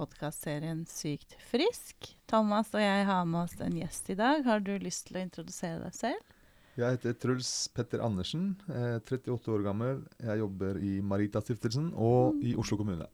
podkastserien 0.00 0.84
Sykt 0.88 1.34
frisk. 1.50 2.14
Thomas 2.30 2.70
og 2.72 2.80
jeg 2.80 3.04
har 3.08 3.26
med 3.28 3.42
oss 3.44 3.56
en 3.60 3.76
gjest 3.76 4.08
i 4.12 4.16
dag. 4.16 4.44
Har 4.46 4.62
du 4.64 4.72
lyst 4.80 5.08
til 5.08 5.18
å 5.18 5.24
introdusere 5.24 5.82
deg 5.82 5.96
selv? 5.96 6.36
Jeg 6.78 6.96
heter 6.96 7.16
Truls 7.20 7.50
Petter 7.76 8.00
Andersen, 8.00 8.54
er 8.72 9.00
38 9.02 9.50
år 9.52 9.64
gammel. 9.66 10.04
Jeg 10.22 10.40
jobber 10.40 10.78
i 10.80 10.92
Maritastiftelsen 11.04 11.90
og 11.98 12.38
i 12.46 12.54
Oslo 12.56 12.78
kommune. 12.80 13.08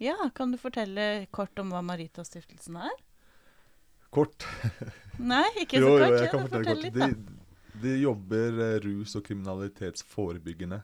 Ja, 0.00 0.16
Kan 0.34 0.52
du 0.52 0.58
fortelle 0.60 1.26
kort 1.32 1.56
om 1.60 1.72
hva 1.72 1.80
Maritastiftelsen 1.86 2.76
er? 2.82 3.00
Kort. 4.12 4.44
Nei, 5.32 5.46
ikke 5.62 5.80
så 5.80 5.94
kort. 5.94 6.04
Jo, 6.04 6.18
jeg 6.18 6.32
kan 6.34 6.44
fortelle 6.48 6.74
fortell 6.74 7.14
kort. 7.14 7.36
De, 7.80 7.80
de 7.86 7.96
jobber 8.02 8.60
eh, 8.66 8.78
rus- 8.84 9.16
og 9.16 9.24
kriminalitetsforebyggende. 9.28 10.82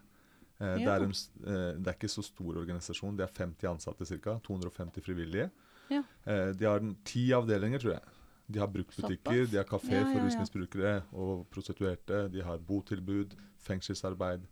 Eh, 0.59 0.77
det, 0.81 0.89
er 0.89 1.05
en, 1.05 1.15
eh, 1.45 1.73
det 1.77 1.91
er 1.91 1.97
ikke 1.97 2.13
så 2.13 2.25
stor 2.25 2.61
organisasjon. 2.63 3.17
Det 3.19 3.27
er 3.27 3.35
50 3.45 3.71
ansatte 3.75 4.09
ca. 4.17 4.39
250 4.47 5.05
frivillige. 5.05 5.51
Ja. 5.93 6.03
Eh, 6.25 6.53
de 6.57 6.65
har 6.69 6.83
ti 7.05 7.29
avdelinger, 7.37 7.83
tror 7.83 7.97
jeg. 7.97 8.15
De 8.47 8.61
har 8.63 8.71
bruktbutikker, 8.71 9.47
de 9.51 9.59
har 9.59 9.67
kafé 9.67 10.01
for 10.07 10.23
rusmisbrukere 10.23 11.01
og 11.19 11.47
prostituerte. 11.51 12.29
De 12.31 12.45
har 12.47 12.63
botilbud, 12.63 13.35
fengselsarbeid. 13.67 14.47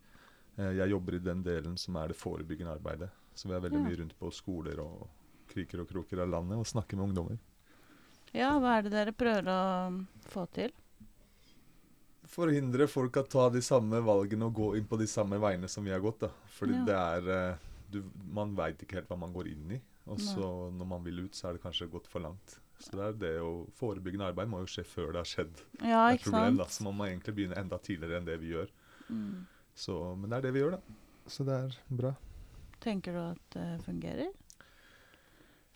Eh, 0.57 0.71
jeg 0.81 0.91
jobber 0.91 1.15
i 1.15 1.23
den 1.23 1.43
delen 1.43 1.77
som 1.79 1.95
er 1.99 2.11
det 2.11 2.19
forebyggende 2.19 2.75
arbeidet. 2.75 3.09
Så 3.35 3.49
vi 3.49 3.55
er 3.55 3.63
veldig 3.63 3.83
mye 3.83 3.99
rundt 3.99 4.15
på 4.19 4.31
skoler 4.31 4.79
og 4.83 5.07
kriker 5.51 5.83
og 5.83 5.89
kroker 5.91 6.23
av 6.23 6.31
landet 6.31 6.59
og 6.59 6.67
snakker 6.67 6.99
med 6.99 7.09
ungdommer. 7.09 7.39
Ja, 8.35 8.51
Hva 8.59 8.77
er 8.77 8.83
det 8.85 8.91
dere 8.91 9.15
prøver 9.15 9.47
å 9.51 9.59
få 10.31 10.43
til? 10.55 10.73
Forhindre 12.27 12.87
folk 12.87 13.17
å 13.21 13.23
ta 13.29 13.49
de 13.53 13.61
samme 13.61 13.99
valgene 14.05 14.45
og 14.49 14.53
gå 14.57 14.69
inn 14.77 14.85
på 14.89 14.97
de 14.99 15.07
samme 15.07 15.37
veiene 15.41 15.67
som 15.69 15.83
vi 15.85 15.91
har 15.91 15.99
gått. 16.03 16.19
da. 16.25 16.29
Fordi 16.57 16.73
Ja. 16.73 16.85
det 16.85 16.95
er 16.95 17.29
eh, 17.51 17.57
du, 17.91 18.03
Man 18.33 18.55
veit 18.55 18.77
ikke 18.81 18.95
helt 18.99 19.07
hva 19.09 19.17
man 19.19 19.33
går 19.33 19.47
inn 19.51 19.71
i. 19.77 19.81
Og 20.07 20.19
så 20.21 20.71
når 20.71 20.85
man 20.87 21.03
vil 21.03 21.19
ut, 21.25 21.33
så 21.33 21.49
er 21.49 21.53
det 21.53 21.61
kanskje 21.63 21.89
gått 21.89 22.07
for 22.07 22.19
langt. 22.21 22.59
Så 22.79 22.91
det 22.91 23.05
er 23.05 23.13
det 23.13 23.33
å 23.41 23.65
Forebyggende 23.73 24.27
arbeid 24.27 24.49
må 24.51 24.59
jo 24.59 24.65
skje 24.69 24.83
før 24.85 25.13
det 25.13 25.21
har 25.23 25.29
skjedd 25.31 25.61
Ja, 25.81 26.09
et 26.11 26.19
ikke 26.19 26.31
problem. 26.31 26.57
da. 26.57 26.65
Så 26.65 26.83
man 26.83 26.95
må 26.97 27.05
egentlig 27.07 27.33
begynne 27.35 27.57
enda 27.57 27.77
tidligere 27.79 28.17
enn 28.19 28.25
det 28.25 28.39
vi 28.41 28.51
gjør. 28.51 28.69
Mm. 29.09 29.45
Så, 29.75 30.15
men 30.17 30.29
det 30.29 30.37
er 30.37 30.41
det 30.41 30.53
vi 30.53 30.59
gjør, 30.59 30.71
da. 30.71 30.77
Så 31.27 31.45
det 31.47 31.53
er 31.55 31.77
bra. 31.89 32.13
Tenker 32.81 33.13
du 33.13 33.19
at 33.19 33.49
det 33.55 33.81
fungerer? 33.85 34.29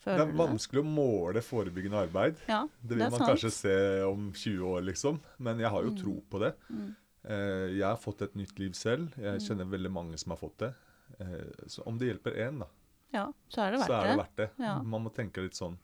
Det 0.06 0.20
er 0.20 0.32
vanskelig 0.34 0.82
å 0.82 0.88
måle 0.88 1.42
forebyggende 1.44 2.08
arbeid. 2.08 2.38
Ja, 2.48 2.68
Det 2.82 2.96
vil 2.98 3.02
er 3.06 3.10
man 3.10 3.20
sant. 3.20 3.30
kanskje 3.32 3.52
se 3.52 4.04
om 4.04 4.32
20 4.34 4.62
år, 4.66 4.82
liksom. 4.86 5.20
Men 5.40 5.60
jeg 5.60 5.70
har 5.70 5.84
jo 5.84 5.90
Mm. 5.92 5.98
tro 6.02 6.24
på 6.32 6.40
det. 6.40 6.54
Mm. 6.72 6.96
Eh, 7.26 7.68
jeg 7.78 7.84
har 7.84 7.98
fått 7.98 8.22
et 8.22 8.34
nytt 8.36 8.58
liv 8.60 8.72
selv. 8.72 9.12
Jeg 9.18 9.40
Mm. 9.42 9.46
kjenner 9.48 9.66
veldig 9.70 9.92
mange 9.92 10.18
som 10.18 10.30
har 10.32 10.38
fått 10.38 10.58
det. 10.58 10.74
Eh, 11.20 11.66
så 11.68 11.86
om 11.86 11.98
det 11.98 12.08
hjelper 12.08 12.36
én, 12.38 12.60
da, 12.60 12.68
Ja, 13.14 13.32
så 13.50 13.68
er 13.68 13.72
det 13.72 13.80
verdt 13.82 13.90
er 13.90 14.04
det 14.04 14.10
det. 14.10 14.18
verdt 14.18 14.36
det. 14.36 14.50
Ja. 14.64 14.82
Man 14.82 15.04
må 15.04 15.12
tenke 15.14 15.42
litt 15.42 15.54
sånn. 15.54 15.78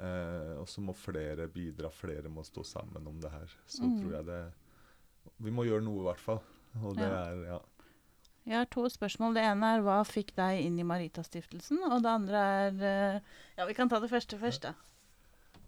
Eh, 0.00 0.58
og 0.58 0.66
så 0.66 0.80
må 0.80 0.92
flere 0.94 1.46
bidra, 1.48 1.88
flere 1.92 2.24
må 2.28 2.42
stå 2.44 2.64
sammen 2.64 3.06
om 3.06 3.20
det 3.20 3.30
her. 3.30 3.46
Så 3.68 3.82
Mm. 3.82 4.00
tror 4.02 4.12
jeg 4.12 4.26
det 4.26 4.52
Vi 5.40 5.50
må 5.50 5.64
gjøre 5.64 5.82
noe, 5.82 6.00
i 6.00 6.12
hvert 6.12 6.18
fall. 6.20 6.40
Og 6.82 6.96
det 6.96 7.04
er 7.04 7.44
Ja. 7.46 7.58
Jeg 8.44 8.58
har 8.60 8.66
to 8.68 8.84
spørsmål. 8.92 9.36
Det 9.38 9.44
ene 9.48 9.70
er 9.76 9.84
hva 9.84 10.00
fikk 10.04 10.34
deg 10.36 10.64
inn 10.66 10.76
i 10.80 10.86
Maritastiftelsen? 10.86 11.80
Og 11.88 12.02
det 12.04 12.10
andre 12.10 12.40
er 12.56 12.82
eh, 12.90 13.36
Ja, 13.56 13.68
vi 13.68 13.76
kan 13.76 13.88
ta 13.88 14.00
det 14.02 14.10
første 14.12 14.38
først, 14.40 14.66
da. 14.66 14.74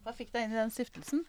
Hva 0.04 0.12
fikk 0.16 0.34
deg 0.34 0.46
inn 0.46 0.56
i 0.56 0.60
den 0.60 0.72
stiftelsen? 0.74 1.24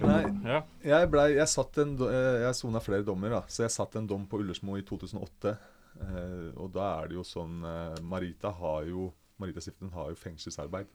Nei. 0.00 0.22
Ja. 0.46 0.60
Jeg, 0.82 1.08
ble, 1.10 1.28
jeg, 1.36 1.46
satt 1.50 1.78
en, 1.82 1.94
eh, 2.06 2.42
jeg 2.42 2.58
sona 2.58 2.82
flere 2.82 3.06
dommer, 3.06 3.34
da. 3.34 3.42
Så 3.50 3.66
jeg 3.66 3.74
satt 3.74 3.98
en 3.98 4.06
dom 4.10 4.26
på 4.30 4.40
Ullersmo 4.42 4.78
i 4.78 4.84
2008. 4.86 5.56
Eh, 5.96 6.52
og 6.54 6.70
da 6.74 6.86
er 7.00 7.10
det 7.10 7.18
jo 7.18 7.24
sånn 7.26 7.62
eh, 7.64 7.98
Marita 8.04 8.52
har 8.58 8.86
jo 8.90 9.10
Maritastiftelsen 9.42 9.92
har 9.92 10.12
jo 10.12 10.20
fengselsarbeid. 10.20 10.88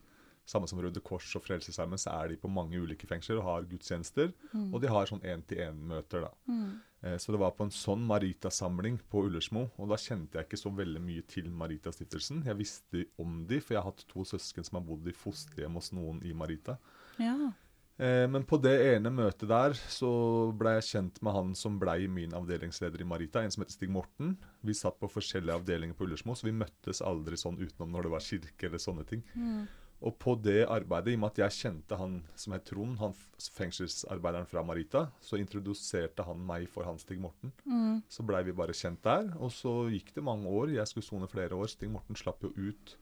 Samme 0.48 0.66
som 0.66 0.80
Røde 0.82 1.00
Kors 1.04 1.28
og 1.38 1.44
Frelsesarmeen, 1.44 2.00
så 2.00 2.16
er 2.16 2.32
de 2.32 2.40
på 2.42 2.50
mange 2.50 2.80
ulike 2.80 3.06
fengsler 3.06 3.38
og 3.38 3.46
har 3.46 3.68
gudstjenester. 3.70 4.32
Mm. 4.50 4.72
Og 4.72 4.80
de 4.82 4.90
har 4.90 5.06
sånn 5.06 5.22
én-til-én-møter, 5.22 6.24
da. 6.26 6.32
Mm. 6.50 6.80
Eh, 7.02 7.16
Så 7.18 7.32
det 7.32 7.40
var 7.42 7.50
på 7.56 7.64
en 7.66 7.74
sånn 7.74 8.04
Marita-samling 8.06 9.00
på 9.10 9.24
Ullersmo, 9.26 9.70
og 9.76 9.88
da 9.90 9.98
kjente 9.98 10.38
jeg 10.38 10.46
ikke 10.46 10.60
så 10.60 10.70
veldig 10.76 11.02
mye 11.02 11.22
til 11.26 11.50
Marita-stiftelsen. 11.50 12.44
Jeg 12.46 12.58
visste 12.60 13.06
om 13.18 13.44
de, 13.48 13.58
for 13.60 13.74
jeg 13.74 13.82
har 13.82 13.90
hatt 13.90 14.06
to 14.08 14.24
søsken 14.24 14.64
som 14.64 14.78
har 14.78 14.86
bodd 14.86 15.08
i 15.10 15.16
fosterhjem 15.16 15.74
hos 15.80 15.92
noen 15.92 16.22
i 16.22 16.32
Marita. 16.32 16.78
Ja. 17.18 17.52
Eh, 17.98 18.26
men 18.26 18.46
på 18.48 18.56
det 18.62 18.72
ene 18.94 19.10
møtet 19.12 19.50
der 19.50 19.74
så 19.74 20.08
ble 20.56 20.76
jeg 20.78 20.86
kjent 20.88 21.20
med 21.22 21.34
han 21.36 21.52
som 21.58 21.76
blei 21.78 22.06
min 22.08 22.32
avdelingsleder 22.38 23.02
i 23.02 23.04
Marita, 23.06 23.42
en 23.42 23.50
som 23.52 23.62
heter 23.62 23.76
Stig 23.76 23.90
Morten. 23.92 24.36
Vi 24.62 24.72
satt 24.74 24.98
på 24.98 25.10
forskjellige 25.12 25.58
avdelinger 25.58 25.94
på 25.98 26.06
Ullersmo, 26.06 26.34
så 26.34 26.48
vi 26.48 26.54
møttes 26.56 27.02
aldri 27.04 27.36
sånn 27.36 27.60
utenom 27.60 27.92
når 27.92 28.08
det 28.08 28.14
var 28.14 28.26
kirke 28.30 28.70
eller 28.70 28.82
sånne 28.82 29.04
ting. 29.06 29.22
Mm. 29.34 29.66
Og 30.02 30.16
på 30.18 30.34
det 30.42 30.64
arbeidet, 30.66 31.12
i 31.12 31.18
og 31.18 31.22
med 31.22 31.32
at 31.32 31.40
jeg 31.44 31.58
kjente 31.60 31.98
han 31.98 32.16
som 32.38 32.56
het 32.56 32.64
Trond, 32.66 32.96
han 32.98 33.14
fengselsarbeideren 33.54 34.48
fra 34.50 34.64
Marita, 34.66 35.04
så 35.22 35.38
introduserte 35.38 36.26
han 36.26 36.42
meg 36.46 36.66
for 36.70 36.86
han 36.88 36.98
Stig 36.98 37.20
Morten. 37.22 37.54
Mm. 37.64 38.02
Så 38.10 38.26
blei 38.26 38.42
vi 38.46 38.56
bare 38.56 38.74
kjent 38.76 39.02
der. 39.06 39.30
Og 39.38 39.54
så 39.54 39.76
gikk 39.92 40.14
det 40.16 40.26
mange 40.26 40.50
år. 40.50 40.74
Jeg 40.74 40.90
skulle 40.90 41.06
sone 41.06 41.30
flere 41.30 41.58
år. 41.58 41.70
Stig 41.70 41.92
Morten 41.92 42.18
slapp 42.18 42.42
jo 42.42 42.52
ut 42.56 42.96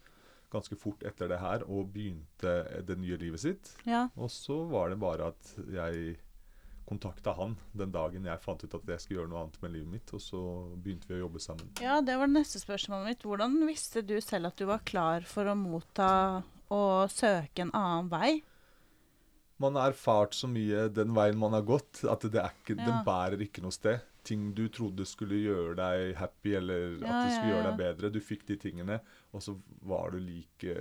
ganske 0.51 0.77
fort 0.79 1.05
etter 1.07 1.31
det 1.31 1.39
her 1.41 1.63
og 1.71 1.93
begynte 1.95 2.57
det 2.87 2.97
nye 2.99 3.19
livet 3.21 3.43
sitt. 3.43 3.71
Ja. 3.87 4.09
Og 4.19 4.33
så 4.35 4.59
var 4.71 4.91
det 4.91 4.99
bare 5.01 5.31
at 5.31 5.55
jeg 5.71 6.19
kontakta 6.91 7.37
han 7.39 7.55
den 7.77 7.93
dagen 7.95 8.25
jeg 8.27 8.43
fant 8.43 8.65
ut 8.65 8.73
at 8.75 8.89
jeg 8.91 9.03
skulle 9.03 9.21
gjøre 9.21 9.31
noe 9.31 9.45
annet 9.45 9.61
med 9.63 9.75
livet 9.77 9.93
mitt. 9.95 10.15
Og 10.17 10.23
så 10.25 10.41
begynte 10.75 11.11
vi 11.11 11.21
å 11.21 11.25
jobbe 11.25 11.43
sammen. 11.43 11.71
ja, 11.81 12.01
det 12.03 12.17
var 12.19 12.31
det 12.31 12.41
neste 12.41 12.63
spørsmålet 12.63 13.13
mitt. 13.13 13.27
Hvordan 13.27 13.61
visste 13.69 14.03
du 14.03 14.17
selv 14.25 14.51
at 14.51 14.59
du 14.59 14.67
var 14.69 14.83
klar 14.85 15.27
for 15.29 15.47
å 15.47 15.55
motta 15.59 16.11
og 16.71 17.11
søke 17.13 17.65
en 17.67 17.73
annen 17.77 18.11
vei? 18.13 18.31
Man 19.61 19.77
har 19.77 19.93
erfart 19.93 20.33
så 20.39 20.49
mye 20.49 20.87
den 20.97 21.13
veien 21.17 21.37
man 21.41 21.53
har 21.53 21.67
gått, 21.69 22.01
at 22.09 22.23
det 22.25 22.41
er 22.41 22.55
ikke, 22.55 22.79
Ja. 22.79 22.87
den 22.87 23.03
bærer 23.05 23.43
ikke 23.45 23.61
noe 23.63 23.75
sted. 23.77 24.01
Ting 24.25 24.53
du 24.55 24.69
trodde 24.69 25.05
skulle 25.09 25.37
gjøre 25.41 25.75
deg 25.77 26.15
happy, 26.17 26.55
eller 26.57 26.95
at 26.97 27.01
Ja, 27.01 27.13
det 27.25 27.31
ja, 27.33 27.37
skulle 27.37 27.53
gjøre 27.55 27.69
deg 27.71 27.79
bedre. 27.81 28.11
Du 28.13 28.21
fikk 28.21 28.47
de 28.47 28.57
tingene, 28.57 29.01
og 29.33 29.43
så 29.43 29.55
var 29.83 30.11
du 30.13 30.19
like 30.19 30.75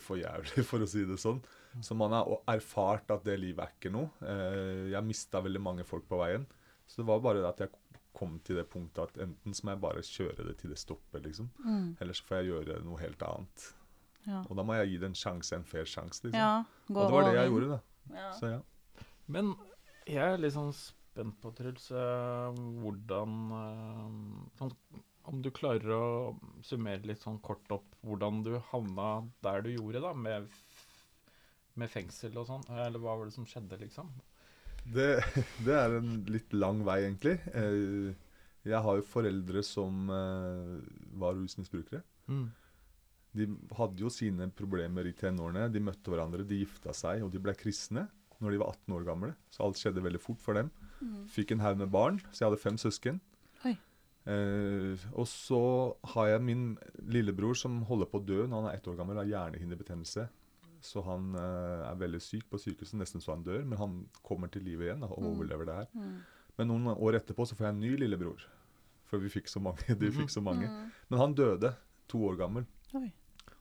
for 0.00 0.16
jævlig, 0.20 0.64
for 0.70 0.84
å 0.84 0.88
si 0.88 1.04
det 1.08 1.18
sånn. 1.20 1.40
Så 1.84 1.94
man 1.96 2.12
har 2.16 2.26
erfart 2.48 3.10
at 3.10 3.24
det 3.24 3.38
livet 3.40 3.64
er 3.64 3.72
ikke 3.76 3.92
noe. 3.92 4.10
Eh, 4.24 4.88
jeg 4.92 5.04
mista 5.04 5.40
veldig 5.44 5.60
mange 5.62 5.84
folk 5.84 6.08
på 6.08 6.20
veien. 6.20 6.46
Så 6.88 7.02
det 7.02 7.06
var 7.06 7.20
bare 7.20 7.40
det 7.44 7.48
at 7.48 7.60
jeg 7.66 7.70
kom 8.18 8.38
til 8.44 8.56
det 8.56 8.68
punktet 8.72 9.04
at 9.04 9.18
enten 9.22 9.54
så 9.54 9.64
må 9.68 9.74
jeg 9.76 9.80
bare 9.84 10.02
kjøre 10.02 10.46
det 10.48 10.56
til 10.58 10.70
det 10.72 10.78
stopper, 10.80 11.20
liksom. 11.22 11.50
Mm. 11.64 11.96
Eller 12.00 12.12
så 12.16 12.24
får 12.24 12.40
jeg 12.40 12.50
gjøre 12.52 12.80
noe 12.84 12.98
helt 13.04 13.22
annet. 13.22 13.68
Ja. 14.28 14.42
Og 14.44 14.58
da 14.58 14.64
må 14.68 14.76
jeg 14.76 14.90
gi 14.92 14.98
det 15.02 15.08
en 15.08 15.16
sjanse, 15.16 15.56
en 15.56 15.64
fair 15.64 15.88
sjanse, 15.88 16.22
liksom. 16.26 16.36
ja. 16.38 16.64
Og 16.92 16.98
det 17.00 17.12
var 17.14 17.26
det 17.28 17.34
jeg 17.38 17.52
gjorde, 17.52 17.68
da. 17.78 17.80
Ja. 18.18 18.30
Så 18.36 18.50
ja. 18.52 18.60
Men 19.28 19.52
jeg 20.08 20.24
er 20.24 20.40
litt 20.40 20.54
sånn 20.54 20.70
spent 20.76 21.36
på, 21.42 21.50
Truls, 21.56 21.90
eh, 21.92 22.58
hvordan 22.82 23.32
eh, 23.58 24.04
sånn, 24.60 24.72
Om 25.28 25.42
du 25.44 25.50
klarer 25.52 25.90
å 25.92 26.04
summere 26.64 27.04
litt 27.08 27.20
sånn 27.20 27.36
kort 27.44 27.68
opp 27.74 27.96
hvordan 28.06 28.38
du 28.46 28.54
havna 28.70 29.08
der 29.44 29.64
du 29.66 29.72
gjorde, 29.74 30.00
da, 30.04 30.12
med, 30.16 30.46
med 31.76 31.90
fengsel 31.92 32.36
og 32.40 32.46
sånn. 32.48 32.64
Eller 32.72 33.02
hva 33.02 33.16
var 33.18 33.28
det 33.28 33.34
som 33.36 33.44
skjedde, 33.48 33.76
liksom? 33.82 34.08
Det, 34.88 35.10
det 35.66 35.74
er 35.76 35.98
en 35.98 36.14
litt 36.32 36.52
lang 36.56 36.80
vei, 36.86 37.02
egentlig. 37.08 37.36
Eh, 37.52 38.14
Jeg 38.68 38.80
har 38.84 38.96
jo 38.98 39.04
foreldre 39.08 39.60
som 39.64 40.08
var 41.20 41.36
rusmisbrukere. 41.38 42.02
De 43.38 43.46
hadde 43.78 44.02
jo 44.02 44.10
sine 44.12 44.50
problemer 44.58 45.06
i 45.08 45.14
tenårene. 45.16 45.68
De 45.72 45.80
møtte 45.84 46.10
hverandre, 46.12 46.44
de 46.48 46.60
gifta 46.64 46.92
seg, 46.96 47.22
og 47.26 47.30
de 47.34 47.40
ble 47.42 47.54
kristne 47.58 48.06
når 48.42 48.54
de 48.54 48.58
var 48.62 48.70
18 48.76 48.94
år 48.94 49.04
gamle. 49.08 49.32
Så 49.50 49.64
alt 49.66 49.78
skjedde 49.80 50.02
veldig 50.04 50.20
fort 50.22 50.38
for 50.42 50.54
dem. 50.58 50.68
Mm. 51.02 51.24
Fikk 51.34 51.52
en 51.56 51.62
haug 51.64 51.80
med 51.80 51.90
barn, 51.90 52.20
så 52.30 52.44
jeg 52.44 52.50
hadde 52.50 52.60
fem 52.62 52.76
søsken. 52.78 53.18
Oi. 53.66 53.72
Eh, 54.28 55.06
og 55.18 55.26
så 55.30 55.60
har 56.14 56.28
jeg 56.34 56.44
min 56.44 56.64
lillebror 57.10 57.56
som 57.58 57.80
holder 57.88 58.10
på 58.12 58.20
å 58.20 58.26
dø 58.28 58.42
når 58.46 58.60
han 58.62 58.68
er 58.70 58.76
ett 58.78 58.86
år 58.90 58.98
gammel 59.00 59.18
har 59.22 59.30
hjernehinnebetennelse. 59.30 60.28
Så 60.84 61.02
han 61.02 61.32
eh, 61.34 61.88
er 61.88 61.98
veldig 61.98 62.20
syk 62.22 62.44
på 62.52 62.60
sykehuset, 62.62 62.98
nesten 63.00 63.22
så 63.24 63.32
han 63.34 63.42
dør. 63.46 63.64
Men 63.66 63.80
han 63.80 63.96
kommer 64.22 64.50
til 64.54 64.62
live 64.68 64.86
igjen 64.86 65.02
da, 65.02 65.08
og 65.10 65.22
Mm. 65.24 65.30
overlever 65.32 65.66
det 65.66 65.74
her. 65.80 65.88
Mm. 65.98 66.18
Men 66.58 66.68
noen 66.70 66.86
år 66.94 67.18
etterpå 67.18 67.46
så 67.46 67.56
får 67.58 67.66
jeg 67.66 67.74
en 67.74 67.80
ny 67.82 67.96
lillebror. 68.04 68.44
For 69.10 69.18
vi 69.18 69.28
fikk 69.32 69.48
så 69.50 69.58
mange. 69.64 69.82
De 69.98 70.10
fikk 70.14 70.30
så 70.30 70.42
mange. 70.44 70.68
Mm. 70.70 70.92
Men 71.10 71.18
han 71.24 71.34
døde 71.34 71.74
to 72.08 72.22
år 72.28 72.36
gammel. 72.38 72.66
Oi. 72.94 73.08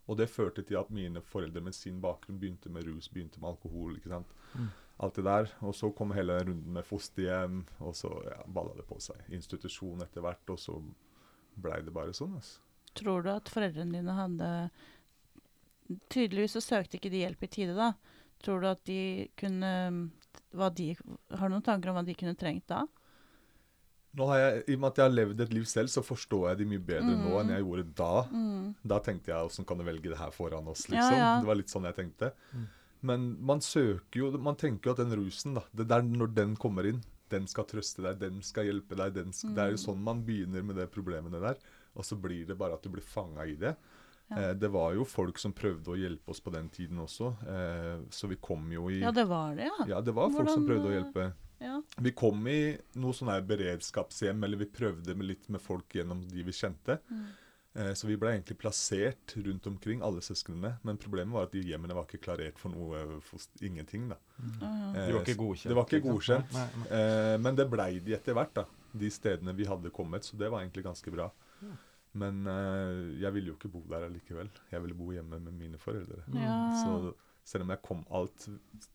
Og 0.08 0.18
det 0.20 0.30
førte 0.32 0.64
til 0.64 0.80
at 0.80 0.92
mine 0.94 1.22
foreldre 1.22 1.62
med 1.64 1.76
sin 1.76 2.00
bakgrunn 2.04 2.40
begynte 2.40 2.72
med 2.72 2.88
rus, 2.88 3.10
begynte 3.12 3.42
med 3.44 3.52
alkohol. 3.52 3.98
ikke 3.98 4.14
sant? 4.14 4.36
Mm. 4.54 4.70
Alt 5.04 5.20
det 5.20 5.26
der. 5.28 5.52
Og 5.68 5.76
så 5.76 5.92
kom 5.92 6.14
hele 6.16 6.38
runden 6.40 6.74
med 6.74 6.88
fosterhjem, 6.88 7.66
og 7.84 7.96
så 7.96 8.14
ja, 8.26 8.40
balla 8.48 8.74
det 8.78 8.88
på 8.88 9.00
seg. 9.04 9.20
Institusjon 9.36 10.02
etter 10.06 10.24
hvert, 10.24 10.54
og 10.54 10.62
så 10.62 10.78
blei 11.60 11.82
det 11.84 11.94
bare 11.94 12.16
sånn. 12.16 12.38
altså. 12.40 12.64
Tror 12.98 13.26
du 13.26 13.34
at 13.34 13.52
foreldrene 13.52 14.00
dine 14.00 14.16
hadde 14.18 14.52
Tydeligvis 16.12 16.58
så 16.58 16.60
søkte 16.64 16.98
ikke 16.98 17.12
de 17.14 17.22
hjelp 17.22 17.44
i 17.46 17.48
tide, 17.52 17.76
da. 17.78 17.94
Tror 18.44 18.64
du 18.64 18.68
at 18.68 18.82
de 18.90 19.28
kunne 19.40 19.70
hva 20.58 20.70
de, 20.74 20.90
Har 21.32 21.48
du 21.48 21.56
noen 21.56 21.64
tanker 21.64 21.92
om 21.92 21.96
hva 21.98 22.04
de 22.08 22.16
kunne 22.18 22.36
trengt 22.40 22.68
da? 22.68 22.82
Nå 24.18 24.28
har 24.32 24.40
jeg, 24.42 24.62
I 24.66 24.78
og 24.78 24.82
med 24.82 24.88
at 24.90 25.00
jeg 25.00 25.06
har 25.06 25.14
levd 25.14 25.44
et 25.46 25.54
liv 25.54 25.66
selv, 25.70 25.92
så 25.94 26.02
forstår 26.06 26.48
jeg 26.50 26.62
de 26.62 26.70
mye 26.72 26.84
bedre 26.88 27.14
nå 27.20 27.36
enn 27.42 27.52
jeg 27.54 27.66
gjorde 27.66 27.86
da. 28.00 28.14
Mm. 28.32 28.64
Da 28.94 28.98
tenkte 29.06 29.34
jeg 29.34 29.52
åssen 29.52 29.68
kan 29.68 29.78
du 29.78 29.86
velge 29.86 30.10
det 30.10 30.18
her 30.18 30.34
foran 30.34 30.72
oss, 30.72 30.88
liksom. 30.90 31.20
ja. 31.20 31.36
Det 31.44 31.50
var 31.50 31.60
litt 31.60 31.74
sånn 31.74 31.86
jeg 31.90 31.98
tenkte. 32.00 32.32
Men 33.06 33.28
man 33.46 33.62
søker 33.62 34.18
jo 34.24 34.32
Man 34.42 34.56
tenker 34.58 34.90
jo 34.90 34.96
at 34.96 35.04
den 35.04 35.14
rusen, 35.20 35.54
da 35.54 35.62
det 35.78 35.86
der 35.86 36.02
Når 36.02 36.32
den 36.34 36.56
kommer 36.58 36.88
inn, 36.90 37.04
den 37.30 37.46
skal 37.46 37.68
trøste 37.70 38.02
deg, 38.02 38.18
den 38.24 38.42
skal 38.42 38.66
hjelpe 38.66 38.98
deg. 38.98 39.14
Den 39.20 39.36
sk 39.36 39.54
Det 39.54 39.64
er 39.64 39.76
jo 39.76 39.84
sånn 39.84 40.02
man 40.02 40.24
begynner 40.26 40.66
med 40.66 40.80
de 40.82 40.88
problemene 40.90 41.42
der. 41.44 41.62
Og 41.94 42.06
så 42.08 42.18
blir 42.18 42.48
det 42.50 42.58
bare 42.58 42.78
at 42.78 42.82
du 42.82 42.90
blir 42.94 43.06
fanga 43.06 43.46
i 43.46 43.54
det. 43.60 43.76
Eh, 44.30 44.54
det 44.60 44.68
var 44.68 44.94
jo 44.98 45.06
folk 45.08 45.40
som 45.40 45.54
prøvde 45.56 45.94
å 45.94 45.98
hjelpe 45.98 46.34
oss 46.34 46.42
på 46.44 46.52
den 46.52 46.68
tiden 46.74 47.00
også, 47.00 47.30
eh, 47.48 48.00
så 48.12 48.28
vi 48.28 48.36
kom 48.44 48.66
jo 48.74 48.90
i 48.92 49.00
Ja, 49.00 49.12
det 49.16 49.24
var 49.30 49.56
det, 49.56 49.70
ja. 49.70 49.86
Ja, 49.88 50.02
det 50.02 50.12
var 50.16 50.34
folk 50.34 50.50
som 50.52 50.66
prøvde 50.68 50.90
å 50.90 50.92
eh, 50.92 50.98
hjelpe. 50.98 51.28
Ja. 51.60 51.82
Vi 51.98 52.12
kom 52.12 52.48
i 52.48 52.78
noe 53.02 53.14
sånn 53.18 53.32
her 53.34 53.42
beredskapshjem, 53.48 54.44
eller 54.44 54.58
vi 54.58 54.66
prøvde 54.70 55.16
med 55.18 55.28
litt 55.34 55.50
med 55.50 55.62
folk 55.62 55.96
gjennom 55.98 56.24
de 56.30 56.44
vi 56.44 56.52
kjente. 56.56 57.00
Eh, 57.78 57.92
så 57.94 58.08
vi 58.10 58.16
ble 58.18 58.32
egentlig 58.34 58.58
plassert 58.58 59.36
rundt 59.46 59.68
omkring, 59.70 60.02
alle 60.02 60.22
søsknene. 60.26 60.76
Men 60.88 60.98
problemet 60.98 61.34
var 61.36 61.44
at 61.46 61.52
de 61.54 61.62
hjemmene 61.62 61.94
var 61.94 62.08
ikke 62.08 62.22
klarert 62.26 62.58
for 62.58 62.74
noe, 62.74 63.02
eh, 63.04 63.20
for 63.22 63.40
ingenting. 63.62 64.08
da. 64.10 64.18
Eh, 64.40 65.08
De 65.08 65.14
var 65.14 65.22
ikke 65.26 65.38
godkjent. 65.38 65.68
Det 65.70 65.76
var 65.78 65.86
ikke 65.86 66.02
godkjent. 66.08 66.54
Nei, 66.54 66.68
nei. 66.82 66.88
Eh, 67.00 67.38
men 67.38 67.56
det 67.56 67.70
blei 67.70 68.00
de 68.00 68.14
etter 68.18 68.34
hvert, 68.34 68.54
da. 68.54 68.66
De 68.98 69.10
stedene 69.14 69.54
vi 69.56 69.66
hadde 69.70 69.92
kommet. 69.94 70.24
Så 70.26 70.38
det 70.38 70.50
var 70.50 70.62
egentlig 70.64 70.84
ganske 70.88 71.12
bra. 71.14 71.30
Men 72.18 72.48
eh, 72.50 73.22
jeg 73.22 73.34
ville 73.36 73.52
jo 73.52 73.58
ikke 73.60 73.70
bo 73.70 73.84
der 73.92 74.08
allikevel. 74.08 74.50
Jeg 74.72 74.82
ville 74.82 74.96
bo 74.98 75.12
hjemme 75.14 75.38
med 75.40 75.54
mine 75.54 75.78
foreldre. 75.78 76.24
Ja. 76.34 76.56
Så 76.82 77.14
selv 77.48 77.64
om 77.64 77.72
jeg 77.72 77.84
kom 77.86 78.04
alt 78.12 78.48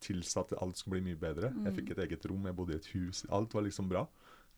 tilsatte 0.04 0.58
alt 0.60 0.76
skulle 0.76 0.98
bli 0.98 1.12
mye 1.12 1.20
bedre. 1.20 1.52
Jeg 1.64 1.76
fikk 1.78 1.94
et 1.94 2.02
eget 2.04 2.26
rom, 2.28 2.44
jeg 2.48 2.56
bodde 2.58 2.76
i 2.76 2.80
et 2.80 2.88
hus. 2.92 3.24
Alt 3.32 3.56
var 3.56 3.64
liksom 3.64 3.88
bra. 3.88 4.04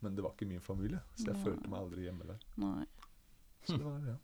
Men 0.02 0.16
det 0.16 0.24
var 0.24 0.34
ikke 0.34 0.48
min 0.50 0.60
familie, 0.60 1.00
så 1.14 1.30
jeg 1.30 1.38
Nei. 1.38 1.42
følte 1.46 1.70
meg 1.70 1.80
aldri 1.80 2.06
hjemme 2.08 2.26
der. 2.28 2.40
Nei. 2.60 2.84
Så 3.64 3.78
det 3.80 3.86
var, 3.86 4.02
ja. 4.04 4.16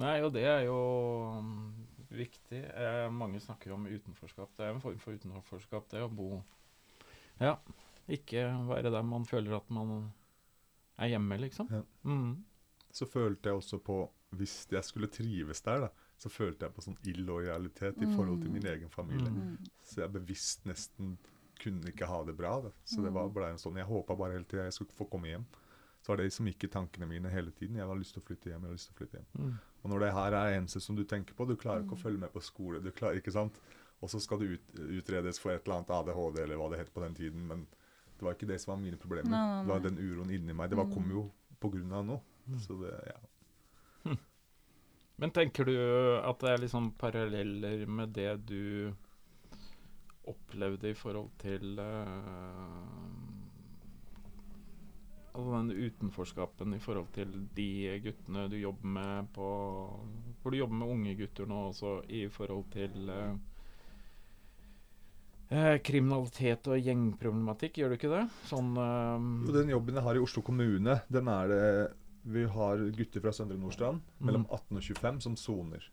Nei, 0.00 0.16
og 0.20 0.34
det 0.34 0.42
er 0.44 0.66
jo 0.66 0.80
mm, 1.40 1.62
viktig. 2.12 2.58
Eh, 2.68 3.06
mange 3.14 3.40
snakker 3.40 3.72
om 3.72 3.86
utenforskap. 3.88 4.52
Det 4.58 4.66
er 4.66 4.74
en 4.74 4.82
form 4.82 4.98
for 5.00 5.16
utenforskap, 5.16 5.88
det 5.94 6.02
å 6.04 6.10
bo 6.12 6.42
Ja, 7.40 7.54
ikke 8.10 8.44
være 8.68 8.92
der 8.92 9.06
man 9.06 9.24
føler 9.24 9.56
at 9.56 9.72
man 9.72 10.10
er 11.00 11.14
hjemme, 11.14 11.40
liksom. 11.40 11.70
Ja. 11.72 11.80
Mm. 12.04 12.42
Så 12.92 13.08
følte 13.08 13.48
jeg 13.48 13.62
også 13.62 13.78
på 13.86 14.02
Hvis 14.36 14.66
jeg 14.70 14.84
skulle 14.84 15.08
trives 15.10 15.62
der, 15.64 15.86
da, 15.86 16.09
så 16.20 16.28
følte 16.30 16.66
jeg 16.66 16.74
på 16.76 16.82
sånn 16.84 16.98
illojalitet 17.08 18.00
i 18.04 18.08
forhold 18.14 18.42
til 18.44 18.52
min 18.52 18.66
egen 18.68 18.90
familie. 18.92 19.30
Mm. 19.32 19.54
Så 19.88 20.02
jeg 20.02 20.12
bevisst 20.12 20.66
nesten 20.68 21.14
kunne 21.60 21.90
ikke 21.92 22.06
ha 22.08 22.22
det 22.28 22.36
bra. 22.36 22.58
Da. 22.66 22.70
Så 22.84 23.02
det 23.04 23.12
var 23.12 23.28
Mm. 23.28 23.34
ble 23.34 23.48
en 23.50 23.58
sånn 23.60 23.76
Jeg 23.76 23.86
håpa 23.88 24.16
bare 24.16 24.32
hele 24.36 24.44
tida 24.44 24.64
jeg 24.64 24.72
skulle 24.76 24.96
få 24.98 25.08
komme 25.10 25.28
hjem. 25.32 25.46
Så 26.02 26.08
var 26.12 26.16
det 26.16 26.32
som 26.32 26.46
gikk 26.46 26.64
i 26.64 26.68
tankene 26.68 27.06
mine 27.08 27.28
hele 27.28 27.50
tiden. 27.52 27.76
Jeg 27.76 27.86
har 27.86 27.96
lyst 27.96 28.14
til 28.14 28.22
å 28.22 28.26
flytte 28.26 28.48
hjem. 28.50 28.60
jeg 28.60 28.68
har 28.68 28.76
lyst 28.76 28.88
til 28.88 28.94
å 28.94 28.98
flytte 29.00 29.18
hjem. 29.18 29.26
Mm. 29.46 29.58
Og 29.84 29.90
når 29.90 29.98
det 30.00 30.12
her 30.12 30.32
er 30.32 30.58
eneste 30.60 30.80
som 30.80 30.96
du 30.96 31.04
tenker 31.04 31.34
på, 31.34 31.46
du 31.48 31.56
klarer 31.56 31.82
ikke 31.84 31.96
å 31.96 31.98
Mm. 31.98 32.02
følge 32.02 32.18
med 32.20 32.32
på 32.32 32.42
skole, 32.42 32.82
du 32.82 32.90
klarer 32.90 33.16
ikke 33.20 33.32
sant? 33.32 33.54
Og 34.02 34.08
så 34.08 34.20
skal 34.20 34.38
du 34.38 34.44
ut, 34.54 34.74
utredes 34.76 35.38
for 35.38 35.50
et 35.52 35.64
eller 35.66 35.76
annet 35.76 35.90
ADHD 35.90 36.38
eller 36.42 36.56
hva 36.56 36.70
det 36.70 36.78
het 36.78 36.94
på 36.94 37.00
den 37.02 37.14
tiden, 37.14 37.46
men 37.46 37.66
det 38.18 38.22
var 38.22 38.32
ikke 38.34 38.46
det 38.48 38.60
som 38.60 38.72
var 38.72 38.82
mine 38.82 38.96
problemer. 38.96 39.28
Nei, 39.30 39.46
nei, 39.46 39.62
Det 39.64 39.68
var 39.68 39.80
den 39.90 39.98
uroen 39.98 40.30
inni 40.30 40.54
meg. 40.54 40.70
Det 40.70 40.76
var, 40.76 40.84
kom 40.86 41.04
Mm. 41.04 41.10
jo 41.10 41.30
på 41.60 41.70
grunn 41.72 41.92
av 41.92 42.04
noe. 42.06 42.20
Så 42.58 42.80
det, 42.80 42.90
ja. 43.06 43.18
Men 45.20 45.32
tenker 45.36 45.68
du 45.68 45.74
at 46.24 46.40
det 46.40 46.48
er 46.48 46.62
liksom 46.62 46.92
paralleller 47.00 47.82
med 47.86 48.14
det 48.16 48.30
du 48.48 48.92
opplevde 50.30 50.92
i 50.92 50.96
forhold 50.96 51.28
til 51.40 51.76
uh, 51.80 53.10
Altså 55.30 55.52
den 55.54 55.70
utenforskapen 55.76 56.74
i 56.74 56.80
forhold 56.82 57.12
til 57.14 57.30
de 57.56 57.68
guttene 58.02 58.48
du 58.50 58.56
jobber 58.58 58.94
med 58.96 59.28
på 59.36 59.46
Hvor 60.40 60.50
du 60.50 60.58
jobber 60.58 60.80
med 60.80 60.96
unge 60.96 61.14
gutter 61.20 61.46
nå 61.46 61.60
også 61.68 62.00
i 62.08 62.24
forhold 62.32 62.64
til 62.72 63.12
uh, 63.12 63.36
uh, 65.52 65.76
kriminalitet 65.84 66.66
og 66.72 66.80
gjengproblematikk, 66.80 67.78
gjør 67.78 67.92
du 67.92 68.00
ikke 68.00 68.14
det? 68.16 68.24
Sånn 68.48 68.72
eh, 68.80 69.28
den 69.52 69.72
jobben 69.76 70.00
jeg 70.00 70.06
har 70.08 70.16
i 70.16 70.24
Oslo 70.24 70.42
kommune, 70.46 71.00
den 71.12 71.28
er 71.28 71.52
det 71.52 71.64
Vi 72.24 72.44
har 72.44 72.76
gutter 72.96 73.20
fra 73.24 73.32
Søndre 73.32 73.56
Nordstrand 73.58 74.00
mellom 74.18 74.46
18 74.50 74.76
og 74.76 74.82
25 74.82 75.20
som 75.22 75.36
soner. 75.36 75.84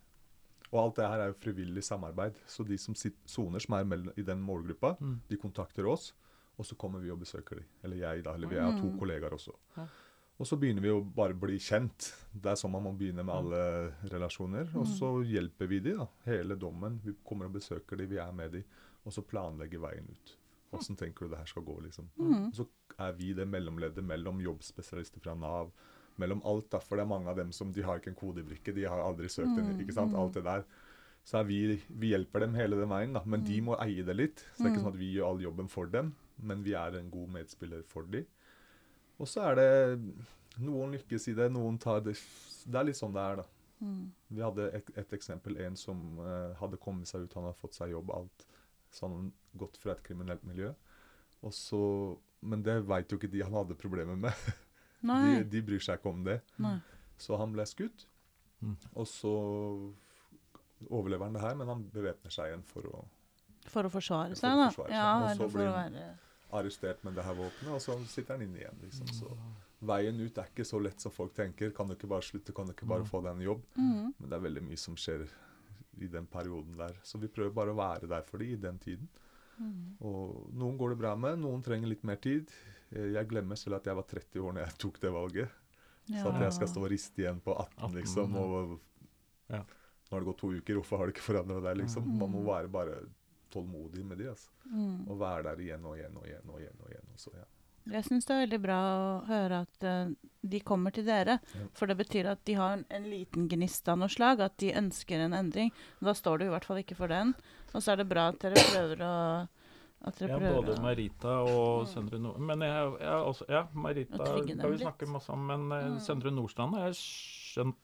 Og 0.72 0.80
alt 0.82 0.96
det 0.96 1.06
her 1.08 1.20
er 1.24 1.30
jo 1.32 1.38
frivillig 1.40 1.82
samarbeid. 1.84 2.34
Så 2.46 2.64
de 2.68 2.76
som 2.78 2.94
soner, 2.94 3.58
som 3.64 3.74
er 3.78 4.12
i 4.20 4.22
den 4.22 4.42
målgruppa, 4.44 4.96
Mm. 5.00 5.20
de 5.28 5.36
kontakter 5.36 5.86
oss, 5.88 6.12
og 6.58 6.64
så 6.66 6.76
kommer 6.76 7.00
vi 7.00 7.10
og 7.10 7.18
besøker 7.20 7.56
dem. 7.56 7.64
Eller 7.84 7.96
jeg, 7.96 8.24
da. 8.24 8.34
Eller 8.34 8.48
vi 8.48 8.56
har 8.58 8.72
to 8.80 8.90
Mm. 8.90 8.98
kollegaer 8.98 9.30
også. 9.32 9.54
Ja. 9.76 9.86
Og 10.40 10.46
så 10.46 10.56
begynner 10.60 10.82
vi 10.82 10.88
å 10.88 11.00
bare 11.14 11.34
bli 11.34 11.56
kjent. 11.58 12.12
Det 12.34 12.46
er 12.46 12.54
sånn 12.56 12.70
man 12.70 12.82
må 12.84 12.96
begynne 12.98 13.24
med 13.24 13.34
alle 13.34 13.94
relasjoner. 14.04 14.68
Og 14.76 14.86
så 14.86 15.24
hjelper 15.24 15.66
vi 15.66 15.80
dem, 15.80 15.96
da. 15.98 16.06
Hele 16.26 16.54
dommen. 16.56 17.00
Vi 17.02 17.14
kommer 17.24 17.46
og 17.46 17.52
besøker 17.54 17.96
dem, 17.96 18.08
vi 18.10 18.16
er 18.18 18.32
med 18.32 18.52
dem. 18.52 18.64
Og 19.06 19.12
så 19.12 19.22
planlegger 19.22 19.80
veien 19.80 20.08
ut. 20.10 20.36
Åssen 20.74 20.96
tenker 20.96 21.20
du 21.20 21.28
det 21.30 21.38
her 21.38 21.46
skal 21.46 21.62
gå, 21.62 21.80
liksom. 21.82 22.08
Mm. 22.18 22.52
Så 22.54 22.66
er 22.98 23.12
vi 23.12 23.32
det 23.32 23.48
mellomleddet 23.48 24.04
mellom 24.04 24.38
jobbspesialister 24.40 25.20
fra 25.20 25.34
Nav, 25.34 25.70
mellom 26.18 26.42
alt. 26.46 26.70
da, 26.74 26.80
For 26.82 26.98
det 26.98 27.06
er 27.06 27.12
mange 27.14 27.30
av 27.32 27.38
dem 27.38 27.52
som 27.54 27.72
de 27.74 27.84
har 27.86 28.00
ikke 28.00 28.12
en 28.12 28.20
kodebrikke, 28.20 28.74
de 28.76 28.86
har 28.88 29.02
aldri 29.02 29.30
søkt 29.32 29.58
en 29.58 29.74
ikke 29.78 29.96
sant, 29.96 30.16
alt 30.18 30.38
det 30.38 30.44
der. 30.46 30.64
Så 31.28 31.42
vi, 31.44 31.76
vi 31.88 32.14
hjelper 32.14 32.46
dem 32.46 32.56
hele 32.56 32.78
den 32.78 32.88
veien, 32.88 33.12
da. 33.16 33.22
Men 33.28 33.44
de 33.44 33.58
må 33.60 33.76
eie 33.82 34.04
det 34.06 34.16
litt. 34.16 34.42
Så 34.54 34.62
det 34.62 34.68
er 34.68 34.74
ikke 34.74 34.84
sånn 34.86 34.94
at 34.94 35.02
vi 35.02 35.12
gjør 35.12 35.28
all 35.28 35.42
jobben 35.44 35.68
for 35.68 35.90
dem, 35.92 36.14
men 36.40 36.64
vi 36.64 36.72
er 36.78 36.96
en 36.96 37.10
god 37.12 37.34
medspiller 37.34 37.82
for 37.88 38.08
dem. 38.08 38.24
Og 39.18 39.28
så 39.28 39.48
er 39.50 39.58
det 39.58 39.70
Noen 40.58 40.96
lykkes 40.96 41.28
i 41.30 41.36
det, 41.38 41.52
noen 41.54 41.76
tar 41.78 42.00
det 42.02 42.16
Det 42.66 42.78
er 42.78 42.86
litt 42.88 42.98
sånn 42.98 43.12
det 43.14 43.22
er, 43.22 43.42
da. 43.42 43.44
Mm. 43.78 44.06
Vi 44.34 44.42
hadde 44.42 44.70
et, 44.74 44.88
et 44.98 45.12
eksempel. 45.14 45.58
En 45.62 45.76
som 45.78 46.00
uh, 46.18 46.54
hadde 46.58 46.80
kommet 46.82 47.10
seg 47.10 47.26
ut, 47.26 47.36
han 47.38 47.46
hadde 47.46 47.60
fått 47.60 47.78
seg 47.78 47.92
jobb, 47.92 48.10
alt. 48.14 48.46
Så 48.90 49.06
han 49.06 49.18
hadde 49.18 49.60
gått 49.62 49.78
fra 49.82 49.94
et 49.94 50.02
kriminelt 50.06 50.42
miljø. 50.48 50.72
Og 51.46 51.54
så, 51.54 51.82
men 52.40 52.64
det 52.66 52.80
veit 52.88 53.12
jo 53.12 53.20
ikke 53.20 53.30
de 53.30 53.44
han 53.44 53.54
hadde 53.54 53.78
problemer 53.78 54.18
med. 54.18 54.48
Nei. 55.02 55.38
De, 55.38 55.44
de 55.44 55.62
bryr 55.62 55.80
seg 55.80 55.98
ikke 56.00 56.10
om 56.10 56.24
det. 56.24 56.40
Nei. 56.58 56.78
Så 57.18 57.36
han 57.38 57.52
ble 57.52 57.62
skutt. 57.66 58.06
Mm. 58.62 58.76
Og 58.96 59.06
så 59.06 59.32
overlever 60.90 61.24
han 61.28 61.36
det 61.36 61.42
her, 61.42 61.54
men 61.58 61.68
han 61.70 61.84
bevæpner 61.94 62.32
seg 62.34 62.52
igjen 62.52 62.64
for 62.66 62.86
å 62.90 63.04
For 63.68 63.84
å 63.84 63.90
forsvare 63.92 64.30
For 64.32 64.40
seg, 64.40 64.56
da. 64.56 64.68
seg. 64.72 64.90
Ja, 64.94 65.08
Og 65.24 65.36
så 65.36 65.48
blir 65.52 65.66
han- 65.68 65.92
være 65.92 66.16
arrestert 66.52 67.02
med 67.04 67.14
det 67.14 67.24
her 67.24 67.34
våpenet, 67.34 67.72
og 67.74 67.80
så 67.84 67.98
sitter 68.08 68.34
han 68.38 68.42
inne 68.46 68.56
igjen. 68.62 68.78
liksom. 68.82 69.06
Så 69.12 69.36
veien 69.82 70.18
ut 70.20 70.38
er 70.38 70.44
ikke 70.48 70.64
så 70.64 70.80
lett 70.82 70.98
som 71.00 71.12
folk 71.12 71.34
tenker. 71.34 71.70
Kan 71.74 71.88
du 71.88 71.94
ikke 71.94 72.08
bare 72.08 72.22
slutte, 72.22 72.54
kan 72.54 72.64
du 72.66 72.72
ikke 72.72 72.86
bare 72.88 73.00
Mm. 73.04 73.06
få 73.10 73.22
deg 73.22 73.32
en 73.36 73.42
jobb? 73.42 73.62
mm. 73.76 74.14
Men 74.18 74.30
det 74.30 74.32
er 74.32 74.40
veldig 74.48 74.62
mye 74.62 74.78
som 74.78 74.94
skjer 74.96 75.28
i 76.00 76.06
den 76.06 76.26
perioden 76.26 76.76
der. 76.78 76.94
Så 77.02 77.18
vi 77.20 77.26
prøver 77.28 77.52
bare 77.52 77.74
å 77.74 77.76
være 77.76 78.08
der 78.08 78.22
for 78.22 78.38
dem 78.38 78.48
i 78.48 78.56
den 78.56 78.78
tiden. 78.78 79.08
Mm. 79.60 79.96
Og 80.00 80.50
noen 80.54 80.78
går 80.78 80.90
det 80.90 80.98
bra 80.98 81.14
med, 81.16 81.38
noen 81.38 81.62
trenger 81.62 81.88
litt 81.88 82.04
mer 82.04 82.16
tid. 82.16 82.48
Eh, 82.92 83.10
Jeg 83.14 83.28
glemmer 83.28 83.56
selv 83.56 83.76
at 83.80 83.84
jeg 83.86 83.96
var 83.98 84.06
30 84.08 84.40
år 84.44 84.52
når 84.56 84.64
jeg 84.66 84.78
tok 84.78 85.00
det 85.00 85.12
valget. 85.12 85.48
Så 86.08 86.24
at 86.30 86.40
jeg 86.40 86.52
skal 86.56 86.68
stå 86.72 86.80
og 86.86 86.90
riste 86.90 87.20
igjen 87.20 87.40
på 87.44 87.52
18, 87.52 87.82
18, 87.84 87.94
liksom. 88.00 88.36
Og 88.40 88.80
Ja. 89.50 89.58
nå 89.60 90.10
har 90.16 90.20
det 90.20 90.28
gått 90.30 90.38
to 90.40 90.52
uker, 90.56 90.74
hvorfor 90.80 90.98
har 90.98 91.06
det 91.06 91.14
ikke 91.16 91.26
forandra 91.32 91.60
deg, 91.60 91.82
liksom? 91.82 92.04
Mm. 92.04 92.18
Man 92.18 92.30
må 92.32 92.44
være 92.46 92.68
bare 92.72 92.96
tålmodig 93.52 94.04
med 94.04 94.18
de, 94.18 94.28
altså. 94.30 94.48
mm. 94.72 95.08
Og 95.08 95.18
være 95.20 95.42
der 95.42 95.60
igjen 95.60 95.84
og 95.84 95.96
igjen 95.98 96.16
og 96.16 96.24
igjen 96.26 96.48
og 96.48 96.60
igjen. 96.60 96.80
og 96.80 96.88
igjen. 96.92 97.06
Og 97.12 97.18
så, 97.20 97.30
ja. 97.36 97.44
Jeg 97.88 98.04
syns 98.04 98.26
det 98.28 98.34
er 98.34 98.42
veldig 98.46 98.60
bra 98.60 98.78
å 98.84 99.04
høre 99.24 99.60
at 99.64 99.84
uh, 99.84 100.10
de 100.44 100.60
kommer 100.60 100.92
til 100.92 101.04
dere. 101.06 101.38
Ja. 101.54 101.66
For 101.72 101.86
det 101.88 101.96
betyr 101.96 102.26
at 102.32 102.42
de 102.44 102.54
har 102.58 102.74
en, 102.76 102.84
en 102.90 103.04
liten 103.08 103.46
gnist 103.48 103.88
av 103.88 103.96
noe 104.00 104.08
slag, 104.12 104.40
at 104.44 104.56
de 104.60 104.74
ønsker 104.76 105.20
en 105.24 105.32
endring. 105.32 105.70
Da 106.00 106.12
står 106.12 106.38
du 106.38 106.44
i 106.44 106.50
hvert 106.52 106.64
fall 106.68 106.82
ikke 106.82 106.96
for 106.98 107.08
den. 107.08 107.32
Og 107.72 107.80
så 107.84 107.92
er 107.92 107.96
det 108.02 108.08
bra 108.10 108.28
at 108.28 108.40
dere 108.44 108.60
prøver 108.72 109.04
å 109.04 109.14
Ja, 110.04 110.10
prøver 110.14 110.62
både 110.62 110.76
Marita 110.82 111.28
og 111.42 111.82
Mm. 111.82 111.86
Søndre 111.92 112.18
Nord... 112.22 112.38
Men 112.40 112.60
jeg, 112.62 112.92
jeg 113.00 113.14
også, 113.32 113.44
ja, 113.48 113.64
Marita 113.74 114.16
kan 114.18 114.70
vi 114.70 114.78
snakke 114.78 115.06
masse 115.10 115.30
om, 115.34 115.46
men 115.46 115.68
Mm. 115.68 115.98
Søndre 116.00 116.30
Nordstrand 116.30 116.74
har 116.78 116.86
jeg 116.86 116.94
skjønt 117.00 117.76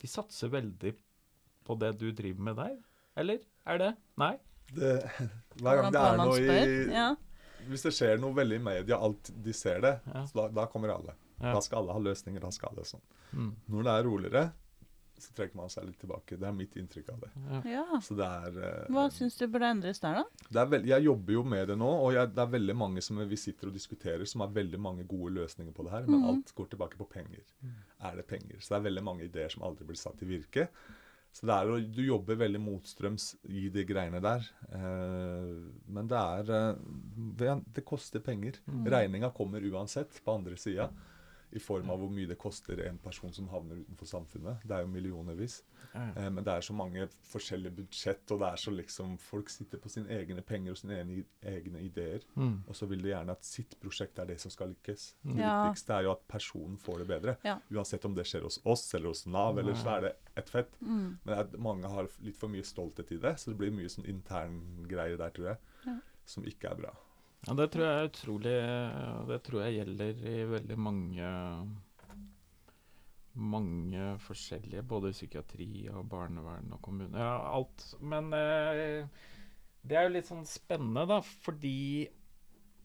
De 0.00 0.08
satser 0.08 0.48
veldig 0.48 0.94
på 1.68 1.76
det 1.78 1.98
du 2.00 2.10
driver 2.16 2.40
med 2.40 2.56
der? 2.56 2.76
Eller? 3.20 3.38
Er 3.66 3.78
det? 3.78 3.90
Nei? 4.16 4.38
Det, 4.72 4.94
hver 5.60 5.82
gang 5.82 5.92
det 5.92 6.00
er 6.00 6.16
noe 6.16 6.38
i 6.40 6.92
Ja. 6.94 7.08
Hvis 7.68 7.82
det 7.84 7.92
skjer 7.92 8.18
noe 8.22 8.32
veldig 8.32 8.56
i 8.56 8.62
media, 8.64 8.96
alt 8.96 9.30
de 9.44 9.52
ser 9.52 9.80
det, 9.84 10.00
Ja. 10.14 10.22
så 10.24 10.32
da, 10.40 10.48
da 10.48 10.64
kommer 10.66 10.88
alle. 10.94 11.12
Ja. 11.42 11.52
Da 11.52 11.60
skal 11.60 11.82
alle 11.82 11.92
ha 11.92 11.98
løsninger. 12.00 12.40
da 12.40 12.50
skal 12.50 12.70
alle 12.72 12.84
sånn. 12.88 13.02
Mm. 13.36 13.50
Når 13.68 13.82
det 13.84 13.92
er 13.92 14.04
roligere, 14.08 14.52
så 15.22 15.34
trekker 15.36 15.56
man 15.58 15.70
seg 15.72 15.86
litt 15.88 15.98
tilbake. 16.00 16.36
Det 16.40 16.46
er 16.48 16.54
mitt 16.56 16.76
inntrykk 16.80 17.08
av 17.14 17.20
det. 17.24 17.30
Ja. 17.50 17.60
ja. 17.72 18.00
Så 18.04 18.16
det 18.18 18.26
er 18.26 18.58
uh, 18.60 18.86
Hva 18.94 19.06
syns 19.14 19.36
du 19.40 19.46
burde 19.48 19.70
endres 19.74 20.00
der, 20.02 20.20
da? 20.22 20.46
det 20.50 20.62
er 20.62 20.70
veld, 20.74 20.86
Jeg 20.90 21.06
jobber 21.08 21.32
jo 21.38 21.42
med 21.54 21.68
det 21.72 21.76
nå, 21.80 21.90
og 22.06 22.14
jeg, 22.16 22.32
det 22.36 22.44
er 22.44 22.54
veldig 22.56 22.76
mange 22.76 23.04
som 23.04 23.20
vi 23.30 23.36
sitter 23.40 23.68
og 23.70 23.76
diskuterer, 23.76 24.24
som 24.28 24.44
har 24.46 24.54
veldig 24.56 24.80
mange 24.80 25.04
gode 25.10 25.34
løsninger 25.40 25.72
på 25.76 25.84
det 25.86 25.92
her, 25.96 26.06
men 26.08 26.20
Mhm. 26.20 26.30
alt 26.32 26.54
går 26.56 26.70
tilbake 26.74 26.96
på 27.00 27.08
penger. 27.10 27.44
Er 28.00 28.16
det 28.16 28.26
penger? 28.26 28.56
Så 28.60 28.74
det 28.74 28.80
er 28.80 28.88
veldig 28.90 29.04
mange 29.04 29.24
ideer 29.28 29.48
som 29.52 29.62
aldri 29.68 29.84
blir 29.86 29.96
satt 30.00 30.22
i 30.22 30.26
virke. 30.26 30.68
Så 31.32 31.46
det 31.46 31.54
er, 31.54 31.84
du 31.94 32.00
jobber 32.02 32.34
veldig 32.34 32.58
motstrøms 32.58 33.36
i 33.46 33.68
de 33.70 33.84
greiene 33.86 34.18
der. 34.20 34.42
Eh, 34.74 35.52
men 35.94 36.08
det 36.10 36.18
er 36.18 36.50
eh, 36.56 36.80
det, 37.38 37.52
det 37.76 37.84
koster 37.86 38.18
penger. 38.24 38.58
Mm. 38.66 38.84
Regninga 38.90 39.30
kommer 39.36 39.62
uansett 39.70 40.18
på 40.24 40.34
andre 40.34 40.56
sida. 40.58 40.88
I 41.52 41.58
form 41.58 41.90
av 41.90 41.98
hvor 41.98 42.10
mye 42.14 42.28
det 42.30 42.36
koster 42.38 42.78
en 42.86 42.98
person 43.02 43.32
som 43.32 43.48
havner 43.50 43.80
utenfor 43.82 44.06
samfunnet. 44.06 44.62
Det 44.62 44.76
er 44.76 44.84
jo 44.84 44.90
millionervis. 44.92 45.62
Eh, 45.94 46.28
men 46.30 46.44
det 46.44 46.52
er 46.52 46.60
så 46.62 46.72
mange 46.72 47.08
forskjellige 47.26 47.74
budsjett, 47.80 48.30
og 48.30 48.38
det 48.38 48.48
er 48.52 48.56
så 48.62 48.70
liksom 48.70 49.16
Folk 49.18 49.48
sitter 49.50 49.78
på 49.82 49.88
sine 49.90 50.06
egne 50.14 50.42
penger 50.46 50.70
og 50.70 50.78
sine 50.78 50.94
egne, 51.00 51.24
egne 51.42 51.80
ideer. 51.82 52.20
Mm. 52.36 52.62
Og 52.68 52.76
så 52.78 52.86
vil 52.86 53.02
de 53.02 53.10
gjerne 53.10 53.34
at 53.34 53.44
sitt 53.44 53.74
prosjekt 53.82 54.18
er 54.22 54.26
det 54.30 54.38
som 54.40 54.50
skal 54.54 54.68
lykkes. 54.74 55.14
Det 55.24 55.38
Ja. 55.40 55.64
viktigste 55.66 55.94
er 55.98 56.02
jo 56.06 56.12
at 56.12 56.22
personen 56.28 56.76
får 56.78 56.98
det 56.98 57.08
bedre. 57.08 57.36
Ja. 57.44 57.58
Uansett 57.72 58.04
om 58.04 58.14
det 58.14 58.26
skjer 58.26 58.42
hos 58.46 58.60
oss 58.64 58.94
eller 58.94 59.08
hos 59.08 59.26
Nav, 59.26 59.58
eller 59.58 59.74
så 59.74 59.96
er 59.96 60.00
det 60.00 60.16
ett 60.36 60.48
fett. 60.50 60.80
Mm. 60.80 61.18
Men 61.24 61.38
at 61.38 61.58
mange 61.58 61.88
har 61.88 62.08
litt 62.22 62.36
for 62.36 62.48
mye 62.48 62.62
stolthet 62.62 63.10
i 63.12 63.16
det, 63.18 63.34
så 63.40 63.50
det 63.50 63.58
blir 63.58 63.70
mye 63.74 63.88
sånn 63.90 64.06
interngreier 64.06 65.18
der, 65.18 65.30
tror 65.30 65.46
jeg, 65.48 65.58
Ja. 65.86 65.98
som 66.24 66.44
ikke 66.44 66.70
er 66.70 66.74
bra. 66.76 66.94
Ja, 67.46 67.54
det 67.56 67.70
tror 67.72 67.86
jeg 67.86 67.96
er 67.96 68.10
utrolig 68.10 68.56
Det 69.30 69.38
tror 69.46 69.62
jeg 69.64 69.78
gjelder 69.78 70.24
i 70.28 70.36
veldig 70.50 70.76
mange 70.76 71.30
Mange 73.40 74.06
forskjellige, 74.20 74.82
både 74.84 75.12
psykiatri 75.14 75.86
og 75.94 76.08
barnevern 76.10 76.72
og 76.74 76.80
kommune. 76.82 77.14
Ja, 77.14 77.36
alt. 77.54 77.84
Men 78.02 78.32
eh, 78.34 79.06
det 79.86 79.96
er 79.96 80.08
jo 80.08 80.14
litt 80.16 80.28
sånn 80.28 80.42
spennende, 80.48 81.06
da, 81.08 81.20
fordi 81.46 82.10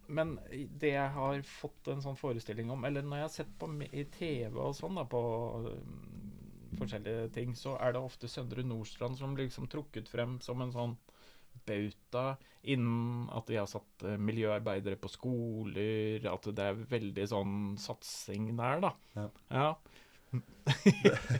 Men 0.06 0.36
det 0.54 0.92
jeg 0.94 1.14
har 1.16 1.42
fått 1.50 1.90
en 1.90 2.04
sånn 2.06 2.20
forestilling 2.20 2.70
om, 2.72 2.86
eller 2.86 3.02
når 3.04 3.18
jeg 3.18 3.26
har 3.26 3.34
sett 3.34 3.56
på 3.60 3.72
i 3.90 4.06
TV 4.14 4.54
og 4.54 4.76
sånn, 4.78 5.00
da, 5.02 5.08
på 5.10 5.22
um, 5.66 5.96
forskjellige 6.78 7.32
ting, 7.34 7.56
så 7.58 7.74
er 7.82 7.96
det 7.96 8.04
ofte 8.06 8.30
Søndre 8.30 8.64
Nordstrand 8.64 9.18
som 9.18 9.34
blir 9.34 9.50
liksom 9.50 9.66
trukket 9.72 10.12
frem 10.12 10.38
som 10.46 10.62
en 10.62 10.76
sånn 10.76 10.94
bauta 11.68 12.26
innen 12.66 13.28
at 13.36 13.50
de 13.50 13.60
har 13.60 13.70
satt 13.70 14.06
eh, 14.08 14.18
miljøarbeidere 14.22 14.98
på 15.02 15.12
skoler, 15.14 16.26
at 16.32 16.48
det 16.58 16.70
er 16.70 16.86
veldig 16.96 17.28
sånn 17.30 17.58
satsing 17.82 18.52
der, 18.58 18.82
da. 18.88 18.94
Ja. 19.18 19.28
Ja. 19.52 19.68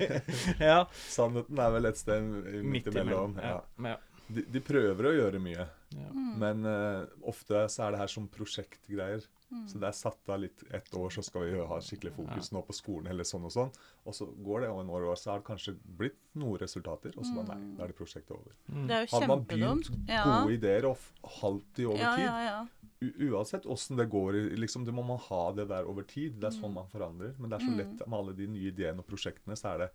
ja. 0.70 0.78
Sannheten 1.10 1.62
er 1.62 1.74
vel 1.78 1.90
et 1.90 2.02
sted 2.02 2.30
midt 2.64 2.92
imellom. 2.94 3.40
Ja. 3.42 3.62
Ja. 3.94 3.98
Ja. 4.28 4.36
De, 4.36 4.42
de 4.56 4.60
prøver 4.62 5.06
å 5.12 5.16
gjøre 5.16 5.40
mye, 5.40 5.68
Ja. 5.96 6.10
Mm. 6.12 6.40
men 6.42 6.66
uh, 6.66 7.06
ofte 7.30 7.68
så 7.70 7.86
er 7.86 7.92
det 7.92 8.00
her 8.02 8.08
som 8.12 8.28
prosjektgreier. 8.28 9.24
Mm. 9.52 9.68
Så 9.70 9.78
det 9.80 9.88
er 9.88 9.94
satt 9.96 10.30
av 10.34 10.40
litt 10.42 10.64
ett 10.74 10.90
år, 10.98 11.10
så 11.14 11.22
skal 11.24 11.46
vi 11.46 11.60
ha 11.70 11.78
skikkelig 11.80 12.16
fokus 12.16 12.50
nå 12.52 12.64
på 12.66 12.74
skolen, 12.74 13.08
eller 13.12 13.24
sånn 13.24 13.46
og 13.46 13.54
sånn. 13.54 13.70
Og 14.10 14.16
så 14.18 14.26
går 14.44 14.66
det 14.66 14.70
en 14.74 14.90
år, 14.90 15.06
og 15.12 15.20
så 15.22 15.32
har 15.32 15.40
det 15.44 15.46
kanskje 15.48 15.76
blitt 16.00 16.18
noen 16.36 16.58
resultater, 16.60 17.14
og 17.16 17.24
så 17.30 17.36
bare 17.38 17.54
nei, 17.54 17.76
da 17.78 17.86
er 17.86 17.94
det 17.94 17.98
prosjektet 18.00 18.34
over. 18.36 18.56
Mm. 18.74 18.88
Det 18.90 18.98
er 18.98 19.06
jo 19.06 19.12
Hadde 19.14 19.30
man 19.30 19.46
begynt 19.46 19.92
Ja. 20.10 20.24
gode 20.26 20.58
ideer 20.58 20.90
og 20.90 20.98
halvt 21.40 21.80
i 21.80 21.86
over 21.86 22.18
tid, 22.18 22.26
ja, 22.26 22.40
ja. 22.50 22.58
u 23.06 23.30
uansett 23.30 23.66
åssen 23.70 23.98
det 24.02 24.10
går, 24.10 24.34
liksom, 24.58 24.84
det 24.86 24.94
må 24.98 25.06
man 25.06 25.22
ha 25.30 25.52
det 25.54 25.68
der 25.70 25.86
over 25.86 26.04
tid. 26.04 26.40
Det 26.42 26.50
er 26.50 26.58
sånn 26.58 26.74
man 26.74 26.90
forandrer. 26.92 27.36
Men 27.38 27.50
det 27.54 27.62
er 27.62 27.66
så 27.68 27.72
Mm. 27.72 27.78
lett 27.78 28.08
med 28.08 28.20
alle 28.20 28.34
de 28.34 28.48
nye 28.48 28.72
ideene 28.74 29.00
og 29.00 29.08
prosjektene, 29.08 29.56
så 29.56 29.76
er 29.76 29.78
det 29.86 29.92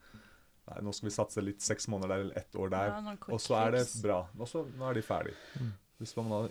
Nei, 0.71 0.81
nå 0.87 0.93
skal 0.95 1.09
vi 1.09 1.15
satse 1.15 1.43
litt 1.45 1.61
seks 1.67 1.89
måneder 1.91 2.09
der 2.15 2.25
eller 2.25 2.37
ett 2.39 2.55
år 2.55 2.71
der, 2.71 2.93
Ja, 2.95 3.15
og 3.35 3.41
så 3.43 3.57
er 3.67 3.71
det 3.75 3.85
bra. 4.03 4.21
Og 4.39 4.47
så 4.49 4.65
nå 4.79 4.91
er 4.91 4.95
de 4.95 5.03
ferdig. 5.03 5.35
Mm. 5.61 5.73
Hvis 6.01 6.17
man 6.17 6.31
har 6.33 6.49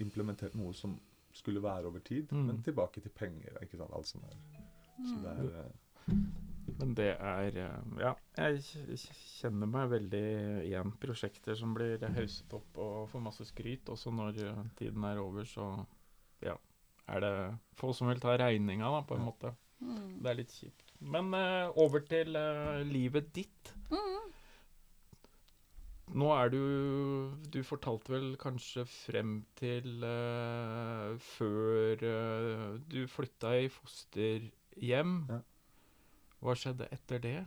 implementert 0.00 0.54
noe 0.58 0.72
som 0.74 0.96
skulle 1.32 1.62
være 1.62 1.86
over 1.86 2.00
tid, 2.04 2.30
Mm. 2.32 2.46
men 2.46 2.62
tilbake 2.62 3.00
til 3.00 3.10
penger, 3.10 3.58
ikke 3.62 3.76
sant, 3.78 3.92
alt 3.94 4.06
sånt 4.06 4.24
der. 4.24 4.36
Så 5.02 5.14
Mm. 5.16 5.22
det 5.22 5.30
er 5.30 5.58
eh, 5.60 6.16
Men 6.78 6.94
det 6.94 7.16
er 7.20 7.56
eh, 7.58 7.98
Ja, 8.00 8.14
jeg 8.36 8.60
kjenner 9.40 9.66
meg 9.66 9.88
veldig 9.90 10.64
igjen. 10.66 10.92
Prosjekter 11.00 11.54
som 11.58 11.74
blir 11.74 11.98
hauset 12.14 12.52
opp 12.54 12.78
og 12.78 13.08
får 13.10 13.20
masse 13.22 13.44
skryt. 13.44 13.84
Også 13.88 14.12
når 14.14 14.38
eh, 14.42 14.64
tiden 14.78 15.04
er 15.04 15.18
over, 15.18 15.42
så 15.44 15.86
ja, 16.42 16.56
er 17.08 17.20
det 17.20 17.58
få 17.76 17.92
som 17.94 18.08
vil 18.08 18.20
ta 18.20 18.36
regninga, 18.36 18.84
da, 18.90 19.02
på 19.02 19.16
en 19.16 19.24
måte. 19.26 19.54
Mm. 19.82 20.22
Det 20.22 20.30
er 20.30 20.34
litt 20.38 20.52
kjipt. 20.54 20.91
Men 21.02 21.32
uh, 21.34 21.72
over 21.80 22.04
til 22.06 22.36
uh, 22.38 22.82
livet 22.86 23.32
ditt. 23.34 23.72
Mm. 23.92 24.30
Nå 26.12 26.28
er 26.34 26.50
du 26.52 26.62
Du 27.52 27.62
fortalte 27.64 28.12
vel 28.12 28.34
kanskje 28.40 28.84
frem 28.88 29.40
til 29.58 30.04
uh, 30.04 31.16
før 31.36 32.04
du 32.92 33.00
flytta 33.08 33.56
i 33.62 33.72
fosterhjem. 33.72 35.16
Ja. 35.32 35.40
Hva 36.42 36.56
skjedde 36.58 36.90
etter 36.94 37.22
det? 37.22 37.40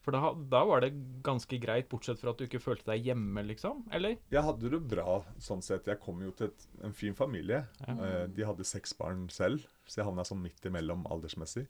For 0.00 0.16
da, 0.16 0.30
da 0.32 0.62
var 0.64 0.80
det 0.80 0.94
ganske 1.24 1.58
greit, 1.60 1.90
bortsett 1.90 2.22
fra 2.22 2.32
at 2.32 2.40
du 2.40 2.46
ikke 2.46 2.62
følte 2.62 2.88
deg 2.88 3.10
hjemme, 3.10 3.42
liksom? 3.50 3.82
Eller? 3.92 4.16
Jeg 4.32 4.44
hadde 4.46 4.70
det 4.72 4.80
bra 4.88 5.18
sånn 5.42 5.60
sett. 5.64 5.90
Jeg 5.90 6.00
kom 6.00 6.22
jo 6.24 6.32
til 6.36 6.48
et, 6.48 6.64
en 6.86 6.96
fin 6.96 7.16
familie. 7.16 7.66
Ja. 7.84 7.96
Eh, 8.06 8.24
de 8.32 8.46
hadde 8.48 8.64
seks 8.64 8.96
barn 8.96 9.26
selv, 9.32 9.66
så 9.84 10.00
jeg 10.00 10.08
havna 10.08 10.24
sånn 10.24 10.40
midt 10.40 10.64
imellom 10.70 11.04
aldersmessig. 11.12 11.66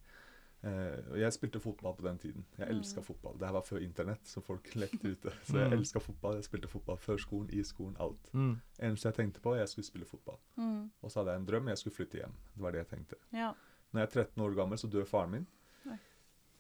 Eh, 0.63 0.99
og 1.13 1.17
jeg 1.17 1.33
spilte 1.33 1.61
fotball 1.61 1.95
på 1.97 2.03
den 2.05 2.19
tiden. 2.21 2.45
Jeg 2.59 2.69
elska 2.75 3.01
fotball. 3.03 3.39
Det 3.41 3.47
her 3.49 3.53
var 3.57 3.63
før 3.65 3.81
internett, 3.81 4.27
så 4.29 4.43
folk 4.45 4.67
lekte 4.83 5.09
ute. 5.15 5.33
Så 5.49 5.57
jeg 5.59 5.71
Mm. 5.71 5.79
elska 5.79 6.01
fotball. 6.05 6.35
Jeg 6.37 6.45
spilte 6.45 6.69
fotball 6.69 6.97
før 7.01 7.17
skolen, 7.17 7.49
i 7.53 7.63
skolen, 7.65 7.97
alt. 8.01 8.29
Mm. 8.35 8.61
Eneste 8.83 9.09
jeg 9.09 9.15
tenkte 9.15 9.41
på, 9.41 9.55
jeg 9.57 9.69
skulle 9.69 9.87
spille 9.89 10.05
fotball. 10.05 10.37
Mm. 10.57 10.91
Og 11.03 11.11
så 11.11 11.21
hadde 11.21 11.31
jeg 11.33 11.41
en 11.41 11.47
drøm, 11.49 11.69
jeg 11.69 11.79
skulle 11.79 11.95
flytte 11.97 12.19
hjem. 12.21 12.35
Det 12.55 12.63
var 12.63 12.71
det 12.73 12.79
jeg 12.85 12.89
tenkte. 12.89 13.17
Ja. 13.33 13.53
Når 13.93 14.01
jeg 14.01 14.09
er 14.09 14.25
13 14.25 14.43
år 14.45 14.55
gammel, 14.55 14.79
så 14.79 14.91
dør 14.93 15.05
faren 15.09 15.31
min. 15.31 15.47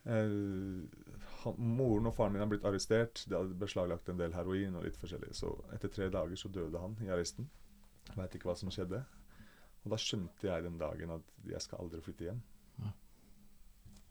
Eh, 0.06 0.88
han, 1.42 1.54
moren 1.58 2.06
og 2.08 2.14
faren 2.16 2.32
min 2.32 2.40
har 2.40 2.48
blitt 2.48 2.64
arrestert. 2.64 3.24
De 3.28 3.36
hadde 3.36 3.58
beslaglagt 3.60 4.08
en 4.08 4.16
del 4.20 4.32
heroin 4.32 4.74
og 4.80 4.86
litt 4.86 4.96
forskjellig. 5.00 5.34
Så 5.36 5.52
etter 5.76 5.92
tre 5.92 6.08
dager 6.12 6.36
så 6.40 6.48
døde 6.52 6.80
han 6.80 6.96
i 7.04 7.10
arresten. 7.12 7.50
Veit 8.16 8.32
ikke 8.34 8.48
hva 8.48 8.56
som 8.56 8.72
skjedde. 8.72 9.02
Og 9.84 9.92
da 9.92 9.96
skjønte 10.00 10.48
jeg 10.48 10.64
den 10.64 10.78
dagen 10.80 11.12
at 11.18 11.22
jeg 11.48 11.60
skal 11.64 11.84
aldri 11.84 12.00
flytte 12.04 12.30
hjem. 12.30 12.40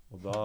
Og 0.09 0.21
da 0.23 0.35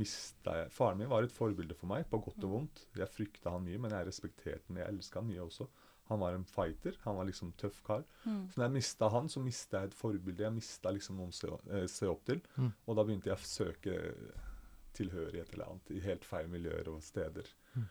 mista 0.00 0.54
jeg 0.62 0.72
Faren 0.72 1.00
min 1.00 1.10
var 1.10 1.26
et 1.26 1.34
forbilde 1.34 1.76
for 1.76 1.90
meg, 1.90 2.06
på 2.08 2.20
godt 2.24 2.44
og 2.46 2.54
vondt. 2.54 2.84
Jeg 2.96 3.12
frykta 3.12 3.52
han 3.52 3.66
mye, 3.66 3.80
men 3.82 3.92
jeg 3.92 4.08
respekterte 4.08 4.64
han. 4.70 4.80
Jeg 4.80 4.94
elska 4.94 5.20
han 5.20 5.28
mye 5.28 5.44
også. 5.44 5.68
Han 6.10 6.22
var 6.22 6.34
en 6.34 6.46
fighter. 6.48 6.96
Han 7.04 7.18
var 7.20 7.28
liksom 7.28 7.52
tøff 7.60 7.82
kar. 7.86 8.06
Mm. 8.24 8.48
Så 8.50 8.58
når 8.58 8.64
jeg 8.64 8.76
mista 8.78 9.10
han, 9.14 9.28
så 9.30 9.42
mista 9.44 9.82
jeg 9.82 9.90
et 9.90 9.98
forbilde. 9.98 10.42
Jeg 10.42 10.56
mista 10.56 10.90
liksom 10.90 11.20
noen 11.20 11.34
å 11.34 11.36
se, 11.36 11.52
eh, 11.70 11.86
se 11.86 12.08
opp 12.10 12.24
til. 12.26 12.40
Mm. 12.56 12.72
Og 12.86 12.96
da 12.96 13.04
begynte 13.04 13.30
jeg 13.30 13.38
å 13.38 13.50
søke 13.50 13.98
tilhørighet 14.96 15.52
eller 15.54 15.68
annet 15.68 15.92
i 15.94 16.00
helt 16.02 16.26
feil 16.26 16.48
miljøer 16.50 16.90
og 16.90 17.04
steder. 17.04 17.52
Mm. 17.76 17.86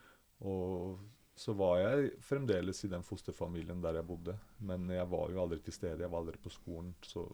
Og 0.50 0.98
så 1.40 1.54
var 1.56 1.78
jeg 1.80 2.10
fremdeles 2.26 2.84
i 2.84 2.90
den 2.92 3.06
fosterfamilien 3.06 3.80
der 3.80 4.02
jeg 4.02 4.08
bodde. 4.10 4.36
Men 4.58 4.90
jeg 4.92 5.08
var 5.14 5.30
jo 5.32 5.40
aldri 5.46 5.62
til 5.64 5.78
stede. 5.78 6.02
Jeg 6.02 6.12
var 6.12 6.20
aldri 6.20 6.42
på 6.42 6.52
skolen. 6.52 6.92
Så 7.00 7.24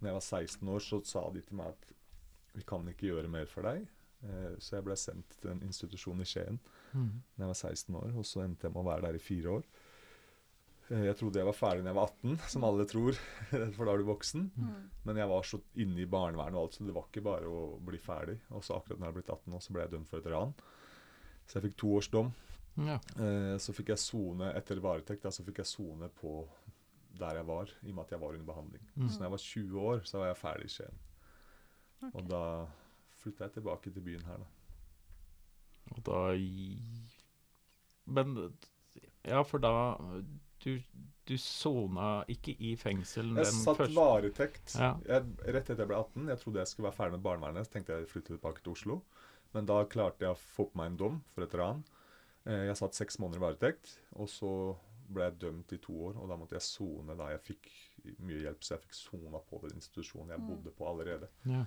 når 0.00 0.08
jeg 0.08 0.18
var 0.18 0.26
16 0.26 0.74
år, 0.74 0.86
så 0.88 1.02
sa 1.04 1.28
de 1.30 1.44
til 1.44 1.60
meg 1.60 1.70
at 1.76 1.92
vi 2.54 2.62
kan 2.66 2.86
ikke 2.90 3.06
gjøre 3.12 3.28
mer 3.30 3.46
for 3.46 3.62
deg. 3.62 3.86
Eh, 4.24 4.56
så 4.60 4.76
jeg 4.76 4.84
ble 4.84 4.96
sendt 5.00 5.36
til 5.40 5.50
en 5.54 5.62
institusjon 5.64 6.20
i 6.20 6.24
Skien 6.28 6.58
Mm. 6.92 7.22
da 7.36 7.44
jeg 7.44 7.48
var 7.52 7.54
16 7.54 7.94
år, 7.94 8.16
og 8.18 8.24
så 8.26 8.42
endte 8.42 8.66
jeg 8.66 8.72
med 8.74 8.82
å 8.82 8.88
være 8.90 9.02
der 9.06 9.14
i 9.14 9.22
fire 9.22 9.52
år. 9.60 9.62
Eh, 10.90 11.04
Jeg 11.06 11.16
trodde 11.20 11.38
jeg 11.38 11.46
var 11.46 11.54
ferdig 11.54 11.84
når 11.84 11.92
jeg 11.92 11.98
var 12.00 12.10
18, 12.10 12.38
som 12.50 12.64
alle 12.66 12.84
tror, 12.90 13.12
for 13.76 13.84
da 13.86 13.92
er 13.94 13.98
du 14.02 14.04
voksen. 14.08 14.50
Mm. 14.56 14.90
Men 15.06 15.16
jeg 15.22 15.28
var 15.30 15.42
så 15.46 15.60
inne 15.76 16.02
i 16.02 16.06
barnevernet 16.10 16.58
og 16.58 16.64
alt, 16.66 16.74
så 16.74 16.84
det 16.88 16.94
var 16.96 17.06
ikke 17.06 17.22
bare 17.22 17.46
å 17.46 17.60
bli 17.86 17.98
ferdig. 18.02 18.38
Og 18.50 18.64
så 18.66 18.74
akkurat 18.76 18.98
når 18.98 19.06
jeg 19.12 19.14
ble 19.20 19.24
18 19.36 19.54
år, 19.54 19.60
så 19.62 19.72
ble 19.76 19.82
jeg 19.86 19.92
dømt 19.94 20.08
for 20.10 20.18
et 20.18 20.26
ran. 20.34 20.54
Så 21.46 21.58
jeg 21.60 21.68
fikk 21.68 21.76
to 21.78 21.92
års 21.96 22.08
dom. 22.10 22.32
Ja. 22.76 22.98
Eh, 23.18 23.56
Så 23.58 23.72
fikk 23.74 23.88
jeg 23.94 23.98
sone 24.02 24.50
etter 24.54 24.80
varetekt, 24.82 25.22
da, 25.22 25.30
så 25.30 25.44
fikk 25.46 25.58
jeg 25.62 25.66
sone 25.70 26.08
på 26.20 26.34
der 27.20 27.36
jeg 27.40 27.46
var, 27.46 27.70
i 27.84 27.90
og 27.90 27.94
med 27.94 28.04
at 28.06 28.10
jeg 28.14 28.20
var 28.20 28.34
under 28.34 28.46
behandling. 28.52 28.82
Mm. 28.96 29.08
Så 29.08 29.18
når 29.18 29.26
jeg 29.26 29.34
var 29.34 29.46
20 29.46 29.80
år, 29.94 30.04
så 30.08 30.18
var 30.18 30.26
jeg 30.30 30.36
ferdig 30.42 30.64
i 30.64 30.74
Skien. 30.74 31.00
Ok. 32.02 32.14
Og 32.14 32.28
da 32.30 32.42
flytta 33.20 33.44
jeg 33.48 33.52
tilbake 33.58 33.92
til 33.92 34.02
byen 34.02 34.24
her, 34.24 34.38
da. 34.38 34.44
Og 35.96 36.02
da 36.06 36.20
Men 38.06 38.36
Ja, 39.26 39.42
for 39.42 39.58
da 39.62 39.72
Du, 40.64 40.74
du 41.26 41.36
sona 41.40 42.24
ikke 42.28 42.52
i 42.60 42.74
fengsel 42.76 43.30
Jeg 43.32 43.46
den 43.46 43.60
satt 43.62 43.78
første 43.80 43.96
varetekt 43.96 44.74
Ja. 44.76 44.90
jeg, 45.06 45.24
rett 45.46 45.70
etter 45.70 45.78
jeg 45.84 45.88
ble 45.88 45.96
18. 45.96 46.28
Jeg 46.28 46.38
trodde 46.42 46.60
jeg 46.60 46.68
skulle 46.68 46.88
være 46.90 46.96
ferdig 46.98 47.16
med 47.18 47.22
barnevernet, 47.24 47.66
så 47.66 47.72
tenkte 47.72 47.94
jeg 47.96 48.04
å 48.04 48.10
flytte 48.10 48.34
tilbake 48.34 48.60
til 48.62 48.72
Oslo. 48.74 48.98
Men 49.54 49.66
da 49.66 49.78
klarte 49.84 50.26
jeg 50.26 50.34
å 50.34 50.38
få 50.38 50.66
på 50.70 50.76
meg 50.76 50.90
en 50.92 50.96
dom 51.00 51.16
for 51.34 51.42
et 51.46 51.54
ran. 51.56 51.80
Eh, 52.46 52.66
Jeg 52.68 52.76
satt 52.76 52.94
seks 52.94 53.16
måneder 53.18 53.40
i 53.40 53.44
varetekt, 53.46 53.94
og 54.16 54.28
så 54.28 54.76
ble 55.08 55.24
jeg 55.30 55.38
dømt 55.40 55.72
i 55.72 55.78
to 55.78 55.92
år. 56.10 56.16
Og 56.20 56.28
da 56.28 56.36
måtte 56.36 56.52
jeg 56.58 56.62
sone 56.68 57.16
da 57.16 57.30
jeg 57.32 57.40
fikk 57.48 57.70
mye 58.20 58.42
hjelp, 58.44 58.60
så 58.62 58.74
jeg 58.76 58.84
fikk 58.84 58.94
sona 59.00 59.40
på 59.48 59.60
den 59.64 59.80
institusjonen 59.80 60.28
jeg 60.36 60.40
Mm. 60.40 60.46
bodde 60.52 60.70
på 60.76 60.86
allerede. 60.92 61.28
Ja. 61.46 61.64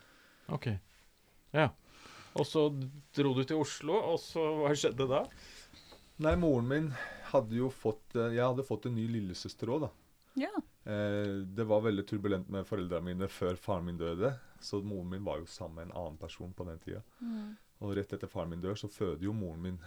OK. 0.52 0.68
Ja. 1.54 1.70
Og 2.34 2.48
så 2.50 2.66
dro 3.14 3.34
du 3.38 3.44
til 3.46 3.62
Oslo, 3.62 3.94
og 4.14 4.20
så 4.22 4.42
hva 4.64 4.74
skjedde 4.76 5.08
da? 5.10 5.24
Nei, 6.24 6.36
moren 6.40 6.68
min 6.70 6.88
hadde 7.32 7.58
jo 7.58 7.70
fått 7.74 8.16
eh, 8.16 8.36
Jeg 8.36 8.46
hadde 8.46 8.66
fått 8.66 8.86
en 8.90 8.96
ny 8.98 9.08
lillesøster 9.10 9.70
òg, 9.74 9.86
da. 9.86 9.90
Ja. 10.46 10.54
Eh, 10.90 11.44
det 11.46 11.66
var 11.70 11.84
veldig 11.86 12.06
turbulent 12.10 12.50
med 12.54 12.66
foreldrene 12.70 13.12
mine 13.12 13.30
før 13.30 13.58
faren 13.60 13.86
min 13.86 13.98
døde. 14.02 14.34
Så 14.64 14.82
moren 14.82 15.10
min 15.14 15.26
var 15.26 15.42
jo 15.42 15.50
sammen 15.50 15.76
med 15.82 15.90
en 15.90 15.98
annen 16.02 16.18
person 16.22 16.54
på 16.54 16.66
den 16.70 16.80
tida. 16.82 17.02
Mm. 17.22 17.54
Og 17.84 17.94
rett 17.98 18.14
etter 18.16 18.32
faren 18.32 18.54
min 18.54 18.64
dør, 18.64 18.78
så 18.80 18.90
føder 18.90 19.26
jo 19.28 19.36
moren 19.36 19.62
min 19.62 19.84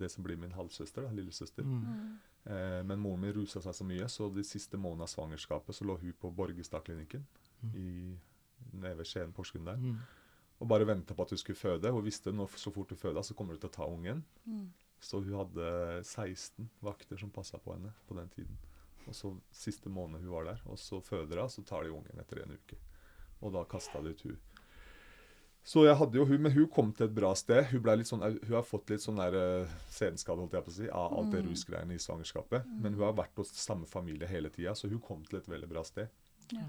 det 0.00 0.08
som 0.08 0.24
blir 0.24 0.38
min 0.40 0.54
halvsøster, 0.56 1.04
da, 1.04 1.12
lillesøster. 1.12 1.66
Mm. 1.66 1.80
Mm. 1.84 2.12
Eh, 2.50 2.80
men 2.88 3.02
moren 3.02 3.20
min 3.26 3.34
rusa 3.36 3.60
seg 3.60 3.74
så 3.76 3.84
mye, 3.84 4.06
så 4.08 4.30
de 4.32 4.42
siste 4.46 4.78
månedene 4.80 5.04
av 5.04 5.12
svangerskapet 5.12 5.76
så 5.76 5.84
lå 5.84 5.98
hun 6.00 6.16
på 6.18 6.32
Borgestadklinikken 6.34 7.26
Mm. 7.60 7.72
i 7.76 8.18
nede 8.72 8.98
ved 8.98 9.08
Skien 9.08 9.32
Porsgrunn 9.36 9.68
der. 9.68 9.80
Mm. 9.80 9.98
Og 10.60 10.68
bare 10.68 10.86
venta 10.88 11.16
på 11.16 11.24
at 11.24 11.32
hun 11.32 11.40
skulle 11.40 11.58
føde. 11.58 11.90
Hun 11.90 12.04
visste 12.04 12.32
at 12.34 12.58
så 12.60 12.72
fort 12.74 12.92
hun 12.92 13.00
føda, 13.00 13.22
så 13.24 13.34
kommer 13.34 13.56
du 13.56 13.62
til 13.62 13.70
å 13.70 13.76
ta 13.78 13.86
ungen. 13.88 14.24
Mm. 14.44 14.66
Så 15.00 15.22
hun 15.24 15.38
hadde 15.38 15.70
16 16.04 16.68
vakter 16.84 17.16
som 17.16 17.32
passa 17.32 17.58
på 17.58 17.72
henne 17.72 17.94
på 18.08 18.16
den 18.18 18.28
tiden. 18.34 18.58
Og 19.08 19.16
så 19.16 19.32
siste 19.56 19.88
måned 19.88 20.20
hun 20.20 20.34
var 20.34 20.50
der. 20.50 20.60
Og 20.68 20.78
så 20.78 21.00
føder 21.00 21.40
hun, 21.40 21.50
så 21.50 21.64
tar 21.64 21.84
de 21.84 21.94
ungen 21.94 22.20
etter 22.20 22.42
en 22.44 22.52
uke. 22.52 22.76
Og 23.40 23.54
da 23.56 23.64
kasta 23.64 24.02
de 24.04 24.12
ut 24.12 24.26
hun. 24.28 24.36
Så 25.64 25.84
jeg 25.84 25.96
hadde 25.96 26.16
jo 26.16 26.24
hun, 26.24 26.40
men 26.40 26.52
hun 26.52 26.68
kom 26.72 26.92
til 26.96 27.06
et 27.06 27.14
bra 27.14 27.30
sted. 27.36 27.66
Hun, 27.70 27.82
ble 27.84 27.98
litt 28.00 28.08
sånn, 28.08 28.22
hun 28.24 28.54
har 28.56 28.64
fått 28.64 28.92
litt 28.92 29.04
sånn 29.04 29.20
der 29.20 29.36
uh, 29.36 29.72
senskade 29.92 30.40
holdt 30.40 30.56
jeg 30.56 30.66
på 30.66 30.72
å 30.72 30.76
si, 30.76 30.86
av 30.88 31.16
alt 31.18 31.34
det 31.34 31.42
Mm. 31.44 31.50
rusgreiene 31.50 31.96
i 31.96 32.00
svangerskapet. 32.00 32.68
Men 32.80 32.96
hun 32.96 33.04
har 33.04 33.16
vært 33.16 33.36
hos 33.36 33.52
samme 33.60 33.86
familie 33.88 34.28
hele 34.28 34.48
tida, 34.52 34.72
så 34.74 34.88
hun 34.88 35.02
kom 35.04 35.24
til 35.24 35.38
et 35.38 35.48
veldig 35.48 35.68
bra 35.68 35.84
sted. 35.84 36.08
Ja. 36.52 36.64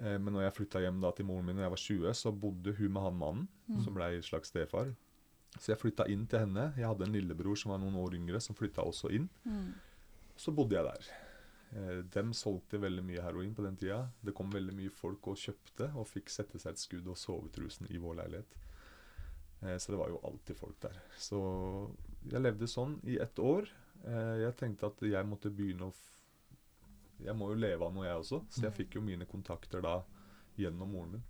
Eh, 0.00 0.18
men 0.18 0.32
når 0.34 0.44
jeg 0.48 0.54
flytta 0.60 0.80
hjem 0.84 1.00
da 1.02 1.10
til 1.12 1.26
moren 1.26 1.46
min 1.46 1.56
da 1.56 1.62
jeg 1.66 1.70
var 1.74 1.82
20, 1.84 2.14
så 2.14 2.32
bodde 2.32 2.74
hun 2.78 2.92
med 2.92 3.02
han 3.02 3.18
mannen, 3.18 3.48
Mm. 3.68 3.82
som 3.84 3.94
ble 3.94 4.04
en 4.16 4.22
slags 4.22 4.48
stefar. 4.48 4.94
Så 5.58 5.72
jeg 5.72 5.78
flytta 5.78 6.06
inn 6.08 6.26
til 6.26 6.38
henne. 6.40 6.72
Jeg 6.76 6.86
hadde 6.86 7.04
en 7.04 7.12
lillebror 7.12 7.56
som 7.56 7.70
var 7.72 7.78
noen 7.82 7.96
år 7.96 8.14
yngre, 8.14 8.40
som 8.40 8.54
flytta 8.56 8.82
også 8.84 9.10
inn. 9.12 9.28
Mm. 9.44 9.74
Så 10.36 10.54
bodde 10.54 10.76
jeg 10.76 10.84
der. 10.84 11.08
Eh, 11.74 12.02
dem 12.14 12.32
solgte 12.32 12.78
veldig 12.80 13.02
mye 13.04 13.20
heroin 13.22 13.54
på 13.54 13.62
den 13.62 13.76
tida. 13.76 14.08
Det 14.24 14.32
kom 14.34 14.50
veldig 14.50 14.72
mye 14.74 14.90
folk 14.90 15.26
og 15.28 15.36
kjøpte, 15.36 15.90
og 15.96 16.06
fikk 16.06 16.30
sette 16.30 16.58
seg 16.58 16.72
et 16.72 16.78
skudd 16.78 17.08
og 17.08 17.16
sove 17.16 17.44
ut 17.48 17.90
i 17.90 17.98
vår 17.98 18.14
leilighet. 18.22 18.56
Eh, 19.62 19.76
så 19.76 19.88
det 19.92 19.98
var 19.98 20.08
jo 20.08 20.20
alltid 20.24 20.56
folk 20.56 20.78
der. 20.80 20.96
Så 21.18 21.90
jeg 22.30 22.40
levde 22.40 22.66
sånn 22.70 23.00
i 23.04 23.18
ett 23.18 23.36
år. 23.38 23.68
Eh, 24.06 24.36
jeg 24.46 24.56
tenkte 24.56 24.86
at 24.86 25.00
jeg 25.02 25.26
måtte 25.26 25.50
begynne 25.50 25.90
å 25.90 25.94
Jeg 27.24 27.34
må 27.36 27.50
jo 27.52 27.58
leve 27.58 27.86
av 27.86 27.94
noe, 27.94 28.06
jeg 28.06 28.20
også. 28.20 28.42
Så 28.52 28.62
jeg 28.66 28.76
fikk 28.76 28.98
jo 28.98 29.02
mine 29.04 29.26
kontakter 29.28 29.82
da 29.84 29.98
gjennom 30.58 30.92
moren 30.94 31.16
min. 31.16 31.26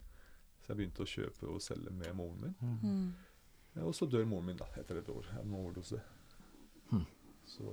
Så 0.63 0.73
jeg 0.73 0.81
begynte 0.81 1.05
å 1.05 1.09
kjøpe 1.09 1.49
og 1.49 1.63
selge 1.65 1.93
med 1.97 2.15
moren 2.17 2.45
min. 2.45 2.79
Mm. 2.83 3.09
Ja, 3.79 3.85
og 3.87 3.95
så 3.97 4.09
dør 4.11 4.27
moren 4.29 4.51
min 4.51 4.61
da, 4.61 4.69
etter 4.81 5.01
et 5.01 5.09
år 5.13 5.29
en 5.41 5.55
overdose. 5.57 6.01
Mm. 6.93 7.05
Så 7.49 7.73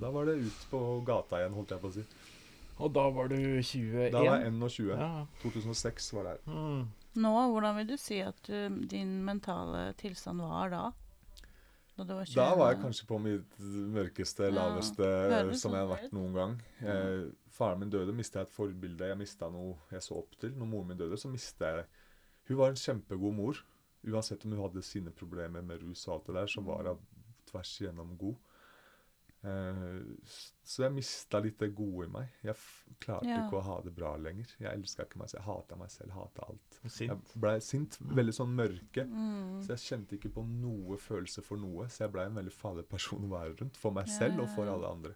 da 0.00 0.10
var 0.12 0.28
det 0.28 0.40
ut 0.44 0.64
på 0.70 0.80
gata 1.06 1.40
igjen, 1.40 1.56
holdt 1.56 1.72
jeg 1.72 1.84
på 1.84 1.92
å 1.92 1.94
si. 1.94 2.04
Og 2.82 2.90
da 2.90 3.04
var 3.14 3.30
du 3.30 3.38
21? 3.38 4.10
Da 4.12 4.20
var 4.24 4.42
jeg 4.42 4.52
21. 4.52 4.92
Ja. 4.98 5.26
2006 5.44 6.12
var 6.16 6.26
det 6.26 6.34
her. 6.34 6.44
Mm. 6.50 6.84
Nå, 7.22 7.32
hvordan 7.54 7.76
vil 7.78 7.92
du 7.92 7.96
si 8.00 8.18
at 8.24 8.40
du, 8.48 8.80
din 8.90 9.20
mentale 9.24 9.92
tilstand 10.00 10.42
var 10.42 10.72
da? 10.74 10.84
Da 11.94 12.04
du 12.04 12.14
var 12.14 12.26
20? 12.26 12.34
Da 12.34 12.46
var 12.58 12.72
jeg 12.72 12.80
kanskje 12.82 13.06
på 13.06 13.18
mitt 13.22 13.58
mørkeste, 13.94 14.48
laveste 14.50 15.06
ja, 15.06 15.42
som 15.54 15.76
jeg 15.76 15.84
har 15.84 15.86
sånn 15.86 15.92
vært 15.92 16.16
noen 16.16 16.32
gang. 16.34 16.56
Eh, 16.82 17.28
faren 17.54 17.84
min 17.84 17.92
døde, 17.92 18.14
mista 18.16 18.40
jeg 18.40 18.48
et 18.48 18.54
forbilde. 18.54 19.10
Jeg 19.12 19.20
mista 19.20 19.50
noe 19.52 19.76
jeg 19.94 20.02
så 20.02 20.18
opp 20.18 20.34
til. 20.40 20.56
Når 20.58 20.70
moren 20.72 20.90
min 20.90 20.98
døde, 20.98 21.18
så 21.20 21.30
mista 21.30 21.70
jeg 21.70 21.86
Hun 22.50 22.58
var 22.58 22.74
en 22.74 22.80
kjempegod 22.80 23.36
mor. 23.38 23.60
Uansett 24.04 24.42
om 24.44 24.52
hun 24.52 24.64
hadde 24.66 24.82
sine 24.84 25.14
problemer 25.14 25.62
med 25.64 25.80
rus 25.80 26.02
og 26.08 26.16
alt 26.18 26.26
det 26.26 26.34
der, 26.36 26.50
så 26.52 26.64
var 26.66 26.90
hun 26.90 27.06
tvers 27.48 27.70
igjennom 27.80 28.18
god. 28.20 28.34
Eh, 29.44 29.98
så 30.64 30.86
jeg 30.86 30.94
mista 30.94 31.40
litt 31.44 31.58
det 31.60 31.68
gode 31.76 32.06
i 32.06 32.12
meg. 32.14 32.30
Jeg 32.46 32.54
f 32.56 32.84
klarte 33.04 33.28
Ja. 33.28 33.42
ikke 33.44 33.58
å 33.58 33.62
ha 33.66 33.80
det 33.84 33.92
bra 33.94 34.14
lenger. 34.16 34.46
Jeg 34.58 34.72
elska 34.78 35.04
ikke 35.04 35.18
meg 35.20 35.28
selv. 35.28 35.42
Jeg 35.42 35.48
hata 35.50 35.76
meg 35.76 35.90
selv, 35.92 36.10
hata 36.16 36.46
alt. 36.48 36.78
Jeg 36.82 36.90
Sint. 36.94 37.34
blei 37.36 37.58
sint. 37.60 37.98
Veldig 38.00 38.32
sånn 38.38 38.54
mørke. 38.56 39.04
mm. 39.04 39.60
Så 39.66 39.68
jeg 39.76 39.82
kjente 39.84 40.16
ikke 40.18 40.32
på 40.32 40.46
noe 40.48 40.96
følelse 40.96 41.42
for 41.44 41.56
noe. 41.60 41.86
Så 41.88 42.04
jeg 42.06 42.12
blei 42.12 42.24
en 42.26 42.34
veldig 42.40 42.52
farlig 42.56 42.88
person 42.88 43.20
å 43.28 43.28
være 43.34 43.56
rundt. 43.60 43.76
For 43.76 43.90
meg 43.92 44.08
selv 44.08 44.40
og 44.40 44.48
for 44.54 44.66
alle 44.66 44.86
andre. 44.88 45.14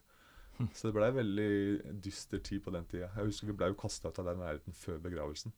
Så 0.74 0.88
det 0.90 0.94
blei 0.94 1.10
veldig 1.14 2.00
dyster 2.02 2.38
tid 2.42 2.64
på 2.64 2.72
den 2.72 2.84
tida. 2.84 3.08
Jeg 3.16 3.24
husker 3.26 3.46
Vi 3.46 3.52
blei 3.52 3.68
jo 3.70 3.74
kasta 3.80 4.08
ut 4.08 4.18
av 4.18 4.24
den 4.26 4.38
leiligheten 4.42 4.74
før 4.74 4.98
begravelsen. 4.98 5.52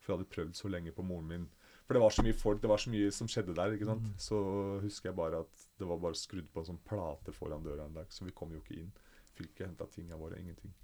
For 0.00 0.12
jeg 0.12 0.18
hadde 0.18 0.34
prøvd 0.34 0.54
så 0.56 0.68
lenge 0.70 0.92
på 0.92 1.04
moren 1.04 1.28
min. 1.28 1.48
For 1.86 1.94
det 1.94 2.02
var 2.02 2.14
så 2.14 2.24
mye 2.26 2.34
folk, 2.34 2.62
det 2.62 2.70
var 2.70 2.82
så 2.82 2.90
mye 2.90 3.10
som 3.14 3.28
skjedde 3.30 3.54
der. 3.54 3.74
ikke 3.76 3.86
sant? 3.86 4.08
Mm. 4.10 4.14
Så 4.18 4.38
husker 4.82 5.12
jeg 5.12 5.18
bare 5.18 5.44
at 5.44 5.66
det 5.78 5.86
var 5.86 6.00
bare 6.02 6.18
skrudd 6.18 6.48
på 6.50 6.62
en 6.62 6.70
sånn 6.72 6.82
plate 6.88 7.34
foran 7.34 7.62
døra 7.62 7.86
en 7.86 7.94
dag. 7.94 8.10
Så 8.10 8.26
vi 8.26 8.34
kom 8.34 8.54
jo 8.54 8.62
ikke 8.64 8.80
inn. 8.80 8.90
Fikk 9.36 9.52
ikke 9.52 9.68
henta 9.68 9.86
tinga 9.92 10.18
våre. 10.18 10.40
Ingenting. 10.42 10.74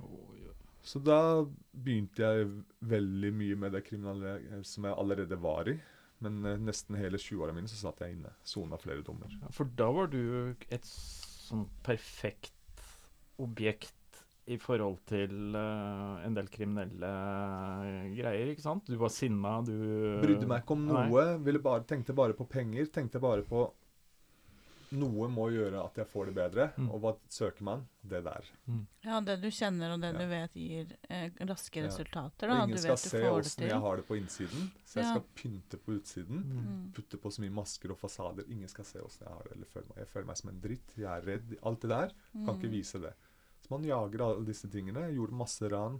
Oh, 0.00 0.30
oi. 0.32 0.46
Så 0.86 1.02
da 1.02 1.18
begynte 1.74 2.22
jeg 2.22 2.48
veldig 2.86 3.32
mye 3.34 3.58
med 3.58 3.74
det 3.74 3.82
kriminelle 3.88 4.36
eh, 4.38 4.62
som 4.66 4.86
jeg 4.86 4.94
allerede 4.94 5.38
var 5.42 5.68
i. 5.68 5.76
Men 6.24 6.38
eh, 6.46 6.60
nesten 6.62 6.96
hele 6.96 7.18
20-åra 7.20 7.54
mine 7.56 7.68
så 7.70 7.80
satt 7.80 8.00
jeg 8.04 8.16
inne. 8.16 8.32
Sona 8.46 8.78
flere 8.80 9.04
dommer. 9.06 9.32
Ja, 9.42 9.50
For 9.54 9.68
da 9.78 9.90
var 9.92 10.12
du 10.14 10.54
et 10.70 10.86
sånn 10.86 11.66
perfekt 11.86 12.54
objekt 13.42 13.92
i 14.46 14.56
forhold 14.62 15.00
til 15.10 15.56
uh, 15.56 16.20
en 16.24 16.34
del 16.36 16.46
kriminelle 16.48 17.08
greier, 18.14 18.52
ikke 18.52 18.62
sant? 18.62 18.86
Du 18.86 18.96
var 19.00 19.10
sinna, 19.10 19.56
du 19.66 19.72
Brydde 20.22 20.46
meg 20.46 20.62
ikke 20.62 20.76
om 20.76 20.86
noe. 20.86 21.24
Ville 21.42 21.58
bare, 21.64 21.82
tenkte 21.88 22.14
bare 22.14 22.32
på 22.38 22.46
penger. 22.48 22.86
Tenkte 22.94 23.18
bare 23.22 23.42
på 23.42 23.64
noe 24.96 25.26
må 25.34 25.48
gjøre 25.50 25.80
at 25.82 25.96
jeg 25.98 26.06
får 26.06 26.28
det 26.28 26.34
bedre. 26.36 26.64
Mm. 26.78 26.90
Og 26.94 27.00
hva 27.02 27.10
søker 27.34 27.64
man? 27.66 27.80
Det 28.06 28.20
der. 28.22 28.46
Ja, 29.02 29.16
det 29.26 29.40
du 29.42 29.48
kjenner 29.50 29.96
og 29.96 30.00
det 30.04 30.12
Ja. 30.14 30.18
du 30.20 30.26
vet 30.30 30.54
gir 30.54 30.92
eh, 31.10 31.30
raske 31.50 31.80
Ja. 31.82 31.88
resultater. 31.88 32.46
Da. 32.46 32.54
ingen 32.62 32.76
Du 32.76 32.78
skal 32.78 32.92
vet 32.94 32.98
se 33.02 33.18
får 33.18 33.40
åssen 33.40 33.66
jeg 33.66 33.80
har 33.82 33.96
det 33.96 34.06
på 34.06 34.16
innsiden. 34.16 34.70
Så 34.86 35.00
jeg 35.00 35.04
Ja. 35.04 35.10
skal 35.10 35.24
pynte 35.34 35.76
på 35.82 35.98
utsiden. 35.98 36.38
Mm. 36.38 36.62
Mm. 36.62 36.92
Putte 36.94 37.18
på 37.18 37.32
så 37.34 37.40
mye 37.42 37.50
masker 37.50 37.90
og 37.90 37.98
fasader. 37.98 38.44
Ingen 38.48 38.68
skal 38.68 38.84
se 38.84 38.98
åssen 39.00 39.26
jeg 39.26 39.34
har 39.34 39.42
det. 39.42 39.52
eller 39.56 39.66
føler 39.66 39.88
meg. 39.88 39.96
Jeg 39.98 40.08
føler 40.14 40.26
meg 40.26 40.36
som 40.36 40.50
en 40.50 40.60
dritt. 40.60 40.96
Jeg 40.96 41.04
er 41.18 41.26
redd. 41.26 41.58
Alt 41.64 41.80
det 41.80 41.90
der. 41.90 42.12
Kan 42.32 42.54
ikke 42.54 42.70
Mm. 42.70 42.78
vise 42.78 42.98
det. 43.02 43.14
Så 43.66 43.74
man 43.74 43.84
jager 43.84 44.22
alle 44.22 44.46
disse 44.46 44.68
tingene. 44.70 45.08
Gjorde 45.10 45.34
masse 45.34 45.68
ran 45.72 45.98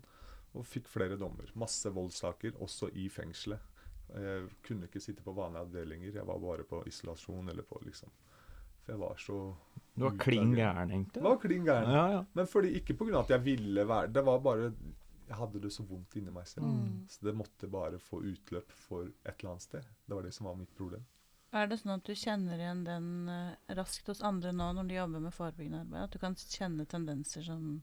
og 0.55 0.66
fikk 0.66 0.87
flere 0.88 1.16
dommer. 1.18 1.50
Masse 1.59 1.90
voldssaker, 1.90 2.55
også 2.62 2.92
i 2.94 3.09
fengselet. 3.11 3.72
Jeg 4.14 4.44
kunne 4.62 4.87
ikke 4.87 5.02
sitte 5.02 5.24
på 5.24 5.35
vanlige 5.35 5.64
avdelinger. 5.66 6.12
Jeg 6.14 6.26
var 6.29 6.38
bare 6.38 6.66
på 6.68 6.85
isolasjon 6.87 7.50
eller 7.50 7.66
på 7.66 7.81
liksom 7.83 8.12
For 8.85 8.92
jeg 8.94 9.00
var 9.00 9.16
så 9.18 9.38
Du 9.96 10.05
var 10.05 10.14
klin 10.22 10.55
gæren, 10.55 10.92
egentlig. 10.92 11.18
Jeg 11.18 11.26
var 11.26 11.40
klin 11.42 11.66
gæren. 11.66 11.90
Ja, 11.90 12.05
ja. 12.12 12.22
Men 12.38 12.46
fordi, 12.46 12.70
ikke 12.79 12.94
pga. 12.94 13.18
at 13.24 13.35
jeg 13.35 13.44
ville 13.44 13.88
være 13.88 14.12
Det 14.12 14.24
var 14.24 14.38
bare 14.38 14.72
Jeg 15.26 15.37
hadde 15.40 15.61
det 15.61 15.72
så 15.72 15.83
vondt 15.83 16.16
inni 16.16 16.31
meg 16.31 16.46
selv. 16.46 16.66
Mm. 16.70 17.05
Så 17.09 17.26
det 17.26 17.35
måtte 17.35 17.66
bare 17.66 17.98
få 17.98 18.22
utløp 18.22 18.70
for 18.70 19.11
et 19.11 19.35
eller 19.40 19.57
annet 19.57 19.62
sted. 19.62 19.83
Det 20.07 20.14
var 20.14 20.22
det 20.22 20.35
som 20.35 20.46
var 20.46 20.55
mitt 20.55 20.74
problem. 20.76 21.02
Er 21.52 21.66
det 21.70 21.78
sånn 21.80 21.94
at 21.94 22.04
du 22.04 22.12
kjenner 22.14 22.59
igjen 22.59 22.85
den 22.85 23.28
eh, 23.28 23.74
raskt 23.78 24.09
hos 24.11 24.20
andre 24.26 24.52
nå 24.52 24.72
når 24.76 24.88
de 24.88 24.94
jobber 24.98 25.20
med 25.20 25.32
forebyggende 25.35 25.80
arbeid? 25.85 26.02
At 26.02 26.12
du 26.12 26.18
kan 26.18 26.35
kjenne 26.35 26.87
tendenser 26.87 27.42
som 27.46 27.82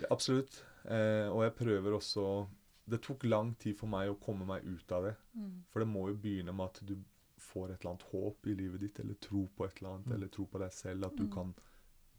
Ja, 0.00 0.06
absolutt. 0.10 0.64
Eh, 0.84 1.28
og 1.30 1.42
jeg 1.44 1.54
prøver 1.56 1.92
også 1.96 2.46
Det 2.88 3.00
tok 3.02 3.24
lang 3.24 3.54
tid 3.58 3.74
for 3.78 3.88
meg 3.90 4.08
å 4.12 4.18
komme 4.22 4.46
meg 4.46 4.62
ut 4.64 4.92
av 4.92 5.02
det. 5.08 5.14
mm. 5.34 5.64
For 5.72 5.80
det 5.80 5.88
må 5.88 6.08
jo 6.08 6.14
begynne 6.22 6.52
med 6.54 6.66
at 6.66 6.80
du 6.86 6.96
får 7.38 7.70
et 7.72 7.80
eller 7.80 7.90
annet 7.96 8.02
håp 8.12 8.46
i 8.46 8.54
livet 8.54 8.80
ditt, 8.80 9.00
eller 9.00 9.14
tro 9.14 9.48
på 9.56 9.64
et 9.66 9.80
eller 9.80 9.90
annet, 9.94 10.06
Mm. 10.06 10.12
eller 10.14 10.28
tro 10.28 10.46
på 10.46 10.58
deg 10.62 10.70
selv, 10.72 11.06
at 11.06 11.16
du 11.16 11.24
Mm. 11.24 11.32
kan 11.32 11.54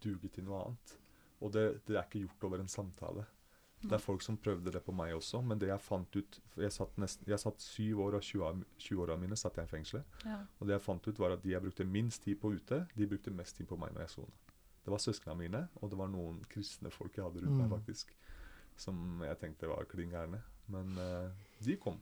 duge 0.02 0.28
til 0.30 0.44
noe 0.44 0.66
annet. 0.66 0.98
Og 1.42 1.52
det, 1.54 1.86
det 1.86 1.96
er 1.96 2.04
ikke 2.04 2.20
gjort 2.28 2.44
over 2.44 2.60
en 2.60 2.68
samtale. 2.68 3.26
Det 3.82 3.94
er 3.94 4.02
folk 4.02 4.24
som 4.26 4.38
prøvde 4.42 4.72
det 4.74 4.82
på 4.84 4.92
meg 4.96 5.14
også, 5.14 5.42
men 5.46 5.60
det 5.62 5.68
jeg 5.70 5.80
fant 5.86 6.16
ut 6.18 6.40
Jeg 6.58 6.72
satt, 6.74 6.96
nesten, 6.98 7.28
jeg 7.30 7.38
satt 7.40 7.62
syv 7.62 8.00
år 8.08 8.16
av 8.18 8.24
20 8.26 8.64
20-åra 8.82 9.18
mine 9.22 9.38
satt 9.38 9.60
jeg 9.60 9.70
i 9.70 9.72
fengselet. 9.76 10.18
Ja. 10.26 10.40
Og 10.58 10.68
det 10.68 10.74
jeg 10.74 10.82
fant 10.82 11.08
ut 11.08 11.20
var 11.22 11.36
at 11.36 11.44
de 11.44 11.52
jeg 11.54 11.62
brukte 11.62 11.86
minst 11.86 12.24
tid 12.24 12.40
på 12.42 12.52
ute, 12.56 12.88
de 12.98 13.08
brukte 13.08 13.32
mest 13.32 13.58
tid 13.60 13.68
på 13.70 13.78
meg 13.78 13.94
når 13.94 14.08
jeg 14.08 14.10
sona. 14.16 14.34
Det 14.84 14.92
var 14.96 15.04
søsknene 15.04 15.38
mine, 15.38 15.62
og 15.82 15.92
det 15.92 15.98
var 16.00 16.10
noen 16.10 16.40
kristne 16.50 16.90
folk 16.90 17.16
jeg 17.20 17.26
hadde 17.28 17.44
rundt 17.46 17.58
meg, 17.60 17.68
Mm. 17.70 17.76
faktisk. 17.78 18.14
Som 18.78 19.22
jeg 19.26 19.38
tenkte 19.40 19.68
var 19.70 19.86
klin 19.90 20.10
gærne. 20.12 20.42
Men 20.68 20.98
uh, 20.98 21.30
de 21.66 21.76
kom. 21.78 22.00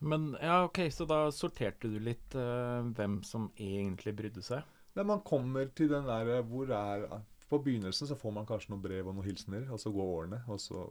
Men 0.00 0.36
ja, 0.42 0.64
OK, 0.64 0.78
så 0.92 1.06
da 1.08 1.30
sorterte 1.32 1.88
du 1.88 1.98
litt 1.98 2.34
uh, 2.36 2.82
hvem 2.96 3.22
som 3.24 3.50
egentlig 3.56 4.14
brydde 4.16 4.42
seg? 4.44 4.62
Nei, 4.94 5.04
man 5.04 5.22
kommer 5.24 5.66
til 5.74 5.88
den 5.88 6.04
der 6.06 6.42
hvor 6.42 6.70
er 6.70 7.06
På 7.48 7.58
begynnelsen 7.62 8.08
så 8.08 8.16
får 8.18 8.32
man 8.32 8.46
kanskje 8.46 8.72
noen 8.72 8.82
brev 8.82 9.06
og 9.08 9.14
noen 9.14 9.26
hilsener, 9.28 9.68
og 9.70 9.78
så 9.80 9.90
går 9.94 10.12
årene, 10.20 10.40
og 10.48 10.60
så 10.60 10.86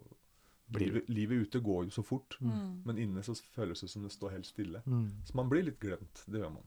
livet, 0.74 1.08
livet 1.10 1.48
ute 1.48 1.60
går 1.62 1.86
jo 1.86 1.90
så 1.92 2.04
fort. 2.04 2.38
Mm. 2.42 2.82
Men 2.86 2.98
inne 2.98 3.22
så 3.24 3.34
føles 3.56 3.80
det 3.82 3.90
som 3.90 4.04
det 4.04 4.12
står 4.12 4.32
helt 4.32 4.46
stille. 4.46 4.82
Mm. 4.86 5.12
Så 5.26 5.36
man 5.36 5.50
blir 5.50 5.64
litt 5.64 5.80
glemt. 5.80 6.24
Det 6.28 6.40
gjør 6.42 6.52
man. 6.54 6.64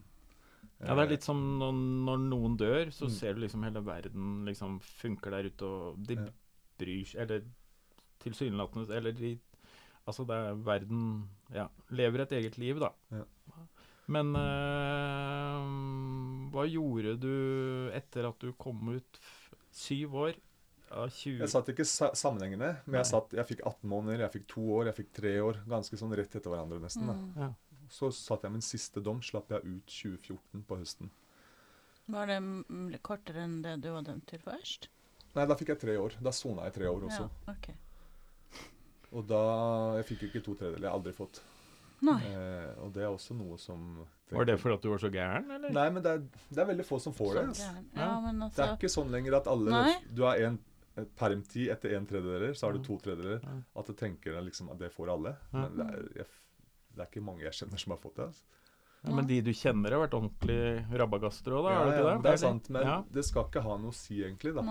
Ja, 0.80 0.94
det 0.94 1.02
er 1.04 1.10
litt 1.16 1.24
som 1.26 1.58
når, 1.58 1.72
når 2.06 2.18
noen 2.30 2.56
dør, 2.56 2.90
så 2.94 3.04
Mm. 3.08 3.10
ser 3.10 3.34
du 3.34 3.40
liksom 3.40 3.62
hele 3.64 3.80
verden 3.84 4.44
liksom 4.46 4.78
funker 4.80 5.30
der 5.30 5.44
ute, 5.50 5.64
og 5.66 5.96
de 6.06 6.14
Ja. 6.14 6.26
bryr 6.78 7.04
seg 7.04 7.20
Eller 7.22 7.42
tilsynelatende 8.20 8.90
Eller 8.96 9.12
de 9.12 9.38
Altså, 10.06 10.24
det 10.26 10.34
er 10.36 10.54
verden 10.54 11.28
Ja, 11.52 11.66
lever 11.90 12.20
et 12.20 12.30
eget 12.32 12.56
liv, 12.58 12.78
da. 12.78 12.90
Ja. 13.10 13.24
Men 14.06 14.36
øh, 14.36 15.62
hva 16.52 16.64
gjorde 16.70 17.18
du 17.20 17.90
etter 17.92 18.28
at 18.28 18.38
du 18.40 18.52
kom 18.52 18.88
ut 18.94 19.18
syv 19.70 20.14
år 20.14 20.28
av 20.30 20.34
20 20.34 20.40
Jeg 20.88 21.48
satt 21.52 21.68
ikke 21.72 21.84
sa 21.86 22.10
sammenhengende, 22.16 22.70
men 22.86 22.94
Nei. 22.94 23.00
jeg, 23.02 23.10
satt, 23.10 23.32
jeg 23.36 23.46
fikk 23.50 23.64
18 23.66 23.88
måneder, 23.92 24.24
jeg 24.24 24.34
fikk 24.38 24.46
to 24.54 24.64
år, 24.78 24.90
jeg 24.90 24.98
fikk 25.02 25.10
tre 25.20 25.32
år. 25.44 25.60
Ganske 25.68 25.98
sånn 26.00 26.14
rett 26.16 26.36
etter 26.38 26.52
hverandre, 26.52 26.80
nesten. 26.82 27.08
da. 27.10 27.16
Mm. 27.16 27.32
Ja. 27.44 27.50
Så 27.92 28.10
satt 28.12 28.44
jeg 28.44 28.52
min 28.52 28.64
siste 28.64 29.02
dom, 29.04 29.20
slapp 29.24 29.52
jeg 29.52 29.64
ut 29.64 29.92
2014 29.92 30.64
på 30.68 30.78
høsten. 30.80 31.10
Var 32.08 32.30
det 32.32 33.00
kortere 33.04 33.44
enn 33.44 33.60
det 33.64 33.78
du 33.84 33.90
var 33.92 34.06
dømt 34.06 34.26
til 34.30 34.40
først? 34.40 34.88
Nei, 35.36 35.44
da 35.44 35.56
fikk 35.58 35.74
jeg 35.74 35.82
tre 35.82 35.98
år. 36.00 36.16
Da 36.24 36.32
sona 36.32 36.64
jeg 36.68 36.78
tre 36.78 36.88
år 36.88 37.04
også. 37.10 37.28
Ja, 37.28 37.52
okay. 37.52 37.76
Og 39.12 39.24
da 39.28 39.40
Jeg 39.98 40.08
fikk 40.10 40.26
ikke 40.28 40.42
to 40.44 40.54
tredjedeler. 40.56 40.88
Jeg 40.88 40.90
har 40.90 40.98
aldri 40.98 41.14
fått. 41.16 41.40
Nei. 42.04 42.20
Eh, 42.30 42.72
og 42.84 42.92
det 42.94 43.02
er 43.02 43.10
også 43.10 43.34
noe 43.34 43.56
som 43.58 44.04
Var 44.30 44.46
det 44.46 44.54
fordi 44.62 44.76
at 44.76 44.84
du 44.84 44.90
var 44.92 45.00
så 45.02 45.08
gæren, 45.10 45.48
eller? 45.50 45.72
Nei, 45.74 45.86
men 45.90 46.04
det 46.04 46.12
er, 46.14 46.20
det 46.52 46.60
er 46.62 46.68
veldig 46.68 46.86
få 46.86 46.98
som 47.02 47.14
får 47.16 47.32
det. 47.34 47.44
Så 47.58 47.66
Altså. 47.66 47.84
Ja. 47.96 48.10
Men 48.22 48.38
Det 48.38 48.46
altså 48.46 48.64
er 48.66 48.74
ikke 48.76 48.92
sånn 48.92 49.10
lenger 49.14 49.38
at 49.40 49.50
alle 49.50 49.72
Nei. 49.72 49.94
Du 50.14 50.22
har 50.28 50.42
en 50.46 50.58
permtid 51.18 51.70
etter 51.70 51.94
en 51.96 52.06
tredjedeler, 52.06 52.54
så 52.54 52.66
har 52.66 52.72
du 52.78 52.82
to 52.84 52.98
tredjedeler. 52.98 53.40
At 53.76 53.86
du 53.86 53.92
tenker 53.94 54.32
deg 54.34 54.44
liksom 54.50 54.70
at 54.72 54.78
det 54.78 54.90
får 54.94 55.12
alle. 55.14 55.36
Men 55.52 55.76
det 55.76 55.86
er, 55.86 56.06
jeg, 56.22 56.26
det 56.96 57.04
er 57.04 57.10
ikke 57.12 57.24
mange 57.24 57.44
jeg 57.46 57.52
kjenner 57.60 57.78
som 57.78 57.94
har 57.94 58.00
fått 58.02 58.16
det. 58.16 58.26
Altså. 58.32 58.44
Ja, 59.04 59.14
men 59.14 59.26
de 59.30 59.36
du 59.46 59.52
kjenner, 59.54 59.94
har 59.94 60.00
vært 60.08 60.14
ordentlig 60.18 60.98
rabagastro, 60.98 61.60
da? 61.62 61.70
Ja, 61.70 61.80
er 61.80 61.84
det, 61.86 61.92
ikke 61.94 62.08
ja, 62.08 62.14
det? 62.16 62.22
det 62.24 62.32
er 62.32 62.40
sant, 62.42 62.68
men 62.74 62.82
Ja. 62.82 62.96
det 63.14 63.24
skal 63.28 63.44
ikke 63.46 63.62
ha 63.62 63.76
noe 63.78 63.92
å 63.94 63.94
si, 63.94 64.16
egentlig. 64.26 64.54
da. 64.56 64.64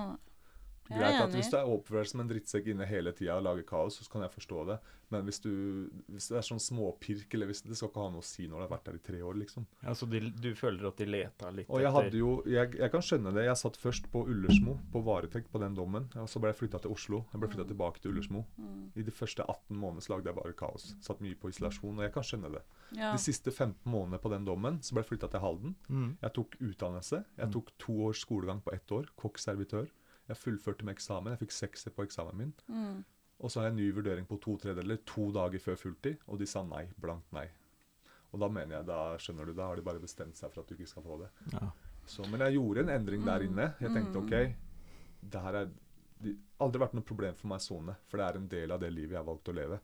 Greit 0.89 1.21
at 1.21 1.33
Hvis 1.35 1.49
du 1.51 1.57
er 1.57 1.67
oppført 1.67 2.07
som 2.11 2.21
en 2.23 2.29
drittsekk 2.29 2.67
inne 2.73 2.85
hele 2.87 3.11
tida 3.13 3.35
og 3.37 3.43
lager 3.43 3.63
kaos, 3.67 3.99
så 3.99 4.09
kan 4.11 4.21
jeg 4.23 4.31
forstå 4.31 4.65
det. 4.67 4.79
Men 5.09 5.23
hvis, 5.23 5.39
du, 5.39 5.87
hvis 6.11 6.25
det 6.27 6.35
er 6.35 6.43
sånn 6.43 6.59
småpirk, 6.59 7.31
eller 7.33 7.47
hvis 7.47 7.61
det 7.63 7.77
skal 7.79 7.87
ikke 7.87 8.01
ha 8.03 8.09
noe 8.11 8.19
å 8.19 8.27
si 8.27 8.43
når 8.47 8.57
du 8.59 8.63
har 8.65 8.71
vært 8.73 8.85
der 8.89 8.97
i 8.97 9.03
tre 9.05 9.21
år, 9.23 9.37
liksom. 9.39 9.65
Ja, 9.83 9.93
så 9.95 10.05
de, 10.11 10.19
du 10.35 10.49
føler 10.59 10.83
at 10.89 10.97
de 10.99 11.05
leta 11.07 11.49
litt 11.55 11.69
Og 11.71 11.79
jeg 11.79 11.91
hadde 11.95 12.17
jo 12.19 12.31
jeg, 12.43 12.73
jeg 12.75 12.91
kan 12.91 13.01
skjønne 13.07 13.31
det. 13.37 13.45
Jeg 13.47 13.55
satt 13.61 13.77
først 13.79 14.09
på 14.11 14.25
Ullersmo, 14.27 14.75
på 14.91 15.01
varetekt 15.07 15.47
på 15.53 15.61
den 15.63 15.77
dommen. 15.79 16.09
Og 16.19 16.27
så 16.27 16.41
ble 16.43 16.51
jeg 16.51 16.59
flytta 16.59 16.81
til 16.83 16.91
Oslo. 16.91 17.21
Jeg 17.31 17.39
ble 17.39 17.47
flytta 17.53 17.67
tilbake 17.71 18.03
til 18.03 18.11
Ullersmo. 18.11 18.43
Mm. 18.59 18.81
I 18.99 19.05
de 19.07 19.13
første 19.15 19.45
18 19.47 19.79
månedene 19.79 20.03
så 20.03 20.13
lagde 20.17 20.27
jeg 20.33 20.39
bare 20.41 20.57
kaos. 20.59 20.89
Satt 21.07 21.23
mye 21.23 21.39
på 21.39 21.53
isolasjon, 21.55 21.95
og 21.95 22.03
jeg 22.03 22.13
kan 22.17 22.27
skjønne 22.27 22.51
det. 22.57 22.63
Ja. 22.99 23.13
De 23.15 23.21
siste 23.23 23.51
15 23.55 23.87
månedene 23.87 24.19
på 24.23 24.31
den 24.35 24.43
dommen 24.47 24.81
så 24.83 24.91
ble 24.95 25.05
jeg 25.05 25.11
flytta 25.13 25.31
til 25.31 25.43
Halden. 25.43 25.77
Mm. 25.87 26.09
Jeg 26.23 26.35
tok 26.35 26.59
utdannelse. 26.59 27.23
Jeg 27.39 27.47
Mm. 27.47 27.53
tok 27.55 27.71
to 27.79 27.93
års 28.09 28.25
skolegang 28.27 28.59
på 28.63 28.73
ett 28.75 28.91
år. 28.91 29.07
Kokk-servitør. 29.15 29.87
Jeg 30.27 30.37
fullførte 30.37 30.83
med 30.83 30.95
eksamen. 30.95 31.31
Jeg 31.35 31.39
fikk 31.45 31.51
sekser 31.55 31.91
på 31.95 32.03
eksamen 32.07 32.35
min. 32.35 32.53
Mm. 32.67 33.03
Og 33.39 33.51
så 33.51 33.59
har 33.59 33.67
jeg 33.69 33.75
en 33.75 33.79
ny 33.79 33.91
vurdering 33.93 34.25
på 34.27 34.39
to 34.41 34.57
tredjedeler 34.57 34.97
to 35.05 35.31
dager 35.31 35.59
før 35.61 35.75
fulltid, 35.77 36.17
og 36.27 36.39
de 36.39 36.45
sa 36.49 36.63
nei. 36.63 36.87
Blankt 36.99 37.31
nei. 37.31 37.47
Og 38.33 38.39
da 38.41 38.47
mener 38.51 38.77
jeg, 38.79 38.85
da 38.89 38.99
skjønner 39.21 39.45
du, 39.45 39.53
da 39.53 39.67
har 39.69 39.75
de 39.79 39.85
bare 39.85 40.01
bestemt 40.03 40.35
seg 40.35 40.51
for 40.51 40.61
at 40.63 40.67
du 40.67 40.75
ikke 40.75 40.89
skal 40.89 41.03
få 41.05 41.19
det. 41.21 41.29
Ja. 41.53 41.69
Så, 42.07 42.25
men 42.31 42.39
jeg 42.43 42.57
gjorde 42.57 42.83
en 42.85 42.89
endring 42.89 43.23
der 43.27 43.39
Mm. 43.43 43.45
inne. 43.51 43.67
Jeg 43.79 43.91
tenkte 43.93 44.19
Mm. 44.19 44.25
OK, 44.25 44.55
det 45.31 45.41
her 45.41 45.53
er 45.55 45.69
det 46.19 46.33
har 46.59 46.65
aldri 46.65 46.79
vært 46.81 46.93
noe 46.97 47.03
problem 47.05 47.35
for 47.35 47.47
meg 47.47 47.59
å 47.59 47.61
sone, 47.61 47.95
for 48.07 48.17
det 48.17 48.25
er 48.25 48.37
en 48.39 48.47
del 48.47 48.71
av 48.71 48.79
det 48.79 48.91
livet 48.91 49.11
jeg 49.11 49.17
har 49.19 49.27
valgt 49.27 49.49
å 49.49 49.53
leve. 49.53 49.79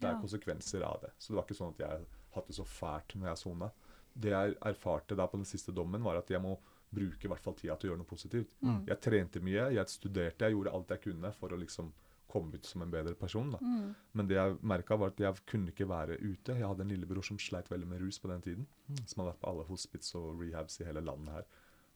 Det 0.00 0.08
er 0.08 0.12
Ja. 0.14 0.20
konsekvenser 0.20 0.82
av 0.82 1.00
det. 1.00 1.10
Så 1.18 1.28
det 1.28 1.36
var 1.36 1.44
ikke 1.44 1.56
sånn 1.56 1.72
at 1.74 1.78
jeg 1.78 2.06
hadde 2.34 2.46
det 2.48 2.56
så 2.56 2.64
fælt 2.66 3.14
når 3.16 3.28
jeg 3.28 3.38
sona. 3.38 3.70
Det 4.18 4.30
jeg 4.30 4.54
erfarte 4.60 5.16
da 5.16 5.26
på 5.28 5.36
den 5.38 5.44
siste 5.44 5.72
dommen, 5.72 6.02
var 6.02 6.16
at 6.16 6.26
jeg 6.28 6.40
må 6.42 6.58
bruke 6.96 7.28
i 7.28 7.30
hvert 7.30 7.44
fall 7.44 7.54
tida 7.58 7.76
til 7.76 7.88
å 7.88 7.92
gjøre 7.92 8.00
noe 8.02 8.10
positivt. 8.10 8.56
Mm. 8.64 8.80
Jeg 8.90 9.00
trente 9.06 9.42
mye, 9.44 9.68
jeg 9.76 9.92
studerte, 9.92 10.46
jeg 10.48 10.56
gjorde 10.56 10.72
alt 10.78 10.92
jeg 10.96 11.02
kunne 11.06 11.32
for 11.36 11.54
å 11.54 11.60
liksom 11.60 11.92
komme 12.28 12.56
ut 12.58 12.66
som 12.66 12.82
en 12.82 12.90
bedre 12.90 13.14
person. 13.16 13.52
da. 13.54 13.58
Mm. 13.62 13.94
Men 14.18 14.26
det 14.28 14.34
jeg 14.36 14.56
merka, 14.62 14.96
var 14.98 15.12
at 15.14 15.20
jeg 15.22 15.44
kunne 15.46 15.70
ikke 15.72 15.86
være 15.88 16.16
ute. 16.20 16.56
Jeg 16.58 16.66
hadde 16.66 16.82
en 16.84 16.90
lillebror 16.90 17.22
som 17.24 17.38
sleit 17.38 17.68
veldig 17.70 17.86
med 17.88 18.00
rus 18.02 18.18
på 18.18 18.28
den 18.32 18.42
tiden. 18.42 18.66
Mm. 18.90 18.98
Som 19.06 19.22
hadde 19.22 19.30
vært 19.34 19.40
på 19.44 19.50
alle 19.52 19.64
hospits 19.70 20.14
og 20.18 20.40
rehabs 20.42 20.80
i 20.80 20.84
hele 20.88 21.00
landet 21.06 21.32
her. 21.36 21.46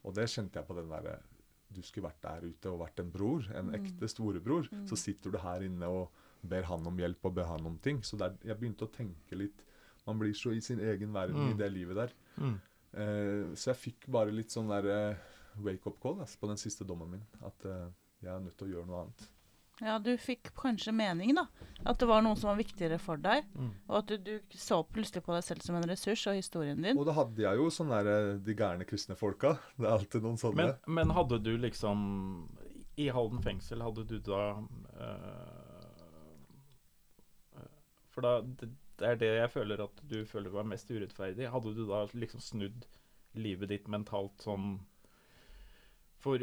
Og 0.05 0.15
det 0.17 0.29
kjente 0.33 0.57
jeg 0.61 0.67
på 0.71 0.77
den 0.79 0.89
derre 0.89 1.19
Du 1.73 1.83
skulle 1.87 2.09
vært 2.09 2.23
der 2.25 2.47
ute 2.51 2.67
og 2.73 2.81
vært 2.81 2.99
en 2.99 3.11
bror, 3.15 3.45
en 3.55 3.69
Mm. 3.71 3.75
ekte 3.79 4.09
storebror. 4.11 4.65
Mm. 4.73 4.87
Så 4.89 4.97
sitter 4.99 5.31
du 5.31 5.39
her 5.39 5.61
inne 5.63 5.87
og 5.87 6.09
ber 6.43 6.63
han 6.67 6.87
om 6.87 6.97
hjelp 6.99 7.25
og 7.29 7.35
ber 7.37 7.45
han 7.47 7.67
om 7.67 7.77
ting. 7.79 8.01
Så 8.03 8.17
der, 8.19 8.33
jeg 8.43 8.59
begynte 8.59 8.87
å 8.89 8.91
tenke 8.91 9.37
litt 9.39 9.63
Man 10.07 10.19
blir 10.19 10.33
så 10.35 10.51
i 10.57 10.61
sin 10.61 10.81
egen 10.81 11.13
verden 11.13 11.37
Mm. 11.37 11.51
i 11.51 11.59
det 11.59 11.73
livet 11.73 11.95
der. 11.95 12.13
Eh, 12.93 13.51
så 13.55 13.71
jeg 13.73 13.81
fikk 13.85 14.09
bare 14.11 14.35
litt 14.35 14.51
sånn 14.55 14.71
der 14.71 14.89
eh, 14.91 15.29
wake-up 15.63 16.01
call 16.03 16.23
altså, 16.23 16.41
på 16.41 16.51
den 16.51 16.61
siste 16.61 16.87
dommen 16.87 17.13
min. 17.15 17.27
At 17.47 17.67
eh, 17.69 17.91
jeg 18.25 18.33
er 18.35 18.43
nødt 18.43 18.59
til 18.59 18.71
å 18.71 18.75
gjøre 18.75 18.91
noe 18.91 19.05
annet. 19.05 19.29
Ja, 19.81 19.95
du 19.97 20.11
fikk 20.21 20.51
kanskje 20.59 20.93
mening, 20.93 21.33
da. 21.39 21.47
At 21.89 22.03
det 22.03 22.09
var 22.11 22.21
noe 22.25 22.37
som 22.37 22.51
var 22.51 22.59
viktigere 22.59 22.99
for 23.01 23.21
deg. 23.21 23.47
Mm. 23.57 23.71
Og 23.89 23.95
at 24.03 24.11
du, 24.11 24.19
du 24.27 24.59
så 24.61 24.83
plutselig 24.85 25.23
på 25.25 25.33
deg 25.33 25.47
selv 25.47 25.65
som 25.65 25.79
en 25.79 25.87
ressurs 25.89 26.27
og 26.29 26.37
historien 26.37 26.83
din. 26.85 26.99
Og 27.01 27.09
da 27.09 27.15
hadde 27.17 27.47
jeg 27.47 27.63
jo 27.63 27.71
sånn 27.73 27.95
der 27.95 28.37
de 28.45 28.57
gærne 28.57 28.85
kristne 28.89 29.17
folka. 29.17 29.55
Det 29.81 29.87
er 29.87 29.95
alltid 29.95 30.27
noen 30.27 30.37
sånne. 30.41 30.69
Men, 30.75 30.99
men 31.01 31.17
hadde 31.17 31.41
du 31.47 31.55
liksom 31.63 32.05
I 33.01 33.09
Halden 33.15 33.41
fengsel, 33.45 33.81
hadde 33.87 34.05
du 34.11 34.19
da 34.27 34.43
eh, 35.01 35.57
For 38.13 38.27
da 38.27 38.37
det 38.45 38.69
er 39.03 39.17
det 39.21 39.29
jeg 39.37 39.51
føler 39.51 39.83
at 39.85 40.01
du 40.11 40.25
føler 40.29 40.51
var 40.55 40.65
mest 40.69 40.91
urettferdig. 40.91 41.49
Hadde 41.51 41.75
du 41.77 41.85
da 41.89 42.05
liksom 42.13 42.41
snudd 42.45 42.87
livet 43.35 43.69
ditt 43.71 43.87
mentalt 43.89 44.43
sånn 44.43 44.81
For 46.21 46.43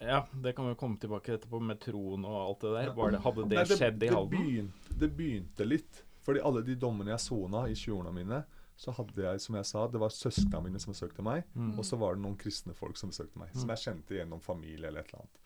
ja, 0.00 0.20
det 0.32 0.52
kan 0.54 0.68
vi 0.68 0.74
komme 0.78 0.96
tilbake 1.02 1.34
etterpå 1.34 1.58
med 1.60 1.80
troen 1.82 2.22
og 2.24 2.36
alt 2.38 2.60
det 2.62 2.70
der. 2.76 2.92
Var 2.94 3.10
det, 3.16 3.18
hadde 3.24 3.46
det, 3.50 3.56
Nei, 3.58 3.64
skjedd 3.80 3.96
i 3.96 4.04
det 4.04 4.12
Halden? 4.14 4.30
Begynte, 4.46 4.94
det 5.00 5.08
begynte 5.18 5.66
litt. 5.66 6.04
Fordi 6.22 6.40
alle 6.44 6.62
de 6.62 6.76
dommene 6.78 7.10
jeg 7.16 7.24
sona 7.24 7.64
i 7.66 7.74
20-årene 7.74 8.12
mine, 8.14 8.38
så 8.78 8.94
hadde 8.94 9.24
jeg, 9.24 9.40
som 9.42 9.56
jeg 9.58 9.66
sa, 9.66 9.86
det 9.90 9.98
var 9.98 10.14
søsknene 10.14 10.60
mine 10.68 10.78
som 10.78 10.92
besøkte 10.94 11.24
meg. 11.26 11.42
Mm. 11.58 11.72
Og 11.80 11.84
så 11.88 11.98
var 11.98 12.14
det 12.14 12.22
noen 12.22 12.38
kristne 12.38 12.76
folk 12.78 12.96
som 13.00 13.10
besøkte 13.10 13.40
meg, 13.42 13.50
som 13.56 13.66
Mm. 13.66 13.74
jeg 13.74 13.82
kjente 13.88 14.14
gjennom 14.20 14.40
familie 14.44 14.86
eller 14.86 15.00
et 15.02 15.10
eller 15.10 15.24
annet. 15.24 15.40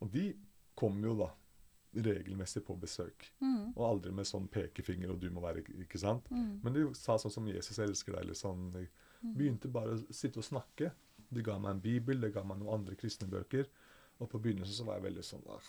Og 0.00 0.10
de 0.16 0.24
kom 0.74 1.02
jo 1.04 1.14
da 1.18 1.28
regelmessig 1.94 2.62
på 2.64 2.76
besøk. 2.80 3.26
Mm. 3.40 3.72
Og 3.76 3.82
aldri 3.88 4.12
med 4.12 4.26
sånn 4.26 4.48
pekefinger 4.48 5.10
og 5.12 5.20
'du 5.20 5.30
må 5.30 5.40
være', 5.40 5.64
ikke 5.84 5.98
sant? 6.00 6.28
Mm. 6.30 6.60
Men 6.64 6.72
de 6.72 6.94
sa 6.94 7.16
sånn 7.18 7.30
som 7.32 7.46
'Jesus 7.48 7.78
elsker 7.78 8.12
deg', 8.12 8.20
eller 8.22 8.34
sånn. 8.34 8.72
De 8.72 8.88
Mm. 9.22 9.34
begynte 9.36 9.68
bare 9.70 9.94
å 9.94 10.12
sitte 10.12 10.38
og 10.38 10.44
snakke. 10.44 10.90
De 11.30 11.42
ga 11.42 11.58
meg 11.58 11.70
en 11.70 11.80
bibel, 11.80 12.20
de 12.20 12.30
ga 12.30 12.42
meg 12.42 12.58
noen 12.58 12.80
andre 12.80 12.96
kristne 12.96 13.28
bøker. 13.28 13.66
Og 14.20 14.28
på 14.30 14.40
begynnelsen 14.42 14.74
så 14.74 14.84
var 14.84 14.98
jeg 14.98 15.04
veldig 15.14 15.22
sånn 15.24 15.42
ah, 15.48 15.60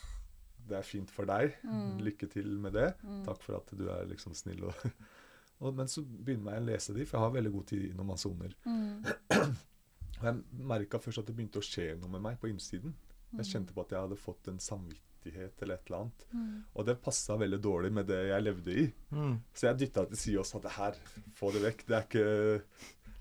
Det 0.67 0.77
er 0.77 0.81
fint 0.81 1.09
for 1.11 1.25
deg. 1.25 1.53
Mm. 1.63 1.99
Lykke 1.99 2.29
til 2.29 2.47
med 2.57 2.73
det. 2.73 2.95
Mm. 3.03 3.25
Takk 3.25 3.41
for 3.43 3.55
at 3.57 3.77
du 3.77 3.89
er 3.89 4.05
liksom 4.05 4.33
snill. 4.33 4.63
Og, 4.63 4.73
og, 5.61 5.73
men 5.75 5.87
så 5.87 6.01
begynner 6.03 6.53
jeg 6.53 6.61
å 6.61 6.65
lese 6.65 6.93
de, 6.93 7.05
for 7.05 7.17
jeg 7.17 7.25
har 7.25 7.33
veldig 7.35 7.51
god 7.51 7.65
tid 7.67 7.95
når 7.95 8.03
man 8.05 8.17
soner. 8.17 8.55
Mm. 8.65 9.05
Og 10.23 10.27
jeg 10.29 10.43
merka 10.53 10.97
først 10.99 11.19
at 11.19 11.27
det 11.27 11.35
begynte 11.35 11.59
å 11.59 11.65
skje 11.65 11.97
noe 11.99 12.09
med 12.09 12.21
meg 12.21 12.39
på 12.39 12.47
innsiden. 12.47 12.93
Jeg 13.35 13.45
kjente 13.49 13.73
på 13.73 13.81
at 13.81 13.91
jeg 13.91 13.99
hadde 13.99 14.15
fått 14.15 14.47
en 14.47 14.59
samvittighet 14.59 15.12
eller 15.31 15.75
et 15.75 15.85
eller 15.87 15.97
annet. 15.99 16.25
Mm. 16.33 16.63
Og 16.75 16.85
det 16.85 17.01
passa 17.01 17.37
veldig 17.37 17.59
dårlig 17.61 17.91
med 17.93 18.05
det 18.07 18.19
jeg 18.29 18.43
levde 18.43 18.71
i. 18.71 18.83
Mm. 19.11 19.37
Så 19.53 19.67
jeg 19.69 19.77
dytta 19.79 20.05
til 20.09 20.17
side 20.17 20.39
og 20.39 20.45
sa 20.45 20.59
det 20.59 20.71
her, 20.77 20.93
få 21.35 21.51
det 21.55 21.61
vekk. 21.63 21.85
Det 21.87 21.95
er 21.95 22.03
ikke 22.09 22.69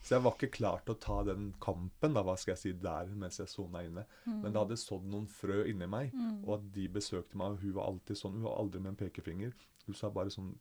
Så 0.03 0.17
jeg 0.17 0.23
var 0.25 0.33
ikke 0.35 0.51
klar 0.57 0.81
til 0.83 0.95
å 0.97 0.99
ta 0.99 1.23
den 1.23 1.53
kampen, 1.63 2.13
da, 2.13 2.23
hva 2.27 2.35
skal 2.37 2.57
jeg 2.57 2.59
si, 2.59 2.73
der 2.73 3.07
mens 3.15 3.39
jeg 3.39 3.47
sona 3.47 3.85
inne. 3.87 4.03
Men 4.27 4.51
det 4.51 4.59
hadde 4.59 4.75
sådd 4.83 5.05
noen 5.07 5.29
frø 5.31 5.61
inni 5.71 5.87
meg, 5.87 6.11
Mm. 6.13 6.41
og 6.45 6.57
at 6.59 6.73
de 6.75 6.89
besøkte 6.89 7.37
meg, 7.39 7.53
og 7.53 7.59
hun 7.63 7.73
var 7.77 7.87
alltid 7.87 8.17
sånn. 8.19 8.33
Hun 8.33 8.43
var 8.43 8.59
aldri 8.59 8.81
med 8.81 8.89
en 8.97 8.97
pekefinger. 8.97 9.53
Hun 9.87 9.95
sa 9.95 10.11
bare 10.11 10.31
sånn 10.31 10.57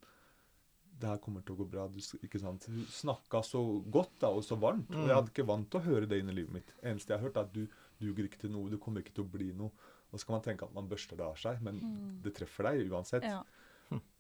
Det 1.02 1.08
her 1.10 1.18
kommer 1.18 1.42
til 1.42 1.56
å 1.56 1.58
gå 1.58 1.66
bra. 1.72 1.88
Du, 1.88 1.98
ikke 1.98 2.38
sant? 2.40 2.66
Hun 2.70 2.86
snakka 2.86 3.40
så 3.42 3.60
godt 3.90 4.20
da, 4.20 4.28
og 4.30 4.44
så 4.46 4.54
varmt. 4.60 4.92
Og 4.94 5.08
jeg 5.08 5.16
hadde 5.16 5.32
ikke 5.32 5.48
vant 5.48 5.68
til 5.72 5.80
å 5.80 5.84
høre 5.84 6.06
det 6.08 6.20
inn 6.20 6.30
i 6.30 6.34
livet 6.34 6.54
mitt. 6.54 6.74
eneste 6.84 7.10
jeg 7.10 7.18
har 7.18 7.26
hørt, 7.26 7.38
er 7.38 7.42
at 7.42 7.54
du 7.54 7.66
duger 8.00 8.28
ikke 8.28 8.38
til 8.42 8.52
noe. 8.52 8.70
Du 8.70 8.78
kommer 8.78 9.02
ikke 9.02 9.16
til 9.16 9.24
å 9.24 9.32
bli 9.32 9.52
noe. 9.52 9.72
Og 10.12 10.19
så 10.19 10.28
kan 10.28 10.36
man 10.38 10.43
tenke 10.45 10.67
at 10.67 10.74
man 10.76 10.89
børster 10.91 11.15
det 11.19 11.26
av 11.26 11.38
seg, 11.39 11.62
men 11.63 11.80
det 12.24 12.34
treffer 12.36 12.67
deg 12.67 12.91
uansett. 12.91 13.24
Ja. 13.28 13.41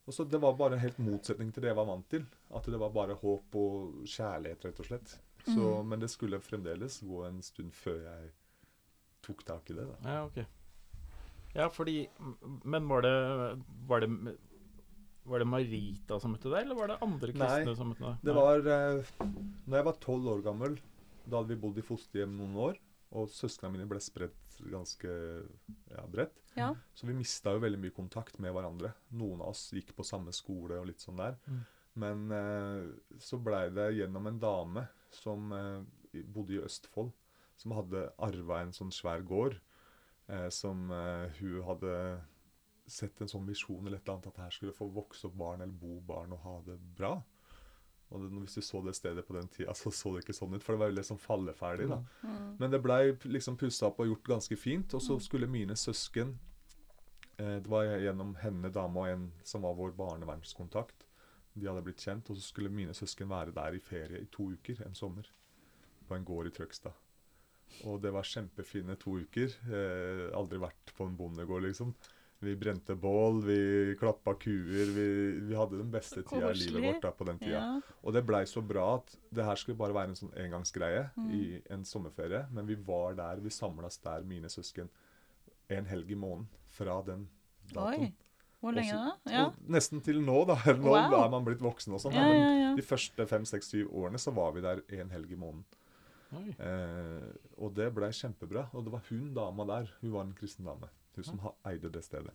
Og 0.07 0.15
så 0.15 0.23
Det 0.25 0.39
var 0.41 0.55
bare 0.57 0.73
en 0.75 0.81
helt 0.81 0.97
motsetning 0.99 1.51
til 1.53 1.61
det 1.63 1.69
jeg 1.69 1.77
var 1.77 1.85
vant 1.87 2.07
til. 2.09 2.23
At 2.49 2.65
det 2.65 2.79
var 2.81 2.89
bare 2.95 3.13
håp 3.19 3.55
og 3.59 4.05
kjærlighet, 4.09 4.65
rett 4.65 4.79
og 4.81 4.87
slett. 4.87 5.13
Så, 5.45 5.83
Men 5.85 5.99
det 6.01 6.09
skulle 6.09 6.39
fremdeles 6.41 6.99
gå 7.05 7.23
en 7.27 7.41
stund 7.45 7.73
før 7.73 7.99
jeg 8.07 8.31
tok 9.25 9.43
tak 9.45 9.69
i 9.69 9.77
det. 9.77 9.85
da. 9.87 9.97
Ja, 10.09 10.25
ok. 10.25 10.41
Ja, 11.53 11.67
fordi 11.69 12.07
Men 12.63 12.87
var 12.87 13.01
det 13.01 13.61
Var 13.87 13.99
det, 13.99 14.37
var 15.25 15.39
det 15.39 15.47
Marita 15.47 16.19
som 16.19 16.31
møtte 16.33 16.49
deg, 16.49 16.63
eller 16.65 16.75
var 16.79 16.87
det 16.87 17.01
andre 17.01 17.33
kristne 17.35 17.65
Nei, 17.65 17.75
som 17.75 17.91
møtte 17.91 18.05
deg? 18.07 18.21
Det 18.23 18.35
var 18.37 18.69
eh, 18.75 19.11
Når 19.67 19.75
jeg 19.77 19.85
var 19.89 19.99
tolv 20.01 20.29
år 20.33 20.41
gammel, 20.45 20.79
da 21.25 21.37
hadde 21.41 21.53
vi 21.53 21.59
bodd 21.61 21.77
i 21.77 21.85
fosterhjem 21.85 22.33
noen 22.39 22.55
år, 22.57 22.79
og 23.11 23.29
søsknene 23.31 23.75
mine 23.75 23.89
ble 23.89 23.99
spredt 24.03 24.57
ganske 24.71 25.11
ja, 25.91 26.03
bredt, 26.07 26.41
ja. 26.55 26.69
så 26.93 27.07
vi 27.09 27.15
mista 27.17 27.53
jo 27.55 27.63
veldig 27.63 27.79
mye 27.81 27.95
kontakt 27.95 28.37
med 28.43 28.53
hverandre. 28.55 28.93
Noen 29.17 29.41
av 29.41 29.55
oss 29.55 29.71
gikk 29.75 29.95
på 29.97 30.05
samme 30.07 30.33
skole 30.35 30.79
og 30.79 30.87
litt 30.89 31.03
sånn 31.03 31.19
der. 31.19 31.37
Mm. 31.47 31.61
Men 32.01 32.35
eh, 32.35 33.17
så 33.19 33.39
blei 33.41 33.65
det 33.75 33.89
gjennom 33.97 34.29
en 34.29 34.39
dame 34.39 34.85
som 35.11 35.51
eh, 35.55 36.21
bodde 36.23 36.55
i 36.55 36.61
Østfold, 36.63 37.11
som 37.59 37.75
hadde 37.75 38.07
arva 38.21 38.61
en 38.63 38.75
sånn 38.75 38.93
svær 38.95 39.25
gård, 39.27 39.57
eh, 40.31 40.47
som 40.53 40.87
eh, 40.95 41.41
hun 41.41 41.59
hadde 41.67 41.95
sett 42.91 43.21
en 43.21 43.31
sånn 43.31 43.47
visjon 43.47 43.85
eller 43.85 43.99
et 43.99 44.05
eller 44.05 44.17
annet, 44.17 44.31
at 44.31 44.45
her 44.45 44.55
skulle 44.55 44.75
få 44.75 44.87
vokse 44.91 45.27
opp 45.27 45.35
barn 45.39 45.63
eller 45.63 45.75
bo 45.75 45.99
barn 46.05 46.33
og 46.35 46.43
ha 46.45 46.55
det 46.67 46.79
bra. 46.97 47.17
Og 48.11 48.23
det, 48.23 48.29
hvis 48.43 48.57
du 48.59 48.61
så 48.65 48.81
det 48.83 48.93
stedet 48.97 49.23
på 49.27 49.35
den 49.37 49.47
tida, 49.47 49.73
så 49.77 49.91
så 49.95 50.13
det 50.13 50.25
ikke 50.25 50.35
sånn 50.35 50.55
ut, 50.55 50.63
for 50.63 50.75
det 50.75 50.81
var 50.81 50.91
jo 50.91 50.97
liksom 50.97 51.17
sånn 51.17 51.25
falleferdig. 51.25 51.87
da. 51.91 51.99
Mm. 52.27 52.47
Men 52.59 52.73
det 52.73 52.81
blei 52.83 53.03
liksom 53.23 53.59
pussa 53.59 53.87
opp 53.87 54.01
og 54.03 54.09
gjort 54.11 54.33
ganske 54.33 54.57
fint. 54.59 54.95
Og 54.97 55.03
så 55.03 55.19
skulle 55.23 55.49
mine 55.51 55.77
søsken 55.79 56.35
eh, 57.37 57.57
Det 57.63 57.71
var 57.71 57.87
gjennom 58.03 58.35
henne, 58.41 58.73
dama 58.73 59.05
og 59.05 59.13
en 59.13 59.29
som 59.47 59.63
var 59.63 59.77
vår 59.79 59.95
barnevernskontakt. 59.99 61.07
De 61.53 61.67
hadde 61.67 61.83
blitt 61.83 62.03
kjent, 62.03 62.29
og 62.31 62.39
så 62.39 62.43
skulle 62.43 62.71
mine 62.71 62.95
søsken 62.95 63.31
være 63.31 63.55
der 63.55 63.75
i 63.75 63.83
ferie 63.83 64.19
i 64.19 64.27
to 64.31 64.51
uker 64.51 64.83
en 64.85 64.95
sommer. 64.95 65.31
På 66.07 66.15
en 66.17 66.27
gård 66.27 66.51
i 66.51 66.53
Trøgstad. 66.55 66.95
Og 67.87 68.01
det 68.03 68.11
var 68.11 68.27
kjempefine 68.27 68.97
to 68.99 69.17
uker. 69.23 69.55
Eh, 69.71 70.27
aldri 70.35 70.59
vært 70.59 70.91
på 70.97 71.07
en 71.07 71.15
bondegård, 71.15 71.63
liksom. 71.69 71.95
Vi 72.41 72.55
brente 72.57 72.95
bål, 72.97 73.43
vi 73.45 73.57
klappa 73.99 74.33
kuer. 74.41 74.89
Vi, 74.95 75.03
vi 75.45 75.53
hadde 75.55 75.77
den 75.77 75.91
beste 75.93 76.23
tida 76.25 76.49
i 76.49 76.57
livet 76.57 76.81
vårt 76.87 77.03
da 77.05 77.11
på 77.13 77.27
den 77.27 77.37
tida. 77.37 77.51
Ja. 77.59 77.97
Og 78.01 78.15
det 78.15 78.23
blei 78.25 78.39
så 78.49 78.63
bra 78.65 78.95
at 78.97 79.13
det 79.29 79.45
her 79.45 79.59
skulle 79.61 79.77
bare 79.77 79.93
være 79.93 80.09
en 80.09 80.17
sånn 80.17 80.33
engangsgreie 80.41 81.03
Mm. 81.17 81.27
i 81.37 81.61
en 81.69 81.83
sommerferie. 81.85 82.47
Men 82.51 82.65
vi 82.65 82.75
var 82.75 83.13
der, 83.19 83.37
vi 83.45 83.49
samlas 83.53 83.99
der, 84.01 84.23
mine 84.25 84.49
søsken, 84.49 84.89
en 85.69 85.85
helg 85.85 86.09
i 86.11 86.15
måneden 86.17 86.47
fra 86.73 86.97
den 87.05 87.27
datoen. 87.71 88.07
Oi. 88.09 88.13
Hvor 88.61 88.73
lenge 88.73 88.93
Også- 88.93 89.13
da? 89.25 89.31
Ja. 89.31 89.45
Nesten 89.77 90.01
til 90.03 90.19
nå, 90.21 90.39
da. 90.49 90.55
Nå 90.73 90.89
Wow. 90.89 91.13
er 91.23 91.29
man 91.29 91.45
blitt 91.45 91.61
voksen 91.61 91.93
og 91.93 92.01
sånn. 92.01 92.13
Ja, 92.17 92.25
men 92.25 92.41
ja, 92.41 92.49
ja. 92.69 92.75
de 92.75 92.81
første 92.81 93.27
fem, 93.29 93.45
seks, 93.45 93.69
syv 93.69 93.93
årene 93.93 94.17
så 94.21 94.33
var 94.33 94.51
vi 94.57 94.61
der 94.61 94.81
en 94.99 95.09
helg 95.13 95.31
i 95.31 95.35
måneden. 95.37 95.65
Eh, 96.59 97.29
og 97.59 97.73
det 97.75 97.89
blei 97.93 98.09
kjempebra. 98.15 98.67
Og 98.73 98.85
det 98.85 98.91
var 98.93 99.01
hun 99.09 99.33
dama 99.35 99.65
der. 99.67 99.89
Hun 100.01 100.11
var 100.13 100.21
en 100.25 100.33
kristen 100.37 100.65
dame. 100.65 100.89
Hun 101.15 101.23
som 101.23 101.39
ha- 101.39 101.55
eide 101.65 101.89
det 101.91 102.03
stedet. 102.03 102.33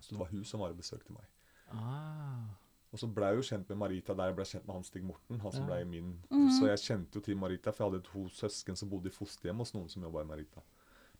Så 0.00 0.10
det 0.10 0.18
var 0.18 0.26
hun 0.30 0.44
som 0.44 0.60
var 0.60 0.70
og 0.70 0.76
besøkte 0.78 1.12
meg. 1.12 1.24
Ah. 1.72 2.46
Og 2.92 2.98
så 2.98 3.08
ble 3.12 3.26
jeg 3.26 3.36
jo 3.36 3.42
kjent 3.42 3.68
med 3.68 3.78
Marita 3.78 4.14
der 4.14 4.26
jeg 4.30 4.36
ble 4.36 4.44
kjent 4.44 4.66
med 4.66 4.74
han 4.74 4.84
Stig 4.84 5.02
Morten. 5.04 5.40
han 5.40 5.52
som 5.52 5.62
Ja. 5.62 5.66
ble 5.66 5.84
min. 5.84 6.22
Mhm. 6.30 6.50
Så 6.50 6.66
jeg 6.66 6.78
kjente 6.78 7.14
jo 7.16 7.20
til 7.20 7.36
Marita, 7.36 7.70
for 7.72 7.84
jeg 7.84 7.92
hadde 7.92 8.04
to 8.04 8.28
søsken 8.28 8.76
som 8.76 8.88
bodde 8.90 9.06
i 9.08 9.10
fosterhjem 9.12 9.56
hos 9.58 9.72
noen 9.74 9.88
som 9.88 10.02
jobba 10.02 10.20
i 10.22 10.24
Marita. 10.24 10.60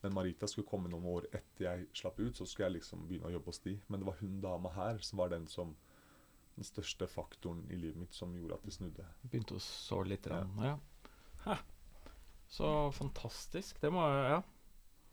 Men 0.02 0.14
Marita 0.14 0.46
skulle 0.46 0.68
komme 0.68 0.88
noen 0.88 1.04
år 1.04 1.24
etter 1.32 1.64
jeg 1.64 1.86
slapp 1.92 2.18
ut, 2.20 2.32
så 2.36 2.46
skulle 2.46 2.70
jeg 2.70 2.80
liksom 2.80 3.06
begynne 3.08 3.26
å 3.26 3.32
jobbe 3.32 3.46
hos 3.46 3.58
de. 3.58 3.80
Men 3.88 4.00
det 4.00 4.06
var 4.06 4.14
hun 4.20 4.40
dama 4.40 4.68
her 4.70 4.98
som 4.98 5.18
var 5.18 5.28
den 5.28 5.46
som 5.46 5.74
den 6.54 6.64
største 6.64 7.06
faktoren 7.08 7.66
i 7.70 7.76
livet 7.76 7.96
mitt 7.96 8.14
som 8.14 8.32
gjorde 8.34 8.54
at 8.54 8.62
det 8.62 8.72
snudde. 8.72 9.04
Begynte 9.28 9.54
å 9.54 9.60
så 9.60 10.02
litt. 10.06 10.26
Ja. 10.26 10.78
Ja. 11.44 11.58
Så 12.48 12.90
fantastisk. 12.92 13.80
Det 13.80 13.90
må 13.92 14.00
Ja. 14.30 14.42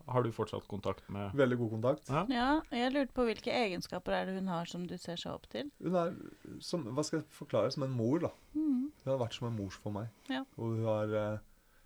Har 0.07 0.23
du 0.23 0.31
fortsatt 0.35 0.65
kontakt 0.67 1.05
med 1.09 1.31
Veldig 1.39 1.57
god 1.57 1.69
kontakt. 1.77 2.09
Ja. 2.11 2.25
ja. 2.29 2.47
Jeg 2.75 2.91
lurte 2.91 3.13
på 3.15 3.23
hvilke 3.27 3.51
egenskaper 3.55 4.11
er 4.17 4.25
det 4.27 4.33
hun 4.35 4.47
har 4.51 4.65
som 4.67 4.83
du 4.87 4.97
ser 4.97 5.15
seg 5.15 5.31
opp 5.31 5.47
til? 5.49 5.69
Hun 5.81 5.95
er, 5.95 6.13
som, 6.59 6.83
hva 6.91 7.03
skal 7.07 7.21
jeg 7.21 7.27
forklare, 7.31 7.71
som 7.71 7.83
en 7.87 7.95
mor, 7.95 8.19
da. 8.19 8.31
Mm. 8.53 8.89
Hun 9.03 9.11
har 9.13 9.21
vært 9.21 9.37
som 9.37 9.47
en 9.47 9.55
mor 9.55 9.69
for 9.71 9.95
meg. 9.95 10.09
Ja. 10.29 10.43
Og 10.57 10.75
hun 10.75 10.83
har 10.85 11.13
eh, 11.21 11.37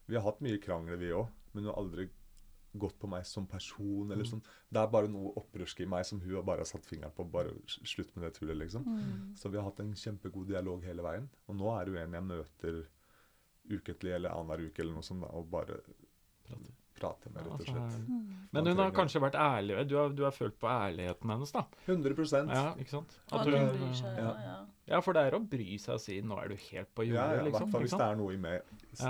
Vi 0.07 0.15
har 0.15 0.23
hatt 0.25 0.41
mye 0.41 0.57
krangler, 0.63 0.97
vi 0.97 1.11
òg, 1.13 1.27
men 1.53 1.63
hun 1.65 1.71
har 1.73 1.77
aldri 1.83 2.07
gått 2.77 2.97
på 3.01 3.07
meg 3.09 3.25
som 3.25 3.45
person. 3.49 4.11
eller 4.11 4.23
Mm. 4.25 4.29
sånn. 4.31 4.41
Det 4.69 4.79
er 4.81 4.87
bare 4.93 5.07
noe 5.09 5.31
opprørsk 5.39 5.79
i 5.81 5.85
meg 5.89 6.05
som 6.05 6.19
hun 6.21 6.35
har 6.35 6.43
bare 6.43 6.65
satt 6.65 6.85
fingeren 6.85 7.11
på. 7.15 7.23
Bare 7.31 7.53
slutt 7.67 8.15
med 8.15 8.25
det 8.25 8.33
tullet, 8.39 8.57
liksom. 8.57 8.83
Mm. 8.85 9.35
Så 9.37 9.49
vi 9.49 9.57
har 9.57 9.63
hatt 9.65 9.79
en 9.79 9.93
kjempegod 9.93 10.47
dialog 10.47 10.83
hele 10.85 11.01
veien. 11.05 11.29
Og 11.47 11.55
nå 11.57 11.69
er 11.73 11.85
hun 11.89 11.97
en 11.97 12.13
jeg 12.13 12.23
møter 12.23 12.83
ukentlig 13.69 14.13
eller 14.15 14.29
annenhver 14.31 14.67
uke 14.69 14.79
eller 14.83 14.93
noe 14.93 15.03
sånt, 15.03 15.21
da, 15.25 15.27
og 15.37 15.49
bare 15.51 15.79
Prate. 16.99 17.29
med, 17.31 17.41
rett 17.43 17.47
og 17.47 17.59
Altså, 17.59 17.73
slett. 17.73 18.07
Mhm. 18.07 18.33
Men 18.53 18.65
hun 18.71 18.77
har 18.81 18.91
kanskje 18.95 19.21
vært 19.21 19.35
ærlig. 19.35 19.87
Du 19.87 19.95
har, 19.97 20.09
du 20.09 20.23
har 20.23 20.31
følt 20.31 20.57
på 20.59 20.67
ærligheten 20.71 21.29
hennes, 21.29 21.51
da. 21.51 21.63
100 21.85 22.47
Ja, 22.53 22.73
ikke 22.79 22.89
sant? 22.89 23.17
At 23.31 23.45
hun, 23.45 23.53
hun 23.53 23.69
bryr 23.77 23.93
seg. 23.99 24.17
Ja, 24.17 24.63
ja. 24.87 24.99
for 25.01 25.13
det 25.13 25.23
er 25.27 25.37
å 25.37 25.41
bry 25.49 25.77
seg 25.77 25.93
og 25.95 26.01
si 26.01 26.21
'nå 26.21 26.37
er 26.43 26.47
du 26.49 26.55
helt 26.55 26.93
på 26.95 27.03
jordet', 27.05 27.13
Ja, 27.13 27.33
ja, 27.33 27.41
i 27.41 27.45
liksom. 27.45 27.59
hvert 27.61 27.71
fall 27.71 27.81
hvis 27.81 27.97
det 27.97 28.07
er 28.07 28.15
noe 28.15 28.33
i 28.33 28.37
meg. 28.37 28.61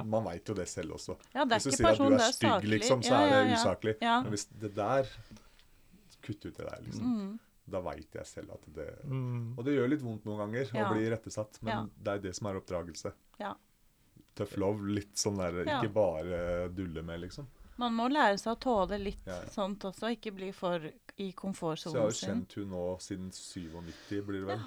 Man 0.06 0.24
veit 0.26 0.46
jo 0.46 0.54
det 0.54 0.68
selv 0.68 0.92
også. 0.94 1.18
ja, 1.34 1.46
det 1.46 1.52
er 1.54 1.56
Hvis 1.60 1.64
du 1.64 1.70
ikke 1.70 1.78
sier 1.78 1.92
at 1.92 1.98
du 1.98 2.16
er 2.16 2.32
stygg, 2.32 2.70
liksom, 2.70 3.02
så 3.04 3.14
er 3.14 3.30
det 3.46 3.58
usaklig. 3.58 3.96
Men 4.02 4.32
hvis 4.32 4.46
det 4.60 4.76
der 4.76 5.06
Kutt 6.22 6.46
ut 6.46 6.58
det 6.58 6.66
der, 6.66 6.82
liksom. 6.84 7.04
Mhm. 7.06 7.40
Da 7.70 7.82
veit 7.82 8.14
jeg 8.16 8.26
selv 8.26 8.52
at 8.52 8.66
det 8.74 9.06
Mm. 9.06 9.58
Og 9.58 9.64
det 9.66 9.74
gjør 9.76 9.90
litt 9.90 10.02
vondt 10.02 10.24
noen 10.26 10.38
ganger 10.40 10.74
Ja. 10.74 10.90
å 10.90 10.94
bli 10.94 11.10
rettesatt, 11.10 11.62
men 11.62 11.74
Ja. 11.74 11.86
det 12.04 12.08
er 12.14 12.20
det 12.20 12.36
som 12.36 12.48
er 12.48 12.60
oppdragelse. 12.60 13.14
Ja. 13.40 13.54
Tøff 14.36 14.56
love, 14.58 14.86
Litt 14.88 15.16
sånn 15.16 15.38
der 15.38 15.66
Ikke 15.66 15.92
bare 15.94 16.70
dulle 16.70 17.02
med, 17.04 17.22
liksom. 17.22 17.48
Man 17.78 17.94
må 17.94 18.08
lære 18.10 18.38
seg 18.42 18.56
å 18.56 18.60
tåle 18.60 18.98
litt 19.02 19.26
Ja, 19.28 19.42
ja. 19.44 19.50
sånt 19.54 19.84
også, 19.86 20.10
ikke 20.16 20.32
bli 20.34 20.52
for 20.56 20.82
i 20.82 21.30
Så 21.34 21.92
jeg 21.94 22.02
har 22.02 22.10
jo 22.12 22.18
kjent 22.18 22.54
hun 22.58 22.70
nå 22.74 22.84
siden 23.02 23.32
97, 23.34 24.22
blir 24.26 24.44
det 24.46 24.50
vel. 24.52 24.64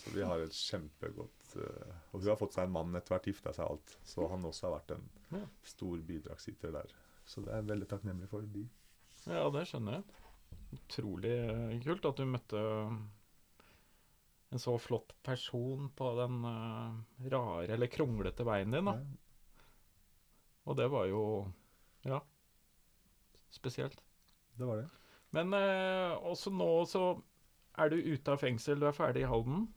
Så 0.00 0.14
vi 0.14 0.22
har 0.24 0.40
et 0.40 0.54
kjempegodt 0.56 1.56
uh, 1.60 1.90
Og 2.12 2.22
hun 2.22 2.28
har 2.30 2.38
fått 2.40 2.54
seg 2.56 2.64
en 2.68 2.72
mann 2.72 2.94
etter 2.96 3.14
hvert, 3.16 3.26
gifta 3.28 3.52
seg 3.52 3.66
alt. 3.66 3.96
Så 4.06 4.26
han 4.30 4.46
også 4.48 4.68
har 4.68 4.78
vært 4.78 4.94
en 4.96 5.08
Ja. 5.36 5.44
stor 5.62 5.98
bidragsyter 6.06 6.72
der. 6.72 6.94
Så 7.26 7.42
det 7.44 7.52
er 7.52 7.60
jeg 7.60 7.68
veldig 7.70 7.88
takknemlig 7.90 8.28
for. 8.30 8.42
de. 8.42 8.64
Ja, 9.26 9.44
det 9.50 9.66
skjønner 9.68 9.98
jeg. 9.98 10.04
Utrolig 10.78 11.34
eh, 11.36 11.78
kult 11.84 12.06
at 12.08 12.16
du 12.16 12.24
møtte 12.26 12.62
en 14.50 14.58
så 14.58 14.74
flott 14.82 15.12
person 15.22 15.90
på 15.94 16.08
den 16.18 16.40
uh, 16.46 16.96
rare 17.30 17.68
eller 17.74 17.90
kronglete 17.92 18.46
veien 18.46 18.70
din, 18.74 18.88
da. 18.88 18.96
Ja. 18.98 19.66
Og 20.70 20.76
det 20.78 20.88
var 20.90 21.06
jo 21.10 21.22
Ja. 22.06 22.20
Spesielt. 23.50 24.00
Det 24.58 24.68
var 24.68 24.82
det. 24.82 24.88
Men 25.36 25.54
eh, 25.54 26.14
også 26.26 26.52
nå 26.54 26.70
så 26.90 27.04
er 27.80 27.92
du 27.92 28.00
ute 28.00 28.32
av 28.32 28.40
fengsel, 28.42 28.80
du 28.80 28.88
er 28.88 28.96
ferdig 28.96 29.24
i 29.24 29.30
Halden. 29.30 29.68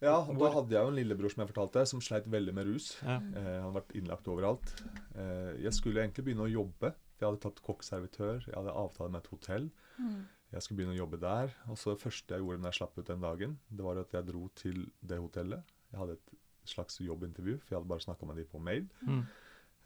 Ja, 0.00 0.22
Hvor? 0.24 0.38
da 0.40 0.50
hadde 0.54 0.72
jeg 0.72 0.80
jo 0.80 0.90
en 0.94 0.96
lillebror 0.96 1.32
som 1.32 1.42
jeg 1.42 1.50
fortalte, 1.50 1.82
som 1.90 2.00
sleit 2.00 2.28
veldig 2.32 2.54
med 2.56 2.70
rus. 2.70 2.94
Ja. 3.02 3.18
Eh, 3.20 3.48
han 3.50 3.66
hadde 3.66 3.76
vært 3.76 3.96
innlagt 4.00 4.30
overalt. 4.32 4.74
Eh, 5.12 5.58
jeg 5.66 5.74
skulle 5.76 6.00
egentlig 6.00 6.24
begynne 6.30 6.46
å 6.46 6.52
jobbe. 6.52 6.94
Jeg 7.20 7.26
hadde 7.26 7.42
tatt 7.42 7.60
kokkservitør, 7.66 8.46
jeg 8.46 8.56
hadde 8.56 8.76
avtale 8.80 9.12
med 9.12 9.20
et 9.20 9.32
hotell. 9.34 9.66
Mm. 9.98 10.22
Jeg 10.54 10.64
skulle 10.64 10.80
begynne 10.80 10.96
å 10.96 11.02
jobbe 11.02 11.20
der. 11.20 11.52
Og 11.68 11.76
så 11.78 11.92
det 11.92 12.02
første 12.02 12.34
jeg 12.34 12.42
gjorde 12.42 12.62
når 12.62 12.72
jeg 12.72 12.78
slapp 12.80 12.96
ut 12.96 13.10
den 13.12 13.26
dagen, 13.26 13.58
det 13.68 13.86
var 13.86 14.00
at 14.00 14.16
jeg 14.16 14.28
dro 14.30 14.46
til 14.56 14.80
det 15.04 15.20
hotellet. 15.20 15.76
Jeg 15.92 16.00
hadde 16.00 16.16
et 16.16 16.34
slags 16.70 16.96
jobbintervju, 17.04 17.58
for 17.60 17.74
jeg 17.74 17.80
hadde 17.80 17.92
bare 17.92 18.06
snakka 18.06 18.30
med 18.30 18.40
dem 18.40 18.48
på 18.48 18.62
mail. 18.62 18.88
Mm. 19.04 19.22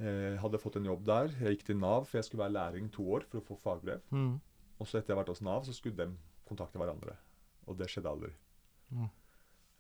Eh, 0.03 0.41
hadde 0.43 0.59
fått 0.59 0.77
en 0.81 0.89
jobb 0.89 1.05
der. 1.07 1.35
Jeg 1.39 1.57
gikk 1.57 1.69
til 1.69 1.79
Nav, 1.79 2.09
for 2.09 2.19
jeg 2.19 2.27
skulle 2.27 2.45
være 2.45 2.57
lærling 2.57 2.89
to 2.95 3.05
år 3.15 3.27
for 3.31 3.41
å 3.41 3.47
få 3.47 3.59
fagbrev. 3.63 4.03
Mm. 4.11 4.41
Og 4.81 4.89
så 4.89 4.99
etter 4.99 5.13
jeg 5.13 5.17
har 5.17 5.23
vært 5.23 5.35
hos 5.37 5.45
Nav, 5.47 5.67
så 5.67 5.75
skulle 5.77 6.01
de 6.01 6.17
kontakte 6.49 6.81
hverandre. 6.83 7.15
Og 7.71 7.79
det 7.79 7.89
skjedde 7.93 8.11
aldri. 8.11 8.33
Mm. 8.91 9.07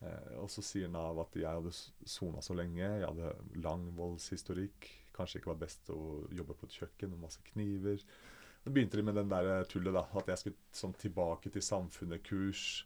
Eh, 0.05 0.37
og 0.42 0.46
så 0.55 0.62
sier 0.64 0.92
Nav 0.92 1.18
at 1.24 1.35
jeg 1.38 1.50
hadde 1.50 1.74
sona 1.74 2.44
så 2.44 2.55
lenge, 2.57 2.85
jeg 2.85 3.09
hadde 3.09 3.35
lang 3.64 3.88
voldshistorikk, 3.98 4.88
kanskje 5.14 5.40
ikke 5.40 5.53
var 5.53 5.61
best 5.61 5.90
å 5.94 5.98
jobbe 6.35 6.57
på 6.59 6.68
et 6.68 6.79
kjøkken 6.79 7.14
med 7.14 7.27
masse 7.27 7.42
kniver. 7.50 8.03
Da 8.64 8.72
begynte 8.72 8.96
de 8.98 9.05
med 9.05 9.18
den 9.18 9.31
der 9.31 9.66
tullet, 9.68 9.92
da. 9.94 10.07
At 10.16 10.31
jeg 10.31 10.40
skulle 10.40 10.74
sånn 10.74 10.94
tilbake 10.96 11.53
til 11.53 11.62
samfunnet, 11.62 12.22
kurs, 12.24 12.85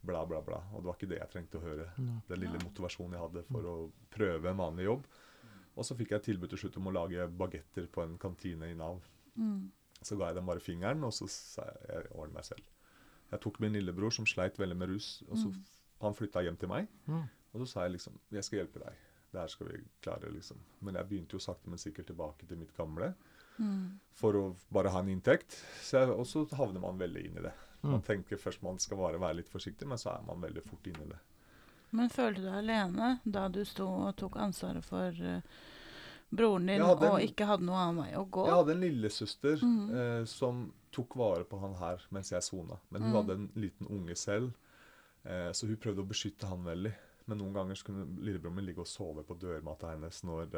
bla, 0.00 0.24
bla, 0.26 0.40
bla. 0.42 0.64
Og 0.72 0.80
det 0.80 0.90
var 0.90 0.96
ikke 0.98 1.10
det 1.12 1.20
jeg 1.20 1.32
trengte 1.34 1.60
å 1.60 1.64
høre. 1.64 1.86
Mm. 2.00 2.14
Den 2.28 2.40
lille 2.40 2.62
motivasjonen 2.64 3.16
jeg 3.16 3.26
hadde 3.28 3.44
for 3.52 3.68
å 3.68 3.76
prøve 4.12 4.50
en 4.50 4.60
vanlig 4.60 4.88
jobb. 4.88 5.06
Og 5.76 5.84
så 5.84 5.96
fikk 5.96 6.10
jeg 6.10 6.22
tilbud 6.22 6.48
til 6.50 6.58
slutt 6.58 6.76
om 6.76 6.86
å 6.90 6.92
lage 6.92 7.28
bagetter 7.38 7.86
på 7.86 8.02
en 8.02 8.18
kantine 8.18 8.70
i 8.70 8.74
Nav. 8.74 9.00
Mm. 9.38 9.70
Så 10.02 10.16
ga 10.18 10.26
jeg 10.30 10.34
dem 10.36 10.46
bare 10.46 10.60
fingeren, 10.60 11.04
og 11.04 11.12
så 11.12 11.28
sa 11.28 11.62
jeg 11.64 11.94
jeg 11.94 12.10
ordner 12.12 12.34
meg 12.34 12.44
selv. 12.44 12.62
Jeg 13.30 13.40
tok 13.40 13.60
min 13.60 13.72
lillebror, 13.72 14.10
som 14.12 14.26
sleit 14.26 14.56
veldig 14.58 14.76
med 14.76 14.88
rus, 14.88 15.22
og 15.30 15.36
så 15.38 15.48
Mm. 15.52 15.64
han 16.00 16.14
flytta 16.14 16.42
hjem 16.42 16.56
til 16.58 16.68
meg. 16.68 16.88
Mm. 17.06 17.28
Og 17.54 17.60
så 17.60 17.66
sa 17.68 17.82
jeg 17.86 17.92
liksom 17.92 18.18
Jeg 18.32 18.44
skal 18.44 18.58
hjelpe 18.60 18.80
deg. 18.84 18.94
Det 19.32 19.40
her 19.40 19.46
skal 19.48 19.66
vi 19.68 19.78
klare, 20.02 20.32
liksom. 20.34 20.56
Men 20.82 20.94
jeg 20.94 21.08
begynte 21.08 21.32
jo 21.32 21.38
sakte, 21.38 21.68
men 21.68 21.78
sikkert 21.78 22.06
tilbake 22.06 22.46
til 22.48 22.56
mitt 22.58 22.74
gamle 22.76 23.14
Mhm. 23.58 23.98
for 24.12 24.32
å 24.32 24.56
bare 24.72 24.88
ha 24.90 24.98
en 25.00 25.08
inntekt. 25.08 25.50
Så 25.82 26.00
jeg, 26.00 26.08
og 26.08 26.24
så 26.26 26.48
havner 26.50 26.80
man 26.80 26.98
veldig 26.98 27.24
inn 27.26 27.36
i 27.38 27.42
det. 27.42 27.52
Man 27.82 28.00
Mm. 28.00 28.06
tenker 28.06 28.36
først 28.36 28.62
man 28.62 28.78
skal 28.78 28.96
bare 28.96 29.18
være 29.20 29.36
litt 29.36 29.48
forsiktig, 29.48 29.86
men 29.86 29.98
så 29.98 30.18
er 30.18 30.22
man 30.26 30.40
veldig 30.40 30.62
fort 30.64 30.84
inn 30.86 30.96
i 31.00 31.06
det. 31.08 31.18
Men 31.92 32.08
følte 32.12 32.40
du 32.40 32.46
deg 32.46 32.54
alene 32.60 33.20
da 33.24 33.48
du 33.48 33.64
sto 33.64 33.86
og 34.06 34.16
tok 34.16 34.36
ansvaret 34.36 34.84
for 34.84 35.10
uh, 35.10 35.40
broren 36.30 36.66
din 36.66 36.80
en- 36.80 36.86
og 36.86 37.20
ikke 37.24 37.46
hadde 37.48 37.64
noe 37.66 37.74
annen 37.82 38.04
vei 38.04 38.12
å 38.16 38.24
gå? 38.30 38.44
Jeg 38.46 38.54
hadde 38.60 38.72
en 38.76 38.80
lillesøster 38.84 39.62
mm. 39.64 39.90
uh, 39.90 40.24
som 40.30 40.72
tok 40.94 41.16
vare 41.16 41.44
på 41.44 41.58
han 41.62 41.74
her 41.80 42.02
mens 42.10 42.30
jeg 42.30 42.42
sona. 42.46 42.78
Men 42.90 43.02
hun 43.02 43.10
Mm. 43.12 43.16
hadde 43.20 43.32
en 43.38 43.48
liten 43.56 43.86
unge 43.90 44.16
selv, 44.16 44.52
uh, 45.26 45.50
så 45.52 45.66
hun 45.66 45.76
prøvde 45.76 46.02
å 46.04 46.08
beskytte 46.08 46.46
han 46.46 46.62
veldig. 46.64 46.94
Men 47.26 47.38
noen 47.38 47.52
ganger 47.54 47.74
så 47.78 47.84
kunne 47.90 48.06
lillebroren 48.24 48.56
min 48.56 48.66
ligge 48.66 48.80
og 48.82 48.86
sove 48.90 49.22
på 49.22 49.36
dørmatta 49.38 49.90
hennes 49.92 50.22
når, 50.24 50.48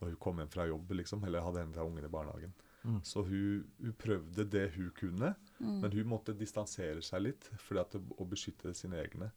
når 0.00 0.08
hun 0.08 0.16
kom 0.18 0.38
hjem 0.38 0.48
fra 0.50 0.64
jobb, 0.66 0.90
liksom, 0.90 1.22
eller 1.24 1.40
hadde 1.44 1.60
hentet 1.62 1.82
ungen 1.84 2.04
i 2.04 2.08
barnehagen. 2.10 2.52
Mm. 2.84 2.96
Så 3.06 3.22
hun, 3.24 3.64
hun 3.80 3.92
prøvde 3.92 4.44
det 4.50 4.70
hun 4.74 4.90
kunne, 4.98 5.34
Mhm. 5.60 5.80
men 5.80 5.92
hun 5.92 6.06
måtte 6.10 6.34
distansere 6.36 7.00
seg 7.02 7.22
litt 7.22 7.44
for 7.58 7.76
å 7.78 8.26
beskytte 8.28 8.74
sine 8.74 8.96
egne. 9.04 9.30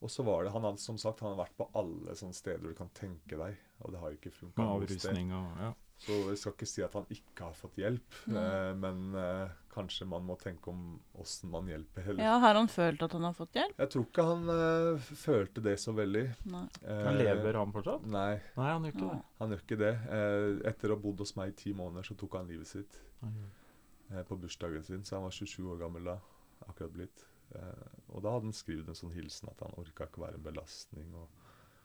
Og 0.00 0.10
så 0.14 0.22
var 0.22 0.44
det, 0.44 0.52
Han 0.54 0.62
hadde 0.62 0.78
som 0.78 0.96
sagt 0.96 1.20
han 1.20 1.32
hadde 1.32 1.42
vært 1.42 1.56
på 1.58 1.66
alle 1.74 2.14
sånne 2.14 2.34
steder 2.36 2.68
du 2.70 2.74
kan 2.78 2.88
tenke 2.94 3.36
deg, 3.36 3.56
og 3.82 3.90
det 3.92 3.98
har 3.98 4.10
jo 4.12 4.18
ikke 4.20 4.30
funka. 4.36 4.62
Med 4.62 4.68
avrusning 4.76 5.30
ja. 5.34 5.72
Så 5.98 6.14
jeg 6.28 6.38
skal 6.38 6.52
ikke 6.54 6.66
si 6.70 6.82
at 6.86 6.92
han 6.94 7.06
ikke 7.10 7.42
har 7.48 7.54
fått 7.58 7.74
hjelp, 7.80 8.18
Nei. 8.30 8.38
eh, 8.46 8.74
men 8.78 9.00
eh, 9.18 9.48
kanskje 9.74 10.06
man 10.06 10.22
må 10.22 10.36
tenke 10.38 10.70
om 10.70 11.00
åssen 11.18 11.50
man 11.50 11.66
hjelper 11.66 12.04
heller. 12.06 12.22
Ja, 12.22 12.36
Har 12.38 12.54
han 12.54 12.68
følt 12.70 13.02
at 13.02 13.16
han 13.16 13.26
har 13.26 13.34
fått 13.34 13.58
hjelp? 13.58 13.74
Jeg 13.82 13.90
tror 13.90 14.04
ikke 14.06 14.26
han 14.28 14.52
eh, 14.54 15.08
følte 15.18 15.64
det 15.66 15.74
så 15.82 15.90
veldig. 15.98 16.22
Nei. 16.54 16.62
Eh, 16.86 17.02
Han 17.08 17.18
lever 17.18 17.58
han 17.58 17.74
fortsatt? 17.74 18.06
Nei, 18.06 18.38
Nei, 18.54 18.68
han 18.70 18.86
gjør 18.86 18.94
ikke 18.94 19.08
det. 19.10 19.18
han 19.42 19.50
gjør 19.56 19.64
ikke 19.66 19.80
det. 19.82 19.92
Eh, 20.20 20.68
etter 20.70 20.94
å 20.94 20.94
ha 21.00 21.02
bodd 21.08 21.24
hos 21.26 21.34
meg 21.40 21.50
i 21.50 21.58
ti 21.64 21.74
måneder, 21.74 22.06
så 22.06 22.14
tok 22.22 22.38
han 22.38 22.46
livet 22.46 22.70
sitt 22.70 23.00
gjør- 23.24 23.50
eh, 24.14 24.22
på 24.30 24.38
bursdagen 24.38 24.84
sin. 24.86 25.02
Så 25.02 25.16
han 25.18 25.26
var 25.26 25.34
27 25.34 25.66
år 25.74 25.82
gammel 25.82 26.04
da, 26.12 26.20
akkurat 26.68 26.94
blitt. 26.94 27.26
Eh, 27.54 27.88
og 28.12 28.22
da 28.22 28.30
hadde 28.34 28.44
han 28.50 28.52
skrevet 28.52 28.88
en 28.88 28.94
sånn 28.98 29.14
hilsen 29.14 29.48
at 29.48 29.60
han 29.64 29.72
orka 29.80 30.04
ikke 30.06 30.20
være 30.20 30.34
en 30.34 30.42
belastning 30.42 31.14
og 31.14 31.28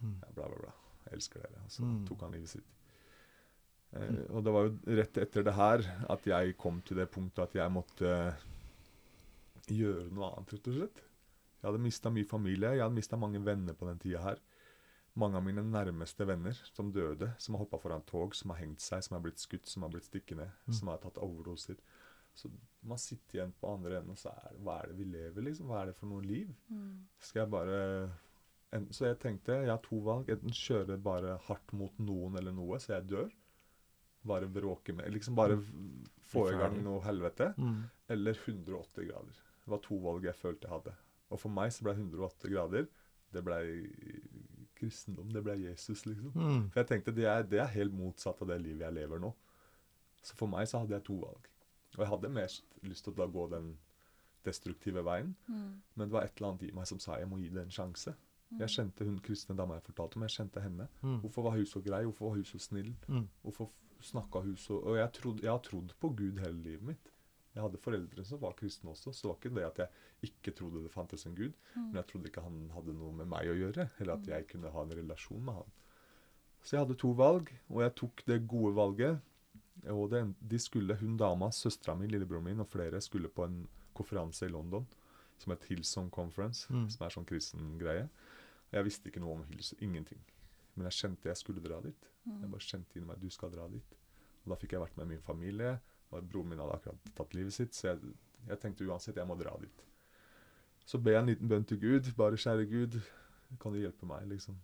Mm. 0.04 0.18
ja, 0.22 0.28
bla, 0.36 0.48
bla, 0.50 0.58
bla. 0.60 0.72
Jeg 1.06 1.14
elsker 1.14 1.40
dere. 1.40 1.62
Og 1.64 1.72
så 1.72 1.84
Mm. 1.86 2.06
tok 2.08 2.20
han 2.22 2.32
livet 2.34 2.50
sitt. 2.50 2.66
Eh, 3.94 4.26
og 4.34 4.44
det 4.44 4.52
var 4.54 4.64
jo 4.68 4.80
rett 4.98 5.18
etter 5.18 5.44
det 5.44 5.54
her 5.54 5.80
at 6.10 6.24
jeg 6.26 6.58
kom 6.58 6.82
til 6.82 6.98
det 6.98 7.12
punktet 7.12 7.44
at 7.44 7.54
jeg 7.54 7.72
måtte 7.72 8.36
gjøre 9.70 10.12
noe 10.12 10.32
annet, 10.36 10.54
rett 10.58 10.68
og 10.68 10.74
slett. 10.80 11.02
Jeg 11.62 11.70
hadde 11.72 11.80
mista 11.86 12.10
mye 12.12 12.28
familie, 12.28 12.74
jeg 12.76 12.84
hadde 12.84 12.98
mista 12.98 13.16
mange 13.20 13.40
venner 13.46 13.74
på 13.74 13.88
den 13.88 14.00
tida 14.04 14.20
her. 14.26 14.40
Mange 15.16 15.38
av 15.38 15.44
mine 15.46 15.62
nærmeste 15.64 16.26
venner 16.28 16.58
som 16.74 16.92
døde, 16.92 17.30
som 17.40 17.56
har 17.56 17.64
hoppa 17.64 17.78
foran 17.80 18.02
tog, 18.10 18.34
som 18.36 18.50
har 18.52 18.58
hengt 18.64 18.82
seg, 18.82 19.04
som 19.06 19.16
har 19.16 19.22
blitt 19.24 19.40
skutt, 19.40 19.68
som 19.70 19.84
har 19.86 19.90
blitt 19.94 20.10
stikkende, 20.10 20.50
Mm. 20.68 20.74
som 20.74 20.88
har 20.90 20.98
tatt 20.98 21.14
overdoser. 21.22 21.78
Så 22.34 22.50
man 22.84 23.00
sitter 23.00 23.38
igjen 23.38 23.54
på 23.60 23.70
andre 23.70 24.00
enden, 24.00 24.16
og 24.16 24.20
så 24.20 24.34
er 24.34 24.58
hva 24.66 24.80
er 24.82 24.92
det 24.92 24.98
vi 25.00 25.08
lever, 25.14 25.46
liksom? 25.46 25.70
Hva 25.70 25.84
er 25.84 25.92
det 25.92 25.98
for 26.00 26.10
noe 26.12 26.26
liv? 26.26 26.50
Mm. 26.74 27.06
Skal 27.22 27.44
jeg 27.44 27.52
bare 27.54 27.80
en, 28.74 28.88
Så 28.92 29.06
jeg 29.06 29.20
tenkte, 29.22 29.60
jeg 29.62 29.72
har 29.72 29.82
to 29.86 30.02
valg. 30.04 30.32
Enten 30.34 30.56
kjøre 30.58 30.98
bare 30.98 31.38
hardt 31.48 31.74
mot 31.78 32.00
noen 32.02 32.40
eller 32.42 32.56
noe, 32.56 32.80
så 32.82 32.96
jeg 32.98 33.10
dør. 33.12 33.32
Bare 34.24 34.48
bråke 34.48 34.96
med 34.96 35.12
Liksom 35.12 35.36
bare 35.36 35.60
få 36.32 36.48
i 36.50 36.58
gang 36.58 36.80
noe 36.84 37.04
helvete. 37.06 37.52
Mm. 37.58 37.84
Eller 38.16 38.40
180 38.40 39.10
grader. 39.12 39.42
Det 39.64 39.72
var 39.72 39.84
to 39.84 40.00
valg 40.04 40.26
jeg 40.28 40.40
følte 40.40 40.68
jeg 40.68 40.74
hadde. 40.74 40.96
Og 41.34 41.42
for 41.42 41.54
meg 41.54 41.72
så 41.74 41.86
ble 41.86 41.96
180 41.96 42.52
grader 42.52 42.90
Det 43.34 43.42
ble 43.46 43.60
kristendom. 44.78 45.30
Det 45.34 45.42
ble 45.46 45.56
Jesus, 45.62 46.06
liksom. 46.06 46.34
Mm. 46.36 46.68
For 46.74 46.82
jeg 46.82 46.90
tenkte 46.90 47.16
det 47.16 47.30
er, 47.30 47.46
det 47.48 47.62
er 47.62 47.72
helt 47.78 47.96
motsatt 47.96 48.42
av 48.44 48.52
det 48.52 48.60
livet 48.66 48.88
jeg 48.88 48.98
lever 48.98 49.22
nå. 49.22 49.32
Så 50.24 50.38
for 50.40 50.52
meg 50.52 50.68
så 50.70 50.82
hadde 50.82 50.98
jeg 50.98 51.06
to 51.08 51.18
valg. 51.22 51.50
Og 51.98 52.04
jeg 52.04 52.12
hadde 52.12 52.34
mest 52.34 52.78
lyst 52.88 53.06
til 53.08 53.14
å 53.14 53.30
gå 53.32 53.48
den 53.52 53.74
destruktive 54.44 55.04
veien. 55.06 55.36
Mm. 55.48 55.82
Men 55.96 56.10
det 56.10 56.16
var 56.16 56.28
et 56.28 56.36
eller 56.38 56.54
annet 56.54 56.68
i 56.68 56.74
meg 56.76 56.90
som 56.90 57.00
sa 57.00 57.20
jeg 57.20 57.30
må 57.32 57.40
gi 57.42 57.52
det 57.54 57.64
en 57.64 57.74
sjanse. 57.74 58.16
Jeg 58.60 58.70
kjente 58.70 59.06
hun 59.08 59.16
kristne 59.24 59.56
dama 59.58 59.80
jeg 59.80 59.88
fortalte 59.88 60.20
om, 60.20 60.26
jeg 60.28 60.36
kjente 60.36 60.62
henne. 60.62 60.86
Mm. 61.02 61.18
Hvorfor 61.24 61.48
var 61.48 61.56
hun 61.58 61.66
så 61.70 61.82
grei? 61.82 62.04
Hvorfor 62.06 62.30
var 62.30 62.38
hun 62.38 62.46
så 62.46 62.60
snill? 62.62 62.92
Mm. 63.08 63.26
Hvorfor 63.42 63.72
snakka 64.04 64.44
hun 64.44 64.58
så 64.60 64.78
Og 64.78 64.98
jeg, 64.98 65.12
trodde, 65.16 65.44
jeg 65.46 65.52
har 65.52 65.64
trodd 65.64 65.94
på 66.00 66.10
Gud 66.10 66.42
hele 66.44 66.60
livet 66.62 66.86
mitt. 66.92 67.10
Jeg 67.54 67.62
hadde 67.62 67.82
foreldre 67.82 68.26
som 68.26 68.42
var 68.42 68.56
kristne 68.58 68.90
også, 68.90 69.12
så 69.14 69.28
det 69.28 69.30
var 69.30 69.38
ikke 69.38 69.56
det 69.56 69.66
at 69.68 69.80
jeg 69.84 70.30
ikke 70.30 70.54
trodde 70.58 70.84
det 70.84 70.92
fantes 70.94 71.26
en 71.30 71.36
Gud. 71.38 71.54
Mm. 71.76 71.82
Men 71.82 72.00
jeg 72.02 72.08
trodde 72.10 72.32
ikke 72.32 72.46
han 72.46 72.64
hadde 72.74 72.96
noe 72.98 73.14
med 73.14 73.30
meg 73.30 73.50
å 73.50 73.58
gjøre, 73.58 73.88
eller 74.00 74.14
at 74.18 74.30
jeg 74.32 74.48
kunne 74.50 74.72
ha 74.74 74.86
en 74.86 74.96
relasjon 74.98 75.44
med 75.46 75.60
han. 75.62 75.76
Så 76.64 76.76
jeg 76.76 76.86
hadde 76.86 76.98
to 76.98 77.12
valg, 77.20 77.52
og 77.70 77.84
jeg 77.84 77.96
tok 78.00 78.24
det 78.30 78.40
gode 78.50 78.74
valget. 78.78 79.22
Og 79.90 80.10
det, 80.12 80.22
de 80.40 80.60
skulle, 80.60 80.96
hun 81.00 81.18
dama, 81.18 81.50
søstera 81.52 81.96
mi, 81.98 82.08
lillebroren 82.08 82.44
min 82.46 82.60
og 82.64 82.68
flere 82.70 83.02
skulle 83.02 83.28
på 83.30 83.44
en 83.48 83.68
konferanse 83.98 84.46
i 84.46 84.52
London 84.54 84.86
som 85.42 85.52
het 85.52 85.64
Hillsong 85.68 86.10
Conference, 86.14 86.68
Mm. 86.72 86.90
som 86.90 87.06
er 87.06 87.10
sånn 87.10 87.26
kristen 87.28 87.78
greie. 87.80 88.04
Og 88.72 88.78
jeg 88.78 88.84
visste 88.86 89.10
ikke 89.10 89.20
noe 89.20 89.34
om 89.40 89.44
Hillsong, 89.50 89.82
ingenting. 89.82 90.20
Men 90.76 90.86
jeg 90.90 90.94
kjente 91.02 91.26
jeg 91.30 91.38
skulle 91.38 91.62
dra 91.62 91.82
dit. 91.82 92.08
Jeg 92.26 92.50
bare 92.52 92.62
kjente 92.62 92.96
inni 92.96 93.08
meg 93.08 93.20
du 93.20 93.30
skal 93.30 93.50
dra 93.52 93.68
dit. 93.68 93.96
Og 94.46 94.50
da 94.54 94.56
fikk 94.56 94.72
jeg 94.72 94.82
vært 94.82 94.98
med 94.98 95.08
min 95.08 95.22
familie. 95.22 95.80
og 96.12 96.30
Broren 96.30 96.50
min 96.50 96.60
hadde 96.60 96.74
akkurat 96.78 97.16
tatt 97.16 97.34
livet 97.34 97.54
sitt, 97.54 97.74
så 97.74 97.88
jeg, 97.90 98.00
jeg 98.48 98.60
tenkte 98.60 98.86
uansett 98.88 99.16
jeg 99.18 99.26
må 99.28 99.36
dra 99.38 99.58
dit. 99.60 99.84
Så 100.86 100.98
ber 101.02 101.12
jeg 101.14 101.20
en 101.24 101.28
liten 101.28 101.48
bønn 101.50 101.66
til 101.66 101.80
Gud. 101.80 102.14
Bare 102.16 102.36
kjære 102.38 102.70
Gud, 102.70 103.02
kan 103.60 103.72
du 103.74 103.80
hjelpe 103.80 104.06
meg, 104.06 104.28
liksom? 104.30 104.56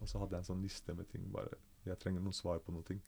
Og 0.00 0.08
så 0.08 0.18
hadde 0.20 0.32
jeg 0.36 0.38
en 0.44 0.50
sånn 0.54 0.62
liste 0.62 0.94
med 0.94 1.08
ting. 1.08 1.24
bare, 1.32 1.48
Jeg 1.86 1.98
trenger 1.98 2.20
noen 2.20 2.32
svar 2.34 2.58
på 2.58 2.72
noen 2.72 2.84
ting. 2.84 3.00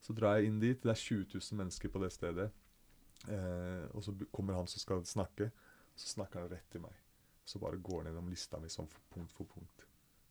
Så 0.00 0.16
drar 0.16 0.38
jeg 0.38 0.50
inn 0.50 0.60
dit. 0.62 0.80
Det 0.80 0.92
er 0.92 0.98
20 0.98 1.26
000 1.34 1.60
mennesker 1.60 1.92
på 1.92 2.02
det 2.02 2.10
stedet. 2.14 2.48
Eh, 3.28 3.84
og 3.92 4.04
så 4.04 4.14
kommer 4.32 4.56
han 4.56 4.68
som 4.70 4.80
skal 4.80 5.04
snakke, 5.04 5.50
så 5.94 6.08
snakker 6.14 6.40
han 6.40 6.52
rett 6.52 6.68
til 6.72 6.84
meg. 6.84 6.96
Så 7.44 7.60
bare 7.60 7.80
går 7.80 8.04
han 8.04 8.12
gjennom 8.12 8.30
lista 8.32 8.60
mi 8.62 8.70
sånn 8.72 8.88
punkt 9.12 9.32
for 9.36 9.48
punkt. 9.50 9.86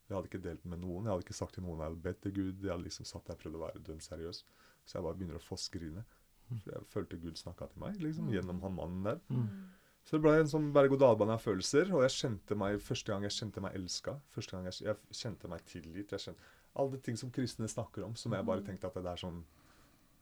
Jeg 0.08 0.16
hadde 0.16 0.30
ikke 0.30 0.42
delt 0.42 0.64
med 0.66 0.80
noen. 0.82 1.04
Jeg 1.06 1.12
hadde 1.12 1.26
ikke 1.28 1.38
sagt 1.38 1.54
til 1.54 1.62
noen 1.62 1.78
jeg 1.78 1.92
hadde 1.92 2.04
bedt 2.06 2.22
til 2.24 2.32
Gud. 2.34 2.64
Jeg 2.64 2.72
hadde 2.72 2.86
liksom 2.88 3.06
satt 3.06 3.28
der 3.28 3.36
og 3.36 3.42
prøvd 3.44 3.58
å 3.58 3.62
være 3.62 3.82
dønn 3.86 4.00
seriøs. 4.02 4.40
Så 4.82 4.96
jeg 4.96 5.06
bare 5.06 5.18
begynner 5.20 5.38
å 5.38 5.44
fossgrine. 5.44 6.02
For 6.48 6.72
jeg 6.72 6.88
følte 6.90 7.18
Gud 7.22 7.38
snakka 7.38 7.68
til 7.70 7.84
meg 7.84 8.00
liksom, 8.02 8.32
gjennom 8.34 8.58
han 8.64 8.74
mannen 8.74 9.04
der. 9.06 9.20
Mm. 9.30 9.68
Så 10.02 10.16
det 10.16 10.24
ble 10.24 10.32
en 10.40 10.50
sånn 10.50 10.70
berg-og-dal-bane 10.74 11.36
av 11.36 11.44
følelser. 11.44 11.92
Og 11.94 12.02
jeg 12.08 12.16
kjente 12.16 12.56
meg, 12.58 12.80
første 12.82 13.12
gang 13.12 13.26
jeg 13.28 13.36
kjente 13.36 13.62
meg 13.62 13.76
elska. 13.78 14.16
Første 14.34 14.56
gang 14.56 14.66
jeg, 14.66 14.80
jeg 14.88 15.20
kjente 15.20 15.50
meg 15.52 15.62
tilgitt. 15.70 16.16
Jeg 16.16 16.24
kjente, 16.24 16.50
alle 16.74 16.96
de 16.96 17.00
ting 17.04 17.16
som 17.18 17.32
kristne 17.34 17.68
snakker 17.68 18.04
om, 18.06 18.14
som 18.16 18.32
jeg 18.36 18.46
bare 18.46 18.64
tenkte 18.66 18.90
at 18.90 18.98
det 19.00 19.10
er 19.10 19.20
sånn 19.20 19.40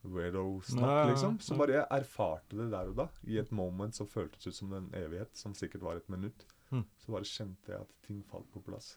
weirdo-snakk, 0.09 1.11
liksom. 1.11 1.39
Så 1.43 1.57
bare 1.59 1.75
jeg 1.81 1.87
erfarte 1.99 2.57
det 2.59 2.69
der 2.73 2.93
og 2.93 2.97
da. 3.03 3.09
I 3.27 3.41
et 3.43 3.51
moment 3.55 3.95
som 3.97 4.09
føltes 4.09 4.47
ut 4.47 4.57
som 4.57 4.73
en 4.77 4.89
evighet, 4.97 5.35
som 5.37 5.57
sikkert 5.59 5.85
var 5.85 6.01
et 6.01 6.09
minutt. 6.13 6.47
Mm. 6.71 6.85
Så 7.03 7.13
bare 7.15 7.29
kjente 7.29 7.73
jeg 7.73 7.85
at 7.85 7.95
ting 8.07 8.23
falt 8.31 8.49
på 8.55 8.63
plass. 8.65 8.95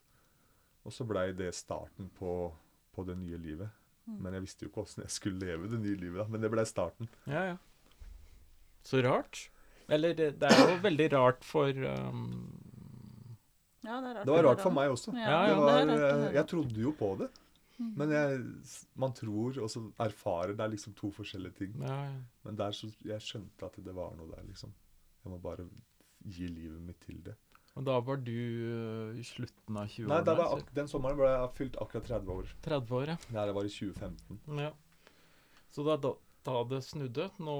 Og 0.85 0.93
så 0.95 1.05
blei 1.07 1.29
det 1.37 1.51
starten 1.57 2.09
på, 2.17 2.51
på 2.95 3.05
det 3.07 3.17
nye 3.19 3.39
livet. 3.41 3.69
Mm. 4.09 4.17
Men 4.23 4.37
jeg 4.37 4.45
visste 4.47 4.65
jo 4.65 4.71
ikke 4.71 4.85
åssen 4.85 5.03
jeg 5.05 5.13
skulle 5.13 5.45
leve 5.45 5.69
det 5.71 5.81
nye 5.81 5.97
livet, 5.99 6.21
da. 6.23 6.27
Men 6.31 6.45
det 6.45 6.51
blei 6.53 6.65
starten. 6.69 7.09
Ja, 7.29 7.51
ja. 7.53 7.57
Så 8.85 9.01
rart. 9.05 9.49
Eller 9.91 10.15
det, 10.17 10.31
det 10.41 10.49
er 10.49 10.71
jo 10.71 10.79
veldig 10.81 11.07
rart 11.13 11.45
for 11.45 11.69
um, 11.69 12.23
Ja, 13.83 13.99
det 13.99 14.09
er 14.09 14.15
rart. 14.15 14.25
Det 14.25 14.33
var 14.33 14.47
rart 14.47 14.63
for 14.63 14.73
meg 14.73 14.93
også. 14.93 15.13
Ja, 15.17 15.41
Ja, 15.51 15.57
var, 15.59 15.93
eh, 15.93 16.27
jeg 16.37 16.47
trodde 16.49 16.81
jo 16.81 16.93
på 16.97 17.13
det. 17.19 17.29
Mm. 17.81 17.91
Men 17.97 18.11
jeg, 18.13 18.41
man 19.01 19.13
tror, 19.17 19.57
og 19.63 19.69
så 19.73 19.83
erfarer. 20.05 20.53
Det 20.57 20.65
er 20.65 20.73
liksom 20.75 20.93
to 20.97 21.11
forskjellige 21.15 21.57
ting. 21.63 21.77
ja, 21.81 21.97
ja. 22.09 22.19
Men 22.45 22.59
der 22.59 22.75
så 22.77 22.91
jeg 23.05 23.25
skjønte 23.25 23.65
at 23.65 23.79
det 23.85 23.95
var 23.97 24.13
noe 24.17 24.29
der, 24.35 24.43
liksom. 24.47 24.73
Jeg 25.23 25.33
må 25.33 25.37
bare 25.41 25.65
gi 26.21 26.47
livet 26.47 26.81
mitt 26.85 27.01
til 27.01 27.21
det. 27.25 27.35
Og 27.79 27.85
da 27.87 27.97
var 28.03 28.19
du 28.19 28.31
uh, 28.35 29.15
i 29.15 29.23
slutten 29.23 29.77
av 29.79 29.87
20-årene? 29.87 30.11
Nei, 30.11 30.23
da 30.27 30.35
var 30.35 30.57
ak 30.57 30.71
den 30.75 30.89
sommeren 30.91 31.19
ble 31.19 31.29
jeg 31.31 31.51
fylt 31.59 31.77
akkurat 31.79 32.09
30 32.09 32.33
år. 32.33 32.51
30 32.67 32.97
år, 32.97 33.11
ja. 33.13 33.45
Det 33.47 33.55
var 33.55 33.67
i 33.69 33.71
2015. 33.71 34.41
ja. 34.59 34.71
Så 35.71 35.85
da, 35.87 35.95
da, 36.03 36.11
da 36.43 36.63
det 36.67 36.81
snudde, 36.83 37.29
nå 37.39 37.57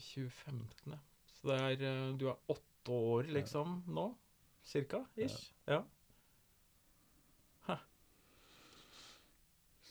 2015, 0.00 0.94
ja. 0.94 1.00
Så 1.36 1.50
det 1.50 1.58
er 1.60 1.84
uh, 1.84 2.14
Du 2.16 2.28
er 2.32 2.54
åtte 2.54 2.96
år, 2.96 3.28
liksom, 3.36 3.82
nå? 3.92 4.08
Cirka? 4.64 5.04
Ish? 5.20 5.50
Ja. 5.68 5.82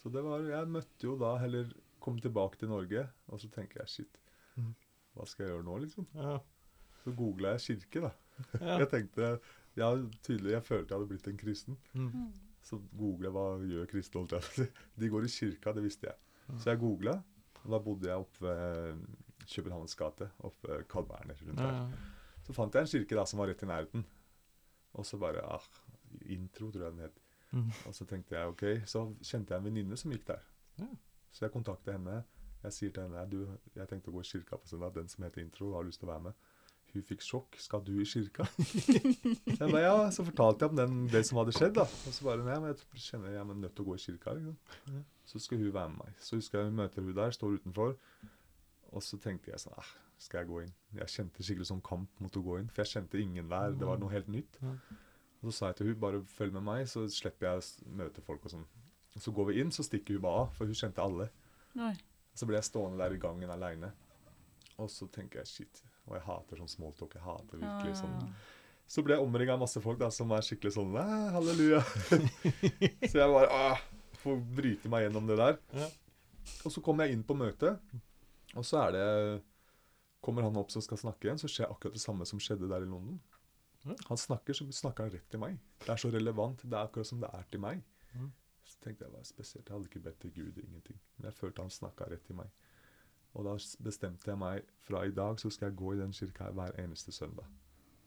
Så 0.01 0.09
det 0.13 0.23
var 0.25 0.41
Jeg 0.49 0.67
møtte 0.73 1.05
jo 1.07 1.15
da 1.21 1.35
heller 1.41 1.69
Kom 2.01 2.17
tilbake 2.17 2.57
til 2.57 2.69
Norge, 2.71 3.03
og 3.29 3.39
så 3.39 3.49
tenker 3.53 3.83
jeg 3.83 3.89
shit, 3.93 4.17
Mhm. 4.57 4.71
hva 5.15 5.25
skal 5.29 5.45
jeg 5.45 5.51
gjøre 5.53 5.63
nå, 5.67 5.75
liksom? 5.83 6.07
Ja. 6.15 6.39
Så 7.03 7.11
googla 7.15 7.51
jeg 7.53 7.61
kirke, 7.77 8.01
da. 8.07 8.11
ja. 8.59 8.77
Jeg 8.81 8.89
tenkte 8.89 9.27
Ja, 9.77 9.91
tydelig, 10.25 10.51
jeg 10.57 10.63
følte 10.65 10.89
jeg 10.91 10.97
hadde 10.99 11.07
blitt 11.11 11.27
en 11.29 11.37
kristen. 11.37 11.77
Mm. 11.93 12.07
Mm. 12.09 12.31
Så 12.65 12.79
googla 12.97 13.29
jeg 13.29 13.35
hva 13.37 13.43
gjør 13.69 13.85
kristne, 13.93 14.19
holdt 14.23 14.33
jeg 14.33 14.41
på 14.41 14.49
å 14.49 14.55
si. 14.57 14.65
De 15.03 15.09
går 15.13 15.27
i 15.27 15.31
kirka, 15.35 15.73
det 15.77 15.83
visste 15.85 16.09
jeg. 16.09 16.17
Så 16.57 16.71
jeg 16.73 16.81
googla, 16.81 17.13
og 17.63 17.69
da 17.71 17.79
bodde 17.85 18.09
jeg 18.09 18.17
oppe 18.25 18.41
ved 18.41 19.05
Københavns 19.53 19.95
gate, 19.95 20.27
oppe 20.43 20.67
ved 20.73 20.87
Carl 20.91 21.05
Berner 21.05 21.37
rundt 21.45 21.59
Ja, 21.61 21.69
der. 21.69 21.77
ja. 21.77 22.41
Så 22.49 22.53
fant 22.57 22.73
jeg 22.73 22.81
en 22.87 22.91
kirke 22.95 23.15
da 23.21 23.25
som 23.29 23.39
var 23.39 23.47
rett 23.53 23.61
i 23.63 23.69
nærheten. 23.69 24.03
Og 24.97 25.05
så 25.05 25.17
bare 25.21 25.45
ah, 25.45 25.61
Intro, 26.25 26.71
tror 26.73 26.83
jeg 26.89 26.95
den 26.97 27.05
het. 27.05 27.20
Mm. 27.51 27.71
Og 27.87 27.95
så 27.95 28.07
tenkte 28.07 28.37
jeg 28.37 28.53
ok, 28.53 28.63
så 28.87 29.05
kjente 29.19 29.53
jeg 29.53 29.59
en 29.59 29.67
venninne 29.67 29.97
som 29.99 30.13
gikk 30.13 30.27
der. 30.29 30.45
Ja. 30.79 30.87
Så 31.31 31.45
jeg 31.45 31.53
kontakter 31.53 31.97
henne. 31.97 32.21
Jeg 32.61 32.75
sier 32.75 32.93
til 32.93 33.07
henne 33.07 33.25
du, 33.29 33.39
jeg 33.75 33.89
tenkte 33.89 34.11
å 34.11 34.15
gå 34.15 34.23
i 34.23 34.29
kirka 34.29 34.59
på 34.61 34.69
søndag. 34.69 34.93
Den 34.95 35.09
som 35.11 35.25
heter 35.25 35.43
Intro, 35.43 35.73
har 35.75 35.87
lyst 35.87 36.01
til 36.03 36.09
å 36.09 36.13
være 36.13 36.29
med. 36.29 36.49
Hun 36.91 37.05
fikk 37.07 37.23
sjokk. 37.23 37.57
Skal 37.63 37.83
du 37.87 37.93
i 38.01 38.05
kirka? 38.07 38.45
jeg 39.59 39.71
ba, 39.71 39.79
ja, 39.79 39.95
så 40.11 40.25
fortalte 40.27 40.67
jeg 40.67 40.73
om 40.73 40.81
den, 40.81 40.99
det 41.11 41.23
som 41.27 41.39
hadde 41.39 41.55
skjedd. 41.55 41.73
da. 41.79 41.87
Og 41.87 42.15
så 42.15 42.27
bare 42.27 42.43
nei, 42.45 42.57
men 42.59 42.73
jeg 42.73 43.05
kjenner 43.07 43.33
jeg 43.33 43.41
er 43.41 43.49
nødt 43.63 43.75
til 43.77 43.85
å 43.85 43.89
gå 43.89 43.97
i 43.97 44.03
kirka. 44.03 44.35
liksom. 44.37 45.01
Så 45.31 45.41
skal 45.41 45.63
hun 45.63 45.73
være 45.73 45.93
med 45.93 46.03
meg. 46.03 46.19
Så 46.19 46.39
husker 46.39 46.59
jeg 46.59 46.69
vi 46.69 46.77
møter 46.81 47.07
hun 47.07 47.17
der, 47.17 47.35
står 47.37 47.57
utenfor. 47.61 47.95
Og 48.91 49.05
så 49.07 49.19
tenkte 49.23 49.53
jeg 49.53 49.63
sånn 49.63 49.77
ah, 49.79 49.87
Skal 50.19 50.41
jeg 50.41 50.49
gå 50.49 50.57
inn? 50.65 50.73
Jeg 50.99 51.13
kjente 51.13 51.45
skikkelig 51.47 51.69
sånn 51.69 51.85
kamp 51.85 52.19
mot 52.21 52.35
å 52.35 52.43
gå 52.43 52.59
inn. 52.59 52.67
For 52.75 52.83
jeg 52.83 52.97
kjente 52.97 53.21
ingen 53.23 53.47
der. 53.49 53.77
Det 53.79 53.87
var 53.87 54.01
noe 54.01 54.11
helt 54.11 54.27
nytt. 54.31 54.59
Og 55.41 55.49
så 55.49 55.53
sa 55.57 55.69
jeg 55.71 55.79
til 55.81 55.87
hun 55.91 55.99
bare 56.01 56.21
følg 56.37 56.53
med 56.53 56.63
meg, 56.67 56.85
så 56.89 57.03
slipper 57.09 57.47
jeg 57.47 57.61
å 57.63 57.95
møte 57.97 58.21
folk 58.21 58.43
og 58.45 58.53
sånn. 58.53 58.65
Og 59.15 59.23
så 59.23 59.33
går 59.35 59.49
vi 59.49 59.59
inn, 59.61 59.71
så 59.73 59.83
stikker 59.83 60.15
hun 60.19 60.23
bare 60.27 60.43
av, 60.45 60.51
for 60.55 60.69
hun 60.69 60.77
kjente 60.77 61.01
alle. 61.03 61.29
Nei. 61.75 61.93
Så 62.37 62.45
ble 62.47 62.59
jeg 62.59 62.67
stående 62.69 63.01
der 63.01 63.15
i 63.15 63.19
gangen 63.21 63.49
aleine. 63.51 63.89
Og 64.79 64.87
så 64.93 65.07
tenker 65.11 65.41
jeg 65.41 65.49
shit. 65.49 65.81
Og 66.07 66.15
jeg 66.15 66.23
hater 66.27 66.61
sånn 66.61 66.69
smalltalk. 66.71 67.15
Jeg 67.17 67.25
hater 67.25 67.57
virkelig 67.61 67.95
Ah. 67.95 68.01
sånn. 68.03 68.33
Så 68.91 69.03
ble 69.03 69.15
jeg 69.15 69.23
omringa 69.23 69.53
av 69.55 69.59
masse 69.63 69.81
folk 69.81 69.99
da, 69.99 70.09
som 70.11 70.31
er 70.35 70.41
skikkelig 70.43 70.73
sånn 70.75 70.95
«Æ, 70.99 71.03
halleluja. 71.35 71.81
så 73.09 73.21
jeg 73.21 73.33
bare 73.33 73.49
ah, 73.55 73.81
får 74.19 74.41
bryte 74.57 74.89
meg 74.91 75.05
gjennom 75.07 75.27
det 75.29 75.37
der. 75.39 75.59
Ja. 75.79 75.87
Og 76.65 76.73
så 76.75 76.81
kommer 76.83 77.07
jeg 77.07 77.15
inn 77.17 77.23
på 77.23 77.37
møtet, 77.37 77.79
og 78.55 78.65
så 78.67 78.81
er 78.87 78.91
det 78.97 79.05
Kommer 80.21 80.43
han 80.45 80.57
opp 80.59 80.69
som 80.69 80.83
skal 80.85 80.99
snakke 81.01 81.25
igjen, 81.25 81.39
så 81.41 81.47
skjer 81.49 81.71
akkurat 81.71 81.95
det 81.97 82.01
samme 82.03 82.27
som 82.29 82.37
skjedde 82.37 82.67
der 82.69 82.83
i 82.85 82.89
London. 82.89 83.15
Han 83.83 84.17
snakker, 84.17 84.53
så 84.53 84.67
snakker 84.71 85.07
han 85.07 85.13
rett 85.15 85.29
til 85.31 85.41
meg. 85.41 85.57
Det 85.81 85.89
er 85.89 86.01
så 86.01 86.11
relevant. 86.13 86.61
Det 86.63 86.77
er 86.77 86.85
akkurat 86.85 87.07
som 87.09 87.21
det 87.21 87.29
er 87.33 87.47
til 87.51 87.63
meg. 87.63 87.81
Mhm. 88.13 88.31
Så 88.71 88.77
tenkte 88.83 89.05
jeg, 89.05 89.11
hva 89.11 89.19
er 89.19 89.27
spesielt? 89.27 89.65
Jeg 89.67 89.73
hadde 89.73 89.89
ikke 89.89 90.03
bedt 90.05 90.19
til 90.21 90.33
Gud, 90.35 90.59
ingenting. 90.61 90.99
Men 91.17 91.25
jeg 91.31 91.33
følte 91.33 91.63
han 91.65 91.73
snakka 91.73 92.07
rett 92.11 92.23
til 92.27 92.37
meg. 92.37 92.51
Og 93.33 93.47
da 93.47 93.55
bestemte 93.83 94.31
jeg 94.31 94.39
meg 94.39 94.69
fra 94.85 95.01
i 95.07 95.13
dag 95.15 95.39
så 95.39 95.49
skal 95.51 95.69
jeg 95.69 95.79
gå 95.79 95.93
i 95.93 95.99
den 96.01 96.13
kirka 96.15 96.49
hver 96.55 96.75
eneste 96.83 97.11
søndag. 97.15 97.47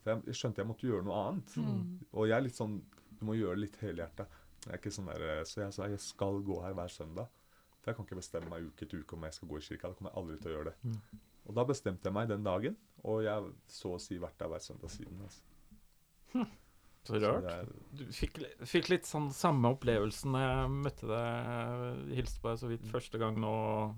For 0.02 0.12
jeg, 0.12 0.36
skjønte 0.36 0.60
jeg 0.60 0.68
måtte 0.68 0.86
gjøre 0.86 1.04
noe 1.06 1.20
annet. 1.28 1.54
Mm. 1.56 1.84
Og 2.12 2.28
jeg 2.28 2.36
er 2.36 2.44
litt 2.44 2.58
sånn 2.58 2.82
Du 3.14 3.22
må 3.28 3.36
gjøre 3.38 3.56
det 3.56 3.62
litt 3.62 3.76
helhjerta. 3.80 4.26
Er 4.68 4.90
sånn 4.90 5.08
Så 5.48 5.62
jeg 5.62 5.72
sa 5.72 5.88
jeg 5.88 6.00
skal 6.00 6.42
gå 6.44 6.60
her 6.64 6.76
hver 6.76 6.92
søndag. 6.92 7.28
For 7.80 7.90
jeg 7.90 7.96
kan 7.96 8.08
ikke 8.08 8.20
bestemme 8.20 8.50
meg 8.50 8.66
uke 8.68 8.86
til 8.88 9.04
uke 9.04 9.16
om 9.16 9.24
jeg 9.24 9.36
skal 9.36 9.48
gå 9.48 9.58
i 9.58 9.64
kirka. 9.68 9.88
Da 9.88 9.98
kommer 9.98 10.12
jeg 10.12 10.20
aldri 10.22 10.36
til 10.40 10.50
å 10.50 10.54
gjøre 10.56 10.72
det. 10.72 10.76
Mm. 10.82 11.24
Og 11.44 11.56
da 11.58 11.64
bestemte 11.68 12.08
jeg 12.08 12.16
meg 12.16 12.28
den 12.28 12.44
dagen, 12.44 12.76
og 13.04 13.18
jeg 13.24 13.50
så 13.68 13.90
å 13.96 14.00
si 14.00 14.16
vært 14.20 14.38
der 14.40 14.48
hver 14.48 14.62
søndag 14.64 14.92
siden. 14.92 15.20
Altså. 15.20 15.42
Så 16.34 16.44
Så 17.04 17.18
rart. 17.20 17.44
Så 17.44 17.54
er, 17.54 17.72
Du 17.98 18.04
fikk, 18.16 18.38
fikk 18.64 18.88
litt 18.88 19.04
sånn 19.08 19.26
samme 19.36 19.74
opplevelsen 19.74 20.32
da 20.32 20.44
jeg 20.44 20.70
møtte 20.72 21.08
deg, 21.10 22.14
hilste 22.16 22.40
på 22.40 22.48
deg 22.52 22.62
så 22.62 22.70
vidt 22.70 22.86
Mm. 22.86 22.92
første 22.94 23.20
gang 23.20 23.36
nå, 23.42 23.50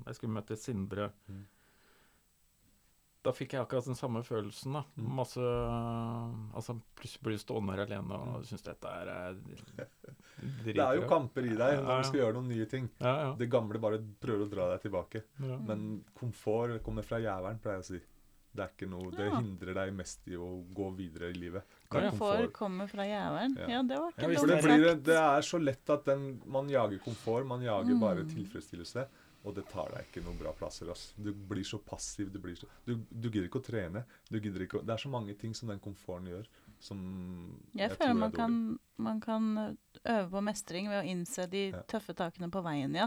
jeg 0.09 0.19
skulle 0.19 0.35
møte 0.41 0.57
Sindre. 0.59 1.13
Mm. 1.31 1.45
Da 3.27 3.33
fikk 3.35 3.55
jeg 3.57 3.63
akkurat 3.65 3.87
den 3.89 3.97
samme 3.99 4.21
følelsen. 4.23 4.73
da. 4.77 4.83
Mm. 4.97 5.07
Masse 5.19 5.43
Altså, 6.55 6.77
plutselig 6.99 7.23
blir 7.27 7.35
du 7.39 7.43
stående 7.43 7.75
her 7.75 7.83
alene 7.87 8.19
og 8.23 8.45
syns 8.47 8.63
dette 8.63 8.87
er 8.87 9.11
eh, 9.15 9.87
det 10.67 10.77
er 10.79 10.99
jo 11.01 11.07
kamper 11.11 11.47
i 11.49 11.55
deg 11.57 11.81
når 11.83 12.03
du 12.03 12.07
skal 12.11 12.21
gjøre 12.21 12.37
noen 12.37 12.51
nye 12.53 12.67
ting. 12.71 12.87
Ja, 13.01 13.15
ja. 13.25 13.31
Det 13.39 13.49
gamle 13.51 13.81
bare 13.83 13.99
prøver 14.21 14.47
å 14.47 14.51
dra 14.53 14.69
deg 14.75 14.85
tilbake. 14.87 15.23
ja. 15.43 15.57
Men 15.67 16.05
komfort 16.15 16.79
kommer 16.87 17.03
fra 17.07 17.19
jævelen, 17.23 17.59
pleier 17.63 17.81
jeg 17.81 17.87
å 17.87 17.91
si. 17.95 18.01
Det 18.57 18.65
er 18.65 18.71
ikke 18.73 18.89
noe, 18.89 19.11
det 19.13 19.27
hindrer 19.35 19.75
deg 19.77 19.95
mest 19.97 20.29
i 20.33 20.37
å 20.41 20.47
gå 20.73 20.87
videre 20.97 21.29
i 21.33 21.37
livet. 21.37 21.76
Komfort 21.89 22.53
kommer 22.53 22.87
fra 22.91 23.05
jævelen. 23.07 23.57
Ja. 23.61 23.69
Ja, 23.77 23.83
det 23.83 23.99
var 24.01 24.11
ikke 24.13 24.23
ja, 24.23 24.29
det, 24.29 24.49
det 24.49 24.63
blir, 24.65 24.89
sagt. 24.89 25.05
det 25.05 25.17
er 25.21 25.41
så 25.51 25.59
lett 25.63 25.91
at 25.91 26.05
den, 26.05 26.27
man 26.47 26.69
jager 26.69 26.99
komfort, 27.05 27.47
man 27.47 27.63
jager 27.63 27.95
Mm. 27.95 28.01
bare 28.01 28.25
tilfredsstillelse. 28.25 29.07
Og 29.47 29.55
det 29.55 29.63
tar 29.71 29.87
deg 29.95 30.09
ikke 30.09 30.25
noen 30.27 30.39
bra 30.41 30.51
plasser. 30.53 30.89
ass. 30.91 31.13
Du 31.17 31.33
blir 31.33 31.63
så 31.63 31.79
passiv. 31.79 32.33
Du, 32.33 32.41
blir 32.43 32.57
så, 32.59 32.67
du, 32.85 32.97
du 33.11 33.29
gidder 33.31 33.47
ikke 33.47 33.61
å 33.61 33.67
trene. 33.69 34.05
Du 34.29 34.41
ikke 34.67 34.81
å, 34.81 34.83
det 34.83 34.91
er 34.97 34.99
så 34.99 35.09
mange 35.09 35.37
ting 35.39 35.55
som 35.55 35.69
den 35.71 35.79
komforten 35.79 36.27
gjør, 36.27 36.49
som 36.81 36.99
Jeg 37.79 37.91
tror 37.93 37.97
føler 38.01 38.11
er 38.11 38.19
man 38.25 38.33
kan, 38.33 38.57
man 38.99 39.21
kan 39.21 39.77
øve 40.03 40.31
på 40.31 40.43
mestring 40.43 40.89
ved 40.91 40.99
å 41.05 41.07
innse 41.07 41.47
de 41.49 41.69
Ja. 41.71 41.83
tøffe 41.87 42.13
takene 42.19 42.51
på 42.51 42.63
veien, 42.67 42.93
ja. 42.99 43.07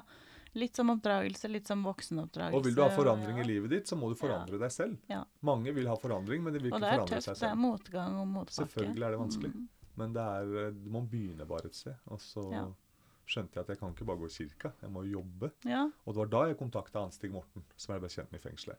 Litt 0.53 0.75
som 0.75 0.89
oppdragelse, 0.89 1.47
litt 1.47 1.67
som 1.67 1.83
voksenoppdragelse. 1.85 2.57
Og 2.57 2.65
vil 2.65 2.75
du 2.75 2.81
ha 2.81 2.89
forandring 2.89 3.37
ja. 3.37 3.43
i 3.43 3.47
livet 3.47 3.69
ditt, 3.69 3.87
så 3.87 3.95
må 3.95 4.09
du 4.09 4.15
forandre 4.17 4.57
deg 4.57 4.71
selv. 4.73 4.97
Ja. 5.07 5.23
Mange 5.45 5.71
vil 5.75 5.85
ha 5.87 5.95
forandring, 5.95 6.41
men 6.43 6.53
de 6.53 6.59
vil 6.63 6.73
Og 6.73 6.79
ikke 6.79 6.85
det 6.85 6.89
er 6.89 6.97
forandre 6.97 7.15
tøft. 7.15 7.23
seg 7.27 7.35
Det 7.35 7.43
er 7.43 7.49
selv. 7.53 7.61
motgang 7.61 8.17
og 8.17 8.27
motbakke. 8.27 8.57
Selvfølgelig 8.57 9.05
er 9.05 9.11
det 9.11 9.19
vanskelig. 9.19 9.51
Mm. 9.55 9.67
Men 10.01 10.13
det 10.13 10.21
er, 10.21 10.55
eh, 10.67 10.71
du 10.71 10.89
må 10.89 11.01
begynne 11.09 11.45
bare 11.47 11.65
et 11.65 11.75
sted. 11.75 11.95
Og 12.07 12.19
så 12.19 12.51
Ja. 12.51 12.65
skjønte 13.27 13.53
jeg 13.53 13.61
at 13.61 13.67
jeg 13.67 13.77
kan 13.79 13.93
ikke 13.93 14.05
bare 14.05 14.17
gå 14.17 14.25
i 14.25 14.35
kirka, 14.37 14.73
jeg 14.81 14.89
må 14.89 15.03
jobbe. 15.11 15.51
Ja. 15.65 15.83
Og 16.07 16.13
det 16.13 16.15
var 16.17 16.25
da 16.25 16.47
jeg 16.47 16.57
kontakta 16.57 17.03
Anstig 17.05 17.31
Morten, 17.31 17.63
som 17.77 17.93
jeg 17.93 18.01
ble 18.01 18.09
kjent 18.09 18.31
med 18.31 18.43
i 18.43 18.49
fengselet. 18.49 18.77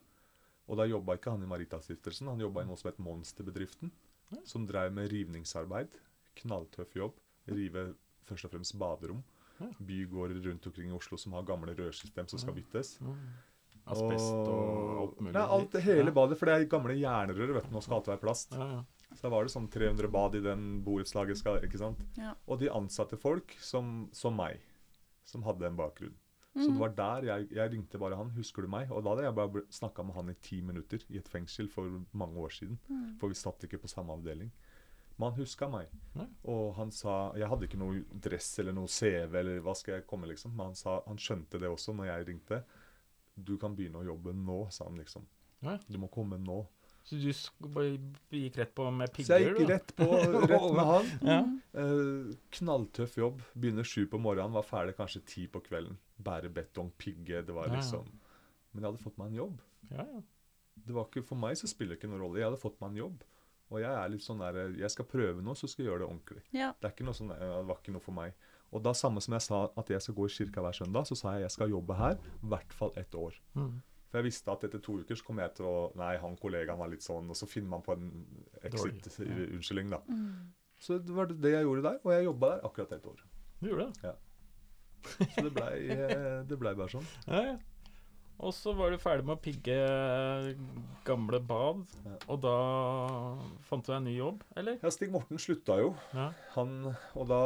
Og 0.69 0.77
da 0.77 0.83
jobba 0.87 1.17
ikke 1.17 1.31
han 1.31 1.43
i 1.43 1.47
Maritastiftelsen, 1.47 2.27
han 2.27 2.39
jobba 2.41 2.63
i 2.63 2.65
noe 2.65 2.77
som 2.77 2.91
het 2.91 2.99
Monsterbedriften. 2.99 3.91
Ja. 4.33 4.39
Som 4.45 4.67
drev 4.67 4.93
med 4.93 5.11
rivningsarbeid. 5.11 5.89
Knalltøff 6.37 6.95
jobb. 6.95 7.13
Rive 7.49 7.95
først 8.25 8.45
og 8.47 8.51
fremst 8.53 8.77
baderom. 8.79 9.23
Ja. 9.61 9.69
Bygårder 9.87 10.41
rundt 10.49 10.67
omkring 10.67 10.89
i 10.91 10.97
Oslo 10.97 11.17
som 11.19 11.33
har 11.33 11.43
gamle 11.43 11.75
rørsystem 11.77 12.29
som 12.29 12.39
skal 12.39 12.55
byttes. 12.55 12.99
Mm. 13.01 13.17
Asbest 13.91 14.33
og 14.33 15.01
alt 15.03 15.21
mulig. 15.21 15.33
Nei, 15.35 15.43
alt, 15.57 15.73
hele 15.83 16.05
Ja. 16.11 16.15
badet, 16.15 16.39
for 16.39 16.47
det 16.47 16.55
er 16.55 16.65
gamle 16.71 16.95
jernrør, 17.01 17.55
vet 17.55 17.65
du. 17.69 17.75
Nå 17.75 17.83
skal 17.83 17.97
alt 17.97 18.07
være 18.13 18.21
plast. 18.21 18.53
Ja, 18.53 18.67
ja. 18.77 18.85
Så 19.17 19.23
da 19.23 19.29
var 19.31 19.43
det 19.45 19.51
sånn 19.53 19.69
300 19.71 20.09
bad 20.11 20.35
i 20.37 20.41
den 20.41 20.83
borettslaget, 20.85 21.43
ikke 21.65 21.79
sant. 21.79 21.99
Ja. 22.17 22.35
Og 22.47 22.61
de 22.61 22.69
ansatte 22.69 23.19
folk 23.19 23.57
som, 23.59 24.09
som 24.13 24.37
meg, 24.37 24.61
som 25.25 25.43
hadde 25.43 25.67
en 25.67 25.77
bakgrunn. 25.77 26.15
Så 26.57 26.67
Mm. 26.69 26.73
det 26.73 26.79
var 26.81 26.89
der 26.89 27.23
jeg, 27.27 27.49
jeg 27.51 27.71
ringte 27.73 27.99
bare 27.99 28.17
han. 28.17 28.31
'Husker 28.31 28.63
du 28.63 28.69
meg?' 28.69 28.91
Og 28.91 29.03
da 29.05 29.11
hadde 29.11 29.23
jeg 29.25 29.35
bare 29.35 29.63
snakka 29.71 30.05
med 30.05 30.15
han 30.15 30.29
i 30.31 30.35
ti 30.35 30.61
minutter 30.61 30.99
i 31.11 31.17
et 31.19 31.29
fengsel 31.29 31.69
for 31.69 31.83
mange 32.13 32.35
år 32.37 32.51
siden. 32.51 32.79
Mm. 32.91 33.19
For 33.19 33.29
vi 33.29 33.35
satt 33.35 33.61
ikke 33.65 33.79
på 33.81 33.89
samme 33.89 34.11
avdeling. 34.13 34.51
Men 35.21 35.35
han 35.35 35.41
huska 35.43 35.69
meg. 35.69 35.91
Nei. 36.17 36.27
Og 36.49 36.73
han 36.79 36.91
sa 36.95 37.33
Jeg 37.37 37.51
hadde 37.51 37.67
ikke 37.69 37.79
noe 37.81 38.01
dress 38.25 38.55
eller 38.63 38.73
noe 38.77 38.89
CV 38.89 39.37
eller 39.43 39.61
hva 39.65 39.75
skal 39.77 39.99
jeg 39.99 40.07
komme, 40.09 40.31
liksom. 40.31 40.55
Men 40.57 40.73
han 40.73 40.79
sa 40.79 41.03
han 41.05 41.21
skjønte 41.21 41.61
det 41.61 41.69
også 41.69 41.93
når 41.97 42.09
jeg 42.09 42.29
ringte. 42.31 42.63
'Du 43.41 43.57
kan 43.61 43.77
begynne 43.77 44.01
å 44.01 44.05
jobbe 44.05 44.33
nå', 44.37 44.67
sa 44.73 44.89
han 44.89 44.97
liksom. 45.01 45.27
Nei. 45.65 45.77
'Du 45.89 45.99
må 46.01 46.09
komme 46.13 46.41
nå'. 46.41 46.63
Så 47.05 47.17
du 47.17 47.29
gikk 48.37 48.59
rett 48.61 48.75
på 48.77 48.85
med 48.93 49.13
pigger? 49.13 49.27
Så 49.27 49.39
jeg 49.41 49.55
gikk 49.55 49.71
rett 49.71 49.95
på, 49.97 50.09
rett 50.53 50.67
med 50.77 50.85
han. 50.91 51.07
Ja. 51.25 51.39
Eh, 51.81 52.35
knalltøff 52.59 53.17
jobb. 53.19 53.41
Begynner 53.57 53.89
sju 53.89 54.05
på 54.11 54.21
morgenen, 54.21 54.53
var 54.57 54.67
ferdig 54.69 54.97
kanskje 54.99 55.23
ti 55.27 55.47
på 55.51 55.63
kvelden. 55.65 55.97
Bære 56.21 56.53
betong, 56.53 56.93
pigge. 57.01 57.41
Det 57.47 57.57
var 57.57 57.73
liksom 57.73 58.05
Men 58.73 58.85
jeg 58.85 58.93
hadde 58.93 59.03
fått 59.03 59.17
meg 59.19 59.33
en 59.33 59.41
jobb. 59.41 59.63
Ja, 59.91 60.05
ja. 60.05 60.21
Det 60.81 60.95
var 60.95 61.09
ikke, 61.09 61.25
For 61.27 61.41
meg 61.41 61.57
så 61.59 61.69
spiller 61.69 61.97
det 61.97 62.01
ikke 62.01 62.13
noen 62.13 62.23
rolle. 62.23 62.39
Jeg 62.41 62.51
hadde 62.51 62.61
fått 62.63 62.79
meg 62.81 62.93
en 62.93 63.01
jobb. 63.01 63.25
Og 63.71 63.79
jeg 63.79 63.91
er 63.91 64.09
litt 64.11 64.25
sånn 64.25 64.41
der 64.43 64.75
Jeg 64.79 64.91
skal 64.93 65.07
prøve 65.09 65.45
noe, 65.45 65.59
så 65.59 65.69
skal 65.71 65.85
jeg 65.85 65.93
gjøre 65.93 66.03
det 66.03 66.09
ordentlig. 66.09 66.43
Ja. 66.57 66.73
Det 66.79 66.89
er 66.89 66.95
ikke 66.95 67.07
noe 67.07 67.19
sånn, 67.19 67.31
eh, 67.35 67.53
det 67.61 67.69
var 67.69 67.79
ikke 67.79 67.95
noe 67.95 68.05
for 68.05 68.17
meg. 68.17 68.35
Og 68.71 68.83
da 68.83 68.95
samme 68.95 69.23
som 69.23 69.35
jeg 69.35 69.47
sa 69.47 69.61
at 69.83 69.91
jeg 69.91 70.03
skal 70.05 70.17
gå 70.19 70.27
i 70.27 70.35
kirka 70.35 70.65
hver 70.65 70.77
søndag, 70.77 71.07
så 71.09 71.19
sa 71.19 71.35
jeg 71.35 71.47
jeg 71.47 71.55
skal 71.57 71.73
jobbe 71.73 71.97
her 71.99 72.19
i 72.19 72.51
hvert 72.53 72.75
fall 72.77 72.93
ett 73.01 73.15
år. 73.19 73.39
Mm. 73.55 73.81
For 74.11 74.19
jeg 74.19 74.27
visste 74.27 74.51
at 74.51 74.65
etter 74.67 74.83
to 74.83 74.97
uker 75.03 75.19
så 75.19 75.27
kom 75.27 75.39
jeg 75.39 75.55
til 75.55 75.69
å 75.71 75.75
Nei, 75.99 76.17
han 76.19 76.35
kollegaen 76.39 76.81
var 76.81 76.91
litt 76.91 77.05
sånn 77.05 77.29
Og 77.31 77.37
så 77.39 77.47
finner 77.47 77.71
man 77.77 77.85
på 77.87 77.95
en 77.95 78.09
exit-unnskyldning, 78.67 79.93
da. 79.95 80.01
Mm. 80.11 80.51
Så 80.83 80.99
det 80.99 81.15
var 81.15 81.31
det 81.31 81.53
jeg 81.53 81.63
gjorde 81.63 81.85
der. 81.87 82.01
Og 82.03 82.15
jeg 82.17 82.27
jobba 82.27 82.51
der 82.57 82.67
akkurat 82.67 82.95
ett 82.97 83.07
år. 83.07 83.23
Du 83.61 83.69
gjorde 83.71 83.87
det? 83.87 84.11
Ja. 84.11 84.17
Så 85.21 85.45
det 85.47 85.53
blei 85.55 85.77
det 86.51 86.59
ble 86.59 86.75
bare 86.75 86.91
sånn. 86.91 87.07
Ja, 87.29 87.45
ja. 87.53 87.59
Og 88.41 88.55
så 88.57 88.73
var 88.73 88.89
du 88.91 88.97
ferdig 89.01 89.27
med 89.29 89.37
å 89.37 89.43
pigge 89.45 89.75
gamle 91.05 91.41
bad, 91.45 91.83
Ja. 92.07 92.15
og 92.33 92.39
da 92.41 92.55
fant 93.69 93.85
du 93.85 93.91
deg 93.93 93.99
en 93.99 94.07
ny 94.09 94.15
jobb, 94.17 94.45
eller? 94.57 94.79
Ja, 94.83 94.89
Stig 94.95 95.11
Morten 95.13 95.37
slutta 95.39 95.77
jo. 95.81 95.91
Ja. 96.17 96.31
Han, 96.55 96.95
og 97.15 97.27
da, 97.29 97.41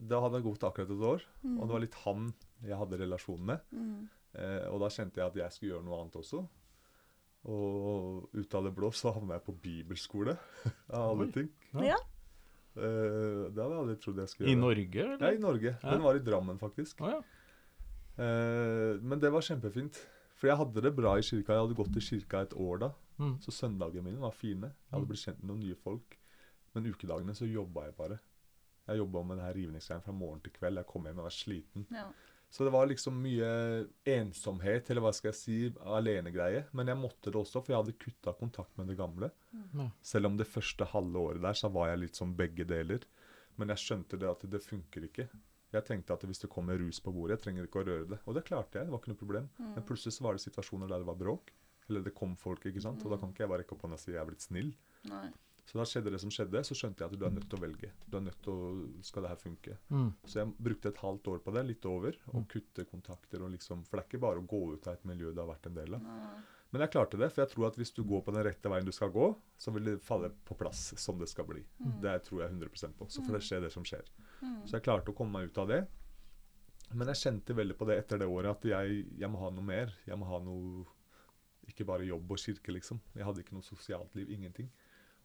da 0.00 0.20
hadde 0.24 0.40
jeg 0.40 0.46
gått 0.48 0.64
akkurat 0.64 0.90
et 0.94 1.04
år. 1.10 1.26
Mm. 1.44 1.58
Og 1.58 1.66
det 1.66 1.74
var 1.74 1.84
litt 1.84 1.98
han 2.06 2.30
jeg 2.64 2.78
hadde 2.80 3.00
relasjon 3.02 3.44
med. 3.50 3.60
Mm. 3.72 4.08
Eh, 4.32 4.64
og 4.70 4.80
da 4.80 4.88
kjente 4.94 5.20
jeg 5.20 5.26
at 5.28 5.36
jeg 5.42 5.52
skulle 5.56 5.74
gjøre 5.74 5.84
noe 5.84 5.98
annet 6.00 6.16
også. 6.22 6.40
Og 7.50 8.30
ut 8.36 8.54
av 8.58 8.64
det 8.66 8.72
blå 8.76 8.90
så 8.96 9.12
havna 9.16 9.36
jeg 9.38 9.44
på 9.46 9.54
bibelskole, 9.64 10.36
av 10.92 11.10
alle 11.14 11.28
ting. 11.36 11.50
Ja. 11.74 11.98
Eh, 12.76 13.50
det 13.50 13.60
hadde 13.60 13.74
jeg 13.74 13.82
aldri 13.82 13.98
trodd 14.00 14.22
jeg 14.24 14.32
skulle 14.32 14.48
gjøre. 14.48 14.56
I 14.56 14.60
Norge? 14.64 15.04
Eller? 15.04 15.26
Ja, 15.26 15.36
i 15.36 15.44
Norge. 15.44 15.74
Ja. 15.82 15.90
Den 15.94 16.04
var 16.08 16.16
i 16.16 16.24
Drammen, 16.24 16.60
faktisk. 16.60 17.00
Oh, 17.04 17.12
ja. 17.12 17.20
Eh, 18.20 18.96
men 19.04 19.20
det 19.20 19.30
var 19.32 19.44
kjempefint. 19.44 20.00
For 20.40 20.48
jeg 20.48 20.56
hadde 20.56 20.80
det 20.86 20.94
bra 20.96 21.14
i 21.20 21.22
kirka. 21.26 21.52
Jeg 21.52 21.66
hadde 21.66 21.76
gått 21.76 21.96
i 22.00 22.00
kirka 22.06 22.40
et 22.46 22.54
år 22.56 22.78
da. 22.80 22.88
Mm. 23.20 23.34
Så 23.44 23.52
søndagene 23.52 24.02
mine 24.06 24.22
var 24.22 24.32
fine. 24.32 24.70
Jeg 24.72 24.90
hadde 24.94 25.04
Mm. 25.04 25.10
blitt 25.12 25.24
kjent 25.26 25.42
med 25.42 25.50
noen 25.52 25.60
nye 25.66 25.76
folk. 25.76 26.16
Men 26.74 26.86
ukedagene 26.88 27.34
så 27.36 27.44
jobba 27.52 27.84
jeg 27.84 27.96
bare. 27.96 28.18
Jeg 28.88 28.98
jobba 28.98 29.22
med 29.26 29.36
det 29.36 29.44
her 29.44 29.54
rivningsgreiene 29.58 30.02
fra 30.06 30.12
morgen 30.12 30.40
til 30.40 30.52
kveld. 30.52 30.76
Jeg 30.80 30.86
kom 30.86 31.04
hjem 31.04 31.18
og 31.18 31.24
var 31.28 31.30
sliten. 31.36 31.86
Ja. 31.92 32.06
Så 32.50 32.64
det 32.64 32.72
var 32.72 32.86
liksom 32.88 33.14
mye 33.22 33.86
ensomhet, 34.10 34.88
eller 34.90 35.04
hva 35.04 35.12
skal 35.14 35.30
jeg 35.30 35.38
si, 35.38 35.58
alenegreie. 35.86 36.64
Men 36.72 36.86
jeg 36.90 36.96
måtte 36.98 37.30
det 37.30 37.38
også, 37.38 37.60
for 37.62 37.72
jeg 37.74 37.82
hadde 37.84 37.98
kutta 38.00 38.32
kontakt 38.38 38.76
med 38.80 38.88
det 38.90 38.96
gamle. 38.98 39.30
Mm. 39.52 39.90
Selv 40.02 40.26
om 40.26 40.36
det 40.40 40.48
første 40.48 40.84
halve 40.90 41.20
året 41.20 41.42
der, 41.44 41.52
så 41.54 41.70
var 41.70 41.88
jeg 41.92 41.98
litt 42.06 42.16
som 42.18 42.34
begge 42.34 42.64
deler. 42.66 43.04
Men 43.58 43.68
jeg 43.68 43.76
skjønte 43.84 44.18
det 44.18 44.28
at 44.30 44.42
det 44.50 44.62
funker 44.64 45.04
ikke. 45.06 45.28
Jeg 45.72 45.84
tenkte 45.86 46.12
at 46.16 46.24
hvis 46.26 46.40
det 46.42 46.50
kommer 46.50 46.78
rus 46.78 46.98
på 47.00 47.12
bordet, 47.14 47.36
jeg 47.38 47.44
trenger 47.44 47.66
ikke 47.68 47.82
å 47.82 47.86
røre 47.86 48.08
det. 48.10 48.18
Og 48.26 48.34
det 48.34 48.44
klarte 48.48 48.78
jeg, 48.80 48.86
det 48.88 48.90
var 48.94 48.98
ikke 49.02 49.12
noe 49.12 49.20
problem. 49.20 49.50
Mm. 49.58 49.74
Men 49.76 49.84
plutselig 49.86 50.16
så 50.16 50.24
var 50.26 50.34
det 50.34 50.42
situasjoner 50.42 50.88
der 50.90 50.98
det 51.04 51.06
var 51.06 51.18
bråk. 51.20 51.52
Eller 51.88 52.02
det 52.06 52.14
kom 52.14 52.34
folk, 52.36 52.64
ikke 52.66 52.82
sant. 52.82 53.04
Og 53.04 53.10
da 53.10 53.16
kan 53.18 53.30
ikke 53.30 53.44
jeg 53.44 53.50
bare 53.52 53.62
rekke 53.64 53.74
opp 53.76 53.82
hånda 53.86 53.98
og 53.98 54.02
si 54.02 54.12
jeg 54.12 54.20
er 54.22 54.26
blitt 54.28 54.42
snill. 54.46 54.72
Nei. 55.10 55.28
Så 55.70 55.78
da 55.78 55.84
skjedde 55.86 56.10
det 56.10 56.18
som 56.22 56.30
skjedde, 56.34 56.60
så 56.66 56.74
skjønte 56.74 57.04
jeg 57.04 57.12
at 57.12 57.18
du 57.20 57.24
er 57.26 57.30
nødt 57.30 57.46
til 57.50 57.58
å 57.58 57.62
velge. 57.62 57.90
Du 58.10 58.16
er 58.18 58.22
nødt 58.26 58.40
til 58.42 58.52
å 58.52 59.02
Skal 59.06 59.22
det 59.22 59.30
her 59.30 59.38
funke? 59.38 59.76
Mm. 59.94 60.08
Så 60.26 60.40
jeg 60.40 60.54
brukte 60.58 60.90
et 60.90 60.98
halvt 61.04 61.28
år 61.30 61.38
på 61.44 61.52
det, 61.54 61.62
litt 61.68 61.86
over, 61.86 62.16
og 62.34 62.40
Mm. 62.40 62.46
kutte 62.50 62.84
kontakter 62.90 63.42
og 63.44 63.52
liksom 63.54 63.84
For 63.86 63.96
det 63.98 64.02
er 64.04 64.08
ikke 64.10 64.20
bare 64.26 64.40
å 64.42 64.46
gå 64.46 64.72
ut 64.74 64.86
av 64.88 64.94
et 64.94 65.04
miljø 65.04 65.30
du 65.32 65.38
har 65.40 65.46
vært 65.54 65.66
en 65.66 65.74
del 65.74 65.94
av. 65.94 66.02
Nei. 66.02 66.40
Men 66.70 66.84
jeg 66.84 66.92
klarte 66.94 67.18
det, 67.18 67.28
for 67.32 67.42
jeg 67.42 67.50
tror 67.50 67.66
at 67.66 67.78
hvis 67.80 67.90
du 67.96 68.04
går 68.06 68.20
på 68.26 68.32
den 68.34 68.44
rette 68.46 68.70
veien 68.70 68.86
du 68.86 68.92
skal 68.94 69.10
gå, 69.14 69.32
så 69.58 69.72
vil 69.74 69.88
det 69.88 69.96
falle 70.06 70.30
på 70.46 70.54
plass 70.58 70.92
som 71.02 71.18
det 71.18 71.26
skal 71.30 71.48
bli. 71.48 71.64
Mm. 71.82 71.96
Det 72.04 72.12
tror 72.28 72.44
jeg 72.44 72.52
100% 72.54 72.94
på. 72.98 73.08
Så 73.10 73.24
får 73.26 73.36
det 73.36 73.42
skje 73.46 73.58
det 73.64 73.72
som 73.74 73.86
skjer. 73.86 74.06
Mm. 74.38 74.60
Så 74.68 74.76
jeg 74.76 74.84
klarte 74.86 75.10
å 75.10 75.16
komme 75.18 75.34
meg 75.34 75.50
ut 75.50 75.58
av 75.58 75.70
det. 75.72 75.80
Men 76.94 77.10
jeg 77.10 77.22
kjente 77.24 77.56
veldig 77.58 77.76
på 77.78 77.86
det 77.90 77.98
etter 78.02 78.22
det 78.22 78.28
året 78.30 78.52
at 78.54 78.66
jeg, 78.66 79.02
jeg 79.18 79.30
må 79.30 79.42
ha 79.42 79.50
noe 79.54 79.66
mer. 79.66 79.90
Jeg 80.06 80.18
må 80.18 80.26
ha 80.30 80.40
noe 80.42 80.86
Ikke 81.70 81.86
bare 81.86 82.06
jobb 82.06 82.32
og 82.34 82.40
kirke, 82.42 82.72
liksom. 82.74 82.98
Jeg 83.14 83.26
hadde 83.26 83.42
ikke 83.44 83.54
noe 83.54 83.66
sosialt 83.66 84.14
liv. 84.18 84.30
Ingenting. 84.34 84.70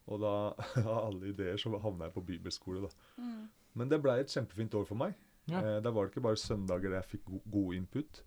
Og 0.09 0.21
da, 0.21 0.33
av 0.81 0.99
alle 1.07 1.31
ideer, 1.31 1.57
så 1.61 1.73
havna 1.81 2.09
jeg 2.09 2.15
på 2.17 2.25
bibelskole, 2.25 2.85
da. 2.85 3.13
Mm. 3.21 3.45
Men 3.75 3.91
det 3.91 4.01
blei 4.03 4.19
et 4.21 4.33
kjempefint 4.33 4.77
år 4.77 4.85
for 4.89 4.97
meg. 4.99 5.15
Ja. 5.49 5.61
Eh, 5.61 5.79
da 5.83 5.93
var 5.93 6.05
det 6.05 6.13
ikke 6.13 6.25
bare 6.25 6.41
søndager 6.41 6.89
der 6.89 7.01
jeg 7.01 7.11
fikk 7.15 7.25
go 7.29 7.41
god 7.53 7.79
input, 7.79 8.21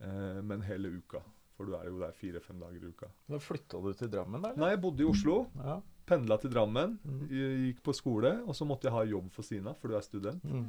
eh, 0.00 0.40
men 0.44 0.64
hele 0.64 0.92
uka. 1.00 1.20
For 1.56 1.68
du 1.68 1.74
er 1.76 1.88
jo 1.90 1.98
der 2.00 2.14
fire-fem 2.16 2.60
dager 2.62 2.80
i 2.80 2.92
uka. 2.92 3.08
Da 3.28 3.40
flytta 3.42 3.80
du 3.82 3.92
til 3.96 4.10
Drammen, 4.12 4.40
eller? 4.40 4.56
Nei, 4.60 4.70
jeg 4.74 4.80
bodde 4.82 5.04
i 5.04 5.08
Oslo. 5.08 5.42
Ja. 5.58 5.80
Pendla 6.08 6.38
til 6.42 6.52
Drammen. 6.54 6.96
Mm. 7.04 7.20
Gikk 7.66 7.82
på 7.84 7.94
skole. 7.96 8.32
Og 8.46 8.56
så 8.58 8.66
måtte 8.68 8.88
jeg 8.88 8.96
ha 8.96 9.04
jobb 9.08 9.28
for 9.34 9.46
Sina, 9.46 9.74
for 9.78 9.92
du 9.92 9.98
er 9.98 10.06
student. 10.06 10.42
Mm. 10.48 10.66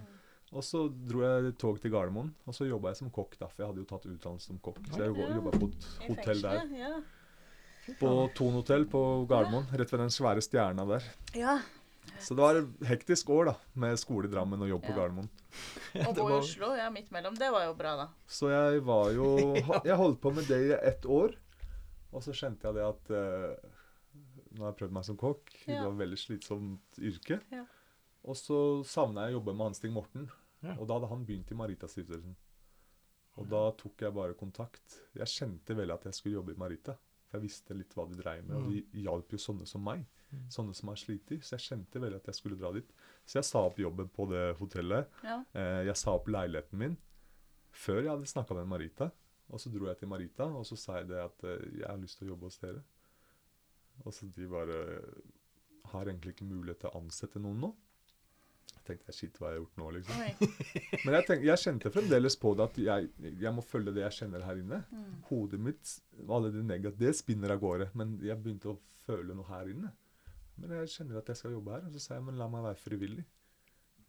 Og 0.54 0.62
så 0.66 0.84
dro 1.10 1.24
jeg 1.24 1.56
tog 1.58 1.80
til 1.82 1.90
Gardermoen, 1.94 2.30
og 2.46 2.54
så 2.54 2.68
jobba 2.68 2.92
jeg 2.92 3.00
som 3.00 3.10
kokk, 3.14 3.40
da, 3.40 3.48
for 3.50 3.64
jeg 3.64 3.72
hadde 3.72 3.82
jo 3.82 3.88
tatt 3.90 4.04
utdannelse 4.06 4.52
som 4.52 4.60
kokk. 4.62 4.84
Så 4.94 5.00
jeg 5.02 5.16
jobba 5.18 5.54
på 5.56 5.70
et 5.72 5.88
hotell 6.06 6.44
der. 6.44 6.68
Ja. 6.78 6.92
På 8.00 8.12
Thon 8.38 8.60
hotell 8.60 8.86
på 8.92 9.02
Gardermoen, 9.32 9.66
rett 9.74 9.90
ved 9.92 10.04
den 10.06 10.14
svære 10.14 10.44
stjerna 10.46 10.86
der. 10.94 11.08
ja. 11.40 11.58
Så 12.24 12.36
det 12.38 12.44
var 12.44 12.58
et 12.60 12.84
hektisk 12.88 13.30
år 13.36 13.50
da, 13.52 13.54
med 13.84 14.00
skole 14.00 14.30
i 14.30 14.32
Drammen 14.32 14.62
og 14.64 14.70
jobb 14.70 14.84
på 14.86 14.94
Ja. 14.94 14.98
Gardermoen. 15.02 15.30
Og 16.08 16.16
på 16.16 16.24
bo 16.24 16.28
i 16.30 16.38
Oslo, 16.40 16.72
ja, 16.80 16.88
midt 16.94 17.12
mellom. 17.14 17.36
Det 17.38 17.50
var 17.52 17.66
jo 17.68 17.74
bra, 17.78 17.96
da. 18.00 18.08
Så 18.28 18.50
jeg 18.52 18.82
var 18.88 19.12
jo 19.14 19.28
Jeg 19.90 19.98
holdt 20.00 20.22
på 20.24 20.32
med 20.34 20.48
det 20.50 20.60
i 20.70 20.72
ett 20.78 21.06
år. 21.06 21.36
Og 22.14 22.24
så 22.24 22.34
skjønte 22.38 22.70
jeg 22.70 22.78
det 22.78 22.86
at 22.86 23.12
uh, 23.14 23.72
Nå 24.54 24.64
har 24.64 24.72
jeg 24.72 24.80
prøvd 24.84 24.96
meg 24.96 25.06
som 25.08 25.18
kokk. 25.20 25.52
Det 25.66 25.78
var 25.80 25.92
et 25.92 26.02
veldig 26.04 26.20
slitsomt 26.22 27.00
yrke. 27.02 27.40
Ja. 27.54 27.64
Og 28.24 28.38
så 28.40 28.58
savna 28.88 29.26
jeg 29.28 29.34
å 29.34 29.40
jobbe 29.40 29.56
med 29.58 29.68
Hans 29.68 29.82
Stig 29.82 29.92
Morten. 29.92 30.28
Ja. 30.64 30.76
Og 30.78 30.88
da 30.88 30.96
hadde 31.00 31.10
han 31.12 31.24
begynt 31.28 31.50
i 31.52 31.58
Maritastiftelsen. 31.58 32.36
Og 33.42 33.48
da 33.50 33.64
tok 33.80 34.04
jeg 34.06 34.14
bare 34.14 34.38
kontakt. 34.38 35.00
Jeg 35.18 35.32
kjente 35.34 35.76
vel 35.76 35.92
at 35.92 36.06
jeg 36.06 36.16
skulle 36.16 36.38
jobbe 36.38 36.54
i 36.54 36.60
Marita. 36.62 36.96
Jeg 37.34 37.42
visste 37.44 37.76
litt 37.78 37.94
hva 37.98 38.06
de 38.10 38.18
dreiv 38.20 38.44
med, 38.46 38.56
og 38.60 38.70
de 38.70 39.04
hjalp 39.04 39.34
jo 39.34 39.40
sånne 39.42 39.66
som 39.70 39.82
meg. 39.84 40.04
Mm. 40.30 40.44
Sånne 40.54 40.76
som 40.78 40.92
har 40.92 41.00
slitt. 41.02 41.34
Så 41.42 41.56
jeg 41.56 41.66
kjente 41.66 42.02
veldig 42.02 42.20
at 42.22 42.30
jeg 42.30 42.38
skulle 42.38 42.60
dra 42.60 42.70
dit. 42.76 42.90
Så 43.26 43.40
jeg 43.40 43.48
sa 43.48 43.64
opp 43.66 43.80
jobben 43.82 44.12
på 44.14 44.28
det 44.30 44.44
hotellet. 44.60 45.10
Ja. 45.26 45.40
Eh, 45.58 45.82
jeg 45.90 45.98
sa 46.00 46.14
opp 46.18 46.30
leiligheten 46.30 46.82
min 46.82 47.00
før 47.74 48.04
jeg 48.04 48.12
hadde 48.12 48.30
snakka 48.30 48.58
med 48.60 48.70
Marita. 48.70 49.10
Og 49.54 49.62
så 49.62 49.70
dro 49.74 49.90
jeg 49.90 50.00
til 50.00 50.10
Marita, 50.10 50.46
og 50.46 50.66
så 50.66 50.78
sa 50.80 51.00
jeg 51.02 51.10
det 51.12 51.22
at 51.22 51.46
eh, 51.50 51.64
jeg 51.80 51.88
har 51.90 52.02
lyst 52.02 52.20
til 52.20 52.30
å 52.30 52.34
jobbe 52.34 52.50
hos 52.50 52.62
dere. 52.62 52.84
Og 54.04 54.14
så 54.16 54.30
de 54.34 54.50
bare 54.50 54.78
har 55.92 56.10
egentlig 56.10 56.36
ikke 56.36 56.48
mulighet 56.48 56.84
til 56.84 56.94
å 56.94 57.02
ansette 57.02 57.42
noen 57.42 57.66
nå. 57.66 57.72
Tenkte 58.84 59.08
jeg, 59.12 59.16
shit, 59.16 59.38
hva 59.40 59.48
har 59.48 59.54
jeg 59.56 59.62
gjort 59.64 59.78
nå, 59.80 59.90
liksom. 59.96 60.24
Men 61.06 61.16
jeg, 61.16 61.26
tenkte, 61.28 61.48
jeg 61.48 61.62
kjente 61.62 61.92
fremdeles 61.94 62.36
på 62.40 62.52
det 62.60 62.66
at 62.66 62.80
jeg, 62.84 63.12
jeg 63.46 63.54
må 63.56 63.64
følge 63.64 63.94
det 63.96 64.04
jeg 64.04 64.18
kjenner 64.18 64.44
her 64.44 64.60
inne. 64.60 64.82
Mm. 64.92 65.14
Hodet 65.30 65.60
mitt, 65.70 65.94
alle 66.28 66.52
det 66.52 66.66
negative, 66.68 67.00
det 67.00 67.14
spinner 67.16 67.56
av 67.56 67.62
gårde. 67.64 67.88
Men 68.00 68.18
jeg 68.24 68.40
begynte 68.44 68.74
å 68.74 68.80
føle 69.06 69.38
noe 69.38 69.48
her 69.48 69.72
inne. 69.72 69.94
Men 70.60 70.76
jeg 70.78 70.92
kjenner 70.98 71.22
at 71.22 71.32
jeg 71.32 71.40
skal 71.40 71.56
jobbe 71.56 71.78
her. 71.78 71.88
Og 71.88 71.96
så 71.96 72.04
sa 72.04 72.18
jeg, 72.18 72.26
men 72.28 72.40
la 72.42 72.50
meg 72.52 72.68
være 72.68 72.82
frivillig. 72.84 73.26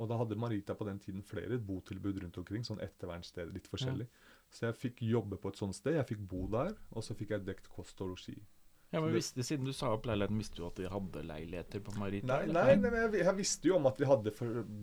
Og 0.03 0.11
da 0.11 0.19
hadde 0.19 0.39
Marita 0.39 0.75
på 0.75 0.87
den 0.89 0.99
tiden 0.99 1.23
flere 1.23 1.59
botilbud 1.63 2.19
rundt 2.25 2.39
omkring, 2.41 2.65
sånn 2.67 2.83
ettervernsteder, 2.83 3.53
litt 3.55 3.71
forskjellig. 3.71 4.09
Så 4.51 4.67
jeg 4.67 4.79
fikk 4.81 5.05
jobbe 5.07 5.39
på 5.39 5.53
et 5.53 5.61
sånt 5.61 5.77
sted. 5.79 5.95
Jeg 5.99 6.09
fikk 6.09 6.25
bo 6.31 6.45
der, 6.51 6.75
og 6.91 7.07
så 7.07 7.15
fikk 7.19 7.35
jeg 7.37 7.47
dekt 7.47 7.71
kost 7.71 8.03
og 8.03 8.15
losji. 8.15 8.37
Ja, 8.95 9.01
men 9.03 9.15
visste, 9.17 9.43
Siden 9.47 9.67
du 9.67 9.73
sa 9.75 9.91
opp 9.95 10.07
leiligheten, 10.07 10.39
visste 10.39 10.61
du 10.61 10.67
at 10.69 10.79
de 10.79 10.87
hadde 10.91 11.25
leiligheter 11.27 11.83
på 11.85 11.95
Marita? 11.99 12.29
Nei, 12.31 12.47
nei, 12.47 12.65
nei 12.71 12.77
men 12.85 12.97
jeg, 13.01 13.25
jeg 13.25 13.37
visste 13.41 13.71
jo 13.71 13.79
om 13.81 13.89
at 13.91 13.99
de 13.99 14.09
hadde 14.09 14.35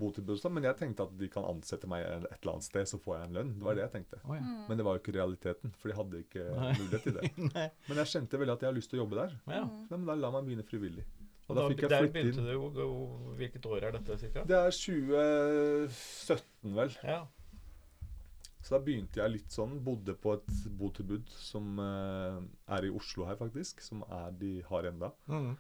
botilbud, 0.02 0.36
men 0.52 0.68
jeg 0.68 0.80
tenkte 0.82 1.08
at 1.08 1.16
de 1.22 1.32
kan 1.32 1.48
ansette 1.48 1.90
meg 1.92 2.04
et 2.04 2.28
eller 2.42 2.54
annet 2.56 2.68
sted, 2.68 2.92
så 2.92 3.00
får 3.02 3.18
jeg 3.18 3.30
en 3.30 3.40
lønn. 3.40 3.56
Det 3.58 3.68
var 3.68 3.80
det 3.80 3.86
jeg 3.86 3.94
tenkte. 3.96 4.22
Oh, 4.26 4.36
ja. 4.36 4.44
Mm. 4.44 4.62
Men 4.68 4.82
det 4.82 4.88
var 4.88 4.98
jo 4.98 5.04
ikke 5.04 5.16
realiteten, 5.18 5.76
for 5.80 5.92
de 5.92 5.98
hadde 6.02 6.24
ikke 6.26 6.46
Nei. 6.52 6.72
mulighet 6.78 7.08
til 7.08 7.18
det. 7.18 7.34
Men 7.88 8.04
jeg 8.04 8.14
kjente 8.16 8.44
veldig 8.44 8.56
at 8.58 8.66
jeg 8.66 8.72
har 8.74 8.78
lyst 8.78 8.92
til 8.92 9.00
å 9.00 9.04
jobbe 9.06 9.20
der. 9.24 9.36
Ja. 9.48 9.66
Mm. 9.68 9.84
Men 9.94 10.08
da 10.10 10.20
la 10.20 10.34
meg 10.36 10.48
begynne 10.50 10.68
frivillig. 10.68 11.08
Og 11.52 11.58
da 11.58 11.64
da, 11.66 11.68
fikk 11.72 11.82
jeg 11.84 11.92
der 11.92 12.06
flytte 12.06 12.16
begynte 12.16 12.42
inn. 12.42 12.48
du 12.76 13.36
Hvilket 13.40 13.66
år 13.68 13.88
er 13.88 13.96
dette, 13.98 14.18
cirka? 14.22 14.44
Det 14.48 14.58
er 14.58 14.72
2017, 14.78 16.76
vel. 16.78 16.92
Ja. 17.04 17.22
Så 18.62 18.76
da 18.76 18.80
begynte 18.86 19.22
jeg 19.22 19.34
litt 19.34 19.54
sånn. 19.54 19.80
Bodde 19.84 20.14
på 20.22 20.36
et 20.38 20.50
botilbud 20.78 21.30
som 21.34 21.80
eh, 21.82 22.40
er 22.78 22.88
i 22.88 22.92
Oslo 22.94 23.26
her, 23.26 23.38
faktisk. 23.40 23.82
Som 23.86 24.06
er 24.06 24.36
de 24.38 24.60
har 24.68 24.90
enda. 24.92 25.12
Mm. 25.32 25.56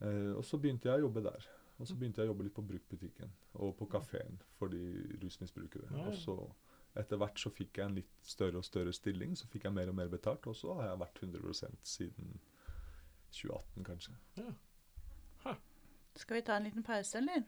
Eh, 0.00 0.32
og 0.34 0.42
så 0.46 0.58
begynte 0.60 0.90
jeg 0.90 0.98
å 0.98 1.06
jobbe 1.06 1.22
der. 1.28 1.46
Og 1.78 1.88
så 1.90 1.96
begynte 1.98 2.22
jeg 2.22 2.28
å 2.28 2.32
jobbe 2.32 2.46
litt 2.46 2.54
på 2.54 2.66
bruktbutikken 2.66 3.32
og 3.58 3.72
på 3.78 3.88
kafeen 3.90 4.36
for 4.58 4.70
de 4.70 4.82
rusmisbrukere. 5.22 5.88
Ja, 5.90 6.04
ja. 6.04 6.10
Og 6.10 6.18
så 6.22 6.36
etter 6.98 7.18
hvert 7.18 7.40
så 7.42 7.50
fikk 7.50 7.80
jeg 7.80 7.88
en 7.88 7.96
litt 7.98 8.12
større 8.26 8.60
og 8.60 8.66
større 8.66 8.94
stilling. 8.94 9.34
Så 9.38 9.48
fikk 9.50 9.66
jeg 9.66 9.74
mer 9.74 9.90
og 9.90 9.98
mer 9.98 10.10
betalt, 10.12 10.46
og 10.50 10.58
så 10.58 10.76
har 10.78 10.92
jeg 10.92 11.00
vært 11.02 11.22
100% 11.26 11.90
siden 11.94 12.36
2018, 13.34 13.86
kanskje. 13.88 14.14
Skal 16.14 16.38
vi 16.38 16.44
ta 16.46 16.58
en 16.58 16.68
liten 16.68 16.86
pause, 16.86 17.18
eller? 17.18 17.42